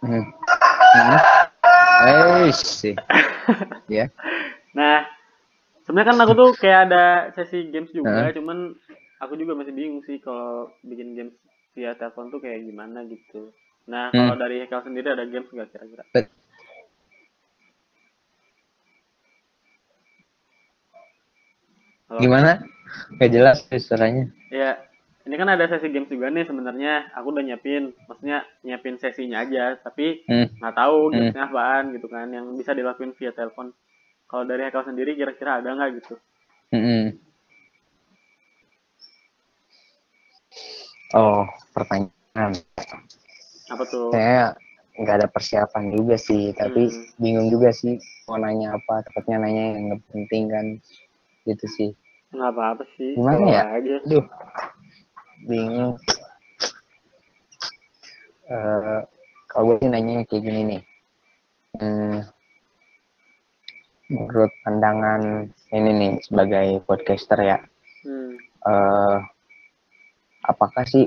Hmm. 0.03 0.19
Hmm. 0.19 0.27
Eh 0.93 2.49
sih. 2.53 2.95
ya. 3.97 4.09
nah 4.73 5.05
sebenarnya 5.85 6.09
kan 6.13 6.19
aku 6.25 6.33
tuh 6.33 6.51
kayak 6.57 6.81
ada 6.89 7.05
sesi 7.37 7.69
games 7.69 7.93
juga 7.93 8.29
Hah? 8.29 8.33
cuman 8.33 8.73
aku 9.21 9.37
juga 9.37 9.53
masih 9.53 9.73
bingung 9.77 10.01
sih 10.09 10.17
kalau 10.21 10.73
bikin 10.81 11.13
games 11.13 11.37
via 11.77 11.93
telepon 11.97 12.33
tuh 12.33 12.41
kayak 12.41 12.65
gimana 12.65 13.05
gitu 13.05 13.53
nah 13.85 14.09
Hmm. 14.15 14.31
kalau 14.33 14.37
dari 14.41 14.63
Hekal 14.65 14.81
sendiri 14.87 15.13
ada 15.13 15.27
games 15.27 15.51
nggak 15.51 15.69
kira-kira? 15.75 16.05
Gimana? 22.21 22.61
Gak 23.17 23.31
jelas 23.33 23.65
suaranya. 23.81 24.29
ya 24.53 24.77
ini 25.23 25.35
kan 25.39 25.49
ada 25.55 25.65
sesi 25.71 25.87
games 25.95 26.11
juga 26.11 26.27
nih 26.35 26.45
sebenarnya 26.51 27.15
aku 27.15 27.31
udah 27.31 27.45
nyiapin 27.47 27.95
maksudnya 28.11 28.43
nyiapin 28.67 28.99
sesinya 28.99 29.47
aja 29.47 29.79
tapi 29.79 30.27
hmm. 30.27 30.59
nggak 30.59 30.75
tahu 30.75 30.97
Hmm. 31.09 31.13
gamesnya 31.15 31.43
apaan 31.47 31.85
gitu 31.95 32.07
kan 32.11 32.27
yang 32.35 32.47
bisa 32.59 32.75
dilakuin 32.75 33.15
via 33.15 33.31
telepon 33.31 33.71
kalau 34.27 34.45
dari 34.49 34.67
Haikal 34.67 34.83
sendiri 34.89 35.15
kira-kira 35.15 35.63
ada 35.63 35.71
nggak 35.77 35.91
gitu 36.03 36.15
Mm-mm. 36.73 37.05
oh 41.15 41.45
pertanyaan 41.77 42.53
apa 43.73 43.85
tuh 43.89 44.11
saya 44.11 44.57
nggak 44.99 45.17
ada 45.25 45.29
persiapan 45.31 45.85
juga 45.93 46.17
sih 46.21 46.53
tapi 46.53 46.89
Hmm. 46.89 47.05
bingung 47.23 47.49
juga 47.49 47.71
sih 47.73 47.97
mau 48.29 48.37
nanya 48.37 48.77
apa 48.77 49.01
takutnya 49.07 49.41
nanya 49.41 49.65
yang 49.77 49.83
nggak 49.89 50.01
penting 50.13 50.45
kan 50.51 50.67
gitu 51.49 51.67
sih 51.69 51.91
nggak 52.33 52.51
apa-apa 52.53 52.85
sih 52.97 53.13
Gimana 53.17 53.45
ya? 53.49 53.63
aja 53.77 53.97
aduh 54.05 54.25
bingung. 55.47 55.99
Eh 58.51 59.01
kalau 59.51 59.65
gue 59.69 59.77
sih 59.85 59.91
nanya 59.91 60.25
kayak 60.29 60.43
gini 60.43 60.61
nih. 60.65 60.83
Hmm, 61.81 62.21
menurut 64.13 64.53
pandangan 64.65 65.49
ini 65.73 65.91
nih 65.97 66.13
sebagai 66.25 66.85
podcaster 66.85 67.39
ya. 67.41 67.59
Hmm. 68.03 68.35
eh 68.63 69.19
apakah 70.47 70.83
sih 70.87 71.07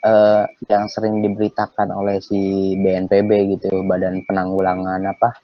eh 0.00 0.44
yang 0.72 0.88
sering 0.88 1.20
diberitakan 1.20 1.92
oleh 1.92 2.16
si 2.24 2.72
BNPB 2.80 3.56
gitu 3.56 3.84
Badan 3.84 4.24
Penanggulangan 4.24 5.04
apa 5.04 5.36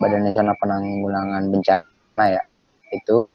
Badan 0.00 0.24
Nasional 0.24 0.56
Penanggulangan 0.56 1.44
Bencana 1.52 2.24
ya 2.24 2.42
itu 2.92 3.28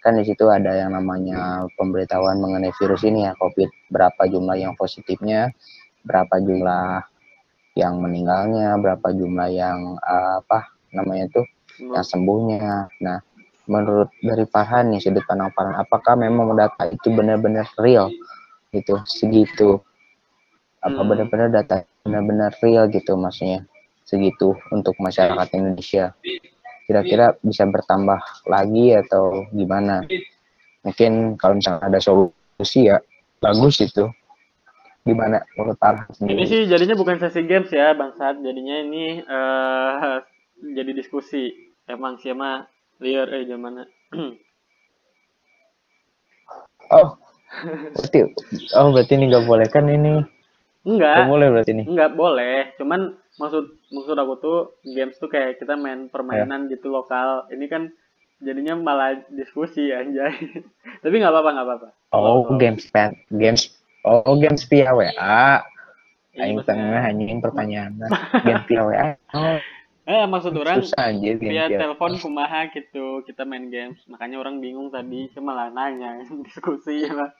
kan 0.00 0.16
di 0.16 0.24
situ 0.24 0.48
ada 0.48 0.72
yang 0.72 0.96
namanya 0.96 1.68
pemberitahuan 1.76 2.40
mengenai 2.40 2.72
virus 2.80 3.04
ini 3.04 3.28
ya 3.28 3.32
COVID 3.36 3.68
berapa 3.92 4.22
jumlah 4.28 4.56
yang 4.56 4.72
positifnya 4.76 5.52
berapa 6.08 6.40
jumlah 6.40 7.04
yang 7.76 8.00
meninggalnya 8.00 8.74
berapa 8.80 9.12
jumlah 9.12 9.48
yang 9.52 10.00
eh, 10.00 10.32
apa 10.40 10.72
namanya 10.96 11.30
tuh 11.30 11.46
yang 11.80 12.04
sembuhnya. 12.04 12.92
Nah, 13.00 13.18
menurut 13.70 14.12
dari 14.20 14.44
Farhan 14.44 14.92
nih 14.92 15.00
sudut 15.00 15.24
pandang 15.24 15.48
Farhan, 15.56 15.80
apakah 15.80 16.18
memang 16.18 16.52
data 16.52 16.90
itu 16.92 17.08
benar-benar 17.08 17.64
real 17.80 18.12
gitu 18.74 19.00
segitu? 19.08 19.80
Apa 20.80 21.00
Hmm. 21.00 21.08
benar-benar 21.08 21.48
data 21.52 21.84
benar-benar 22.04 22.52
real 22.64 22.88
gitu 22.88 23.16
maksudnya 23.16 23.64
segitu 24.04 24.56
untuk 24.72 24.96
masyarakat 24.98 25.46
Indonesia? 25.56 26.12
Kira-kira 26.90 27.38
bisa 27.38 27.62
bertambah 27.70 28.18
lagi 28.50 28.98
atau 28.98 29.46
gimana? 29.54 30.02
Mungkin 30.82 31.38
kalau 31.38 31.54
misalnya 31.62 31.86
ada 31.86 32.02
solusi 32.02 32.90
ya 32.90 32.98
bagus 33.38 33.78
itu. 33.78 34.10
Gimana 35.06 35.40
menurut 35.56 35.78
Farhan 35.80 36.10
ini 36.28 36.44
sih 36.44 36.68
jadinya 36.68 36.92
bukan 36.92 37.16
sesi 37.16 37.46
games 37.48 37.72
ya 37.72 37.96
bangsat 37.96 38.36
jadinya 38.44 38.84
ini 38.84 39.24
eh 39.24 40.18
jadi 40.76 40.92
diskusi 40.92 41.56
emang 41.88 42.20
siapa 42.20 42.68
liar 43.00 43.32
eh 43.32 43.48
gimana 43.48 43.88
Oh, 46.90 47.14
berarti, 47.94 48.18
oh 48.74 48.90
berarti 48.90 49.12
ini 49.14 49.30
nggak 49.30 49.46
boleh 49.46 49.66
kan 49.70 49.86
ini? 49.86 50.26
enggak 50.82 51.22
Nggak 51.22 51.30
boleh 51.30 51.46
berarti 51.54 51.70
ini? 51.70 51.84
Enggak 51.86 52.12
boleh, 52.18 52.56
cuman 52.82 53.00
maksud 53.40 53.64
maksud 53.88 54.14
aku 54.14 54.34
tuh 54.36 54.58
games 54.86 55.16
tuh 55.16 55.26
kayak 55.26 55.56
kita 55.56 55.72
main 55.74 56.06
permainan 56.06 56.68
Ya. 56.68 56.76
gitu 56.76 56.92
lokal. 56.92 57.48
Ini 57.48 57.64
kan 57.66 57.88
jadinya 58.38 58.76
malah 58.76 59.16
diskusi 59.28 59.88
anjay. 59.88 60.36
Tapi 61.02 61.14
nggak 61.16 61.32
apa-apa, 61.32 61.50
nggak 61.50 61.66
apa-apa. 61.66 61.88
Oh, 62.12 62.44
Kalau- 62.44 62.60
games 62.60 62.84
pen, 62.86 63.16
games. 63.32 63.72
Oh, 64.00 64.32
games 64.34 64.64
via 64.64 64.92
WA. 64.92 65.10
Iya, 66.30 66.46
Aing 66.46 66.56
maksudnya- 66.56 66.78
tengah 66.78 67.02
anjing 67.02 67.38
pertanyaannya. 67.40 68.08
Games 68.46 68.64
via 68.64 68.82
WA. 68.82 69.06
Oh, 69.34 69.58
Eh, 70.08 70.26
maksud 70.26 70.50
orang 70.56 70.82
susah 70.82 71.06
anjir 71.06 71.38
via 71.38 71.68
telepon 71.68 72.16
kumaha 72.16 72.66
gitu. 72.68 73.22
Kita 73.22 73.44
main 73.44 73.68
games. 73.68 74.00
Makanya 74.06 74.38
orang 74.38 74.58
bingung 74.58 74.88
tadi, 74.88 75.30
cuma 75.30 75.52
malah 75.52 75.70
nanya 75.70 76.18
diskusi 76.46 77.04
ya. 77.04 77.30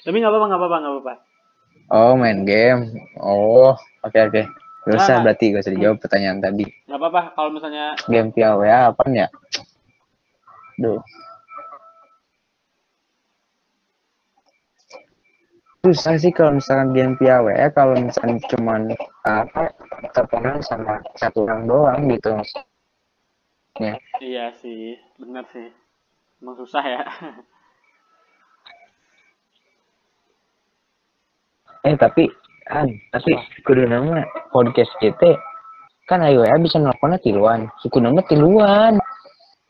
Tapi 0.00 0.16
nggak 0.16 0.30
apa-apa, 0.30 0.46
nggak 0.46 0.60
apa-apa, 0.60 0.76
nggak 0.78 0.92
apa-apa. 0.94 1.14
Oh, 1.86 2.14
main 2.14 2.42
game. 2.42 2.96
Oh, 3.16 3.74
oke 4.00 4.18
oke. 4.22 4.42
Gak 4.86 5.02
usah 5.02 5.18
berarti 5.18 5.44
gak 5.50 5.66
usah 5.66 5.74
dijawab 5.74 5.98
pertanyaan 5.98 6.38
tadi. 6.38 6.64
Nggak 6.86 6.98
apa-apa 7.02 7.20
kalau 7.34 7.50
misalnya 7.50 7.98
Game 8.06 8.30
via 8.30 8.54
WA 8.54 8.94
apa 8.94 9.02
ya? 9.10 9.26
Duh. 10.78 11.02
Susah 15.82 16.14
sih 16.18 16.30
kalau 16.30 16.58
misalkan 16.58 16.94
game 16.94 17.14
via 17.18 17.42
WA 17.42 17.66
kalau 17.74 17.98
misalkan 17.98 18.38
cuman 18.46 18.94
apa 19.26 19.74
teleponan 20.14 20.62
sama 20.62 21.02
satu 21.18 21.50
orang 21.50 21.66
doang 21.66 22.00
gitu. 22.10 22.30
Ya. 23.82 23.94
iya 24.22 24.46
sih, 24.62 24.98
bener 25.18 25.46
sih. 25.50 25.68
Emang 26.38 26.54
susah 26.62 26.84
ya. 26.86 27.02
Eh 31.86 31.94
tapi 31.94 32.26
kan 32.66 32.90
tapi 33.14 33.32
kudu 33.62 33.86
nama 33.86 34.26
podcast 34.50 34.90
kita 34.98 35.38
kan 36.06 36.22
ayo 36.22 36.46
ya 36.46 36.54
bisa 36.62 36.78
nelfonnya 36.78 37.18
tiluan. 37.18 37.66
Suku 37.82 37.98
nama 37.98 38.22
tiluan. 38.26 38.94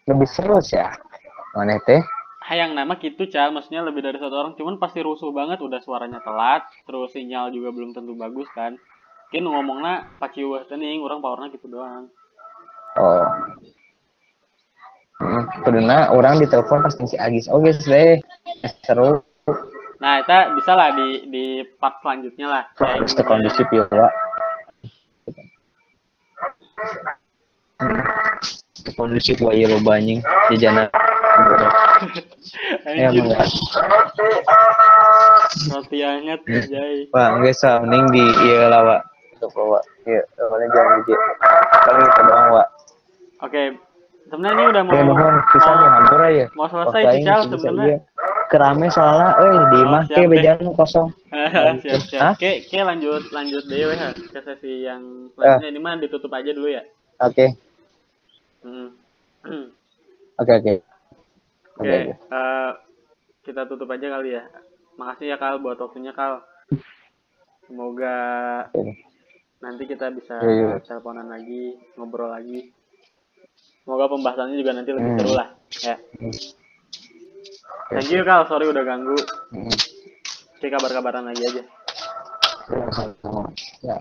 Lebih 0.05 0.29
seru 0.29 0.61
sih 0.61 0.77
ya. 0.77 0.93
Mana 1.57 1.81
teh? 1.85 2.01
hayang 2.47 2.79
nama 2.79 2.95
gitu 3.03 3.27
cal 3.27 3.51
maksudnya 3.51 3.83
lebih 3.83 4.07
dari 4.07 4.23
satu 4.23 4.31
orang 4.31 4.55
cuman 4.55 4.79
pasti 4.79 5.03
rusuh 5.03 5.35
banget 5.35 5.59
udah 5.59 5.83
suaranya 5.83 6.23
telat 6.23 6.63
terus 6.87 7.11
sinyal 7.11 7.51
juga 7.51 7.75
belum 7.75 7.91
tentu 7.91 8.15
bagus 8.15 8.47
kan 8.55 8.79
kan 9.35 9.43
ngomongnya 9.43 10.07
pakai 10.23 10.47
wah 10.47 10.63
tening 10.71 11.03
orang 11.03 11.19
powernya 11.19 11.51
gitu 11.59 11.67
doang 11.67 12.07
Oh. 12.97 13.29
Hmm, 15.21 15.45
kuduna 15.65 16.13
orang 16.17 16.41
ditelepon 16.41 16.81
pas 16.81 16.97
si 16.97 17.17
Agis. 17.21 17.45
Oke 17.53 17.77
deh. 17.85 18.21
Seru. 18.89 19.21
Nah 19.97 20.21
itu 20.21 20.37
bisa 20.61 20.73
lah 20.77 20.89
di 20.93 21.09
di 21.27 21.45
part 21.81 21.99
selanjutnya 22.05 22.47
lah 22.47 22.63
Terus 22.77 23.17
ke 23.17 23.23
kondisi 23.25 23.63
pila. 23.69 24.09
Kondisi 28.97 29.33
buaya 29.37 29.67
lo 29.69 29.79
banyak 29.83 30.21
jajanan. 30.53 30.89
Ya 32.87 33.09
Anjir, 33.11 33.25
enggak. 33.25 33.45
roti 35.69 35.99
hangat 36.01 36.41
jay 36.71 37.05
Wah, 37.13 37.35
enggak 37.37 37.57
sah 37.57 37.83
mending 37.83 38.09
di 38.15 38.25
iya 38.47 38.71
lah, 38.71 38.81
Wak. 38.85 39.01
Untuk 39.37 39.53
Wak. 39.53 39.83
Iya, 40.07 40.23
mana 40.39 40.65
jangan 40.73 40.99
di 41.03 41.13
Kalau 41.85 41.99
kita 42.01 42.23
doang, 42.25 42.49
Wak. 42.55 42.69
oke 43.45 43.63
sebenarnya 44.27 44.57
ini 44.57 44.71
udah 44.73 44.83
mau 44.83 44.95
Ya 44.97 45.03
mohon 45.05 45.35
bisa 45.53 45.71
nih 45.71 45.89
hampir 45.93 46.21
aja. 46.21 46.45
mau 46.57 46.67
selesai 46.67 46.89
Waktu 46.89 47.05
sih 47.05 47.11
aing 47.13 47.27
cal 47.27 47.41
bisa 47.43 47.51
sebenarnya. 47.53 47.99
Kerame 48.47 48.87
soalnya, 48.95 49.35
eh 49.43 49.55
di 49.75 49.81
Oh, 49.83 49.91
mah 49.91 50.03
siap 50.07 50.23
ke 50.23 50.31
bejan 50.31 50.59
kosong. 50.75 51.09
siap 51.83 52.03
siap 52.07 52.23
Hah? 52.23 52.33
oke 52.39 52.51
oke 52.65 52.79
lanjut 52.81 53.23
lanjut 53.35 53.63
deh 53.67 53.79
ya 53.83 54.15
ke 54.15 54.41
sesi 54.41 54.87
yang 54.87 55.29
selanjutnya 55.35 55.69
ini 55.75 55.81
mah 55.83 55.99
ditutup 55.99 56.31
aja 56.33 56.51
dulu 56.55 56.71
ya 56.71 56.83
Oke, 57.17 57.57
Hmm. 58.63 58.93
oke, 60.41 60.53
oke. 60.53 60.75
Oke, 61.77 61.99
eh, 62.13 62.71
kita 63.45 63.65
tutup 63.69 63.89
aja 63.89 64.07
kali 64.17 64.37
ya. 64.37 64.45
Makasih 64.97 65.33
ya 65.33 65.37
Kal 65.37 65.61
buat 65.61 65.77
waktunya 65.81 66.13
Kal. 66.13 66.41
Semoga 67.65 68.17
Oke. 68.73 68.97
nanti 69.65 69.85
kita 69.89 70.13
bisa 70.13 70.37
Iya, 70.45 70.77
iya. 70.77 70.85
teleponan 70.85 71.29
lagi, 71.29 71.77
ngobrol 71.97 72.33
lagi. 72.33 72.69
Semoga 73.85 74.13
pembahasannya 74.13 74.57
juga 74.61 74.73
nanti 74.77 74.91
lebih 74.93 75.11
Hmm. 75.15 75.19
seru 75.21 75.33
lah. 75.37 75.49
Ya. 75.85 75.97
Thank 77.87 78.11
you 78.11 78.23
Kal, 78.23 78.45
sorry 78.47 78.67
udah 78.67 78.83
ganggu. 78.83 79.15
Hmm. 79.53 79.71
Oke, 80.57 80.67
kabar-kabaran 80.67 81.25
lagi 81.25 81.43
aja. 81.45 81.63
Ya. 83.81 83.97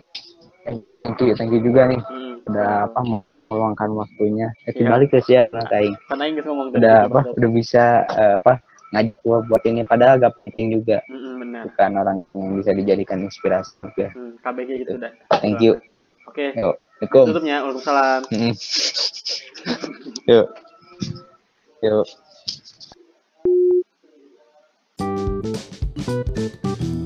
Thank 1.05 1.19
you, 1.21 1.33
thank 1.37 1.51
you 1.53 1.61
juga 1.61 1.85
nih. 1.85 2.01
Hmm. 2.01 2.41
Udah 2.45 2.89
apa 2.89 2.99
mau 3.01 3.21
meluangkan 3.45 3.93
waktunya. 3.93 4.49
Eh, 4.65 4.73
Iya. 4.73 4.89
kembali 4.89 5.05
ke 5.05 5.17
siapa 5.21 5.59
Kaing. 5.69 5.93
Karena 6.09 6.23
Inggris 6.25 6.45
ngomong 6.45 6.67
tadi. 6.69 6.79
Udah 6.81 6.95
apa? 7.05 7.19
Udah 7.29 7.49
bisa 7.53 7.83
eh, 8.09 8.37
apa? 8.41 8.53
Ngajak 8.89 9.15
gua 9.21 9.37
buat 9.45 9.63
ini 9.65 9.81
padahal 9.83 10.17
gak 10.17 10.33
penting 10.41 10.81
juga. 10.81 10.97
Mm-mm, 11.05 11.33
benar. 11.41 11.61
Bukan 11.69 11.91
orang 11.93 12.17
yang 12.33 12.57
bisa 12.57 12.71
dijadikan 12.73 13.19
inspirasi 13.21 13.75
juga. 13.81 14.07
Hmm, 14.13 14.33
KBG 14.41 14.69
gitu 14.81 14.93
dah. 14.97 15.11
Thank 15.41 15.61
you. 15.61 15.77
Oke, 16.25 16.53
Yuk, 16.53 16.73
Assalamualaikum. 16.97 17.25
tutupnya. 17.29 17.55
Waalaikumsalam. 17.61 18.21
Mm. 18.33 18.53
Yuk. 20.25 20.47
Yuk. 21.85 22.05
Thank 25.45 26.65
you. 26.83 27.04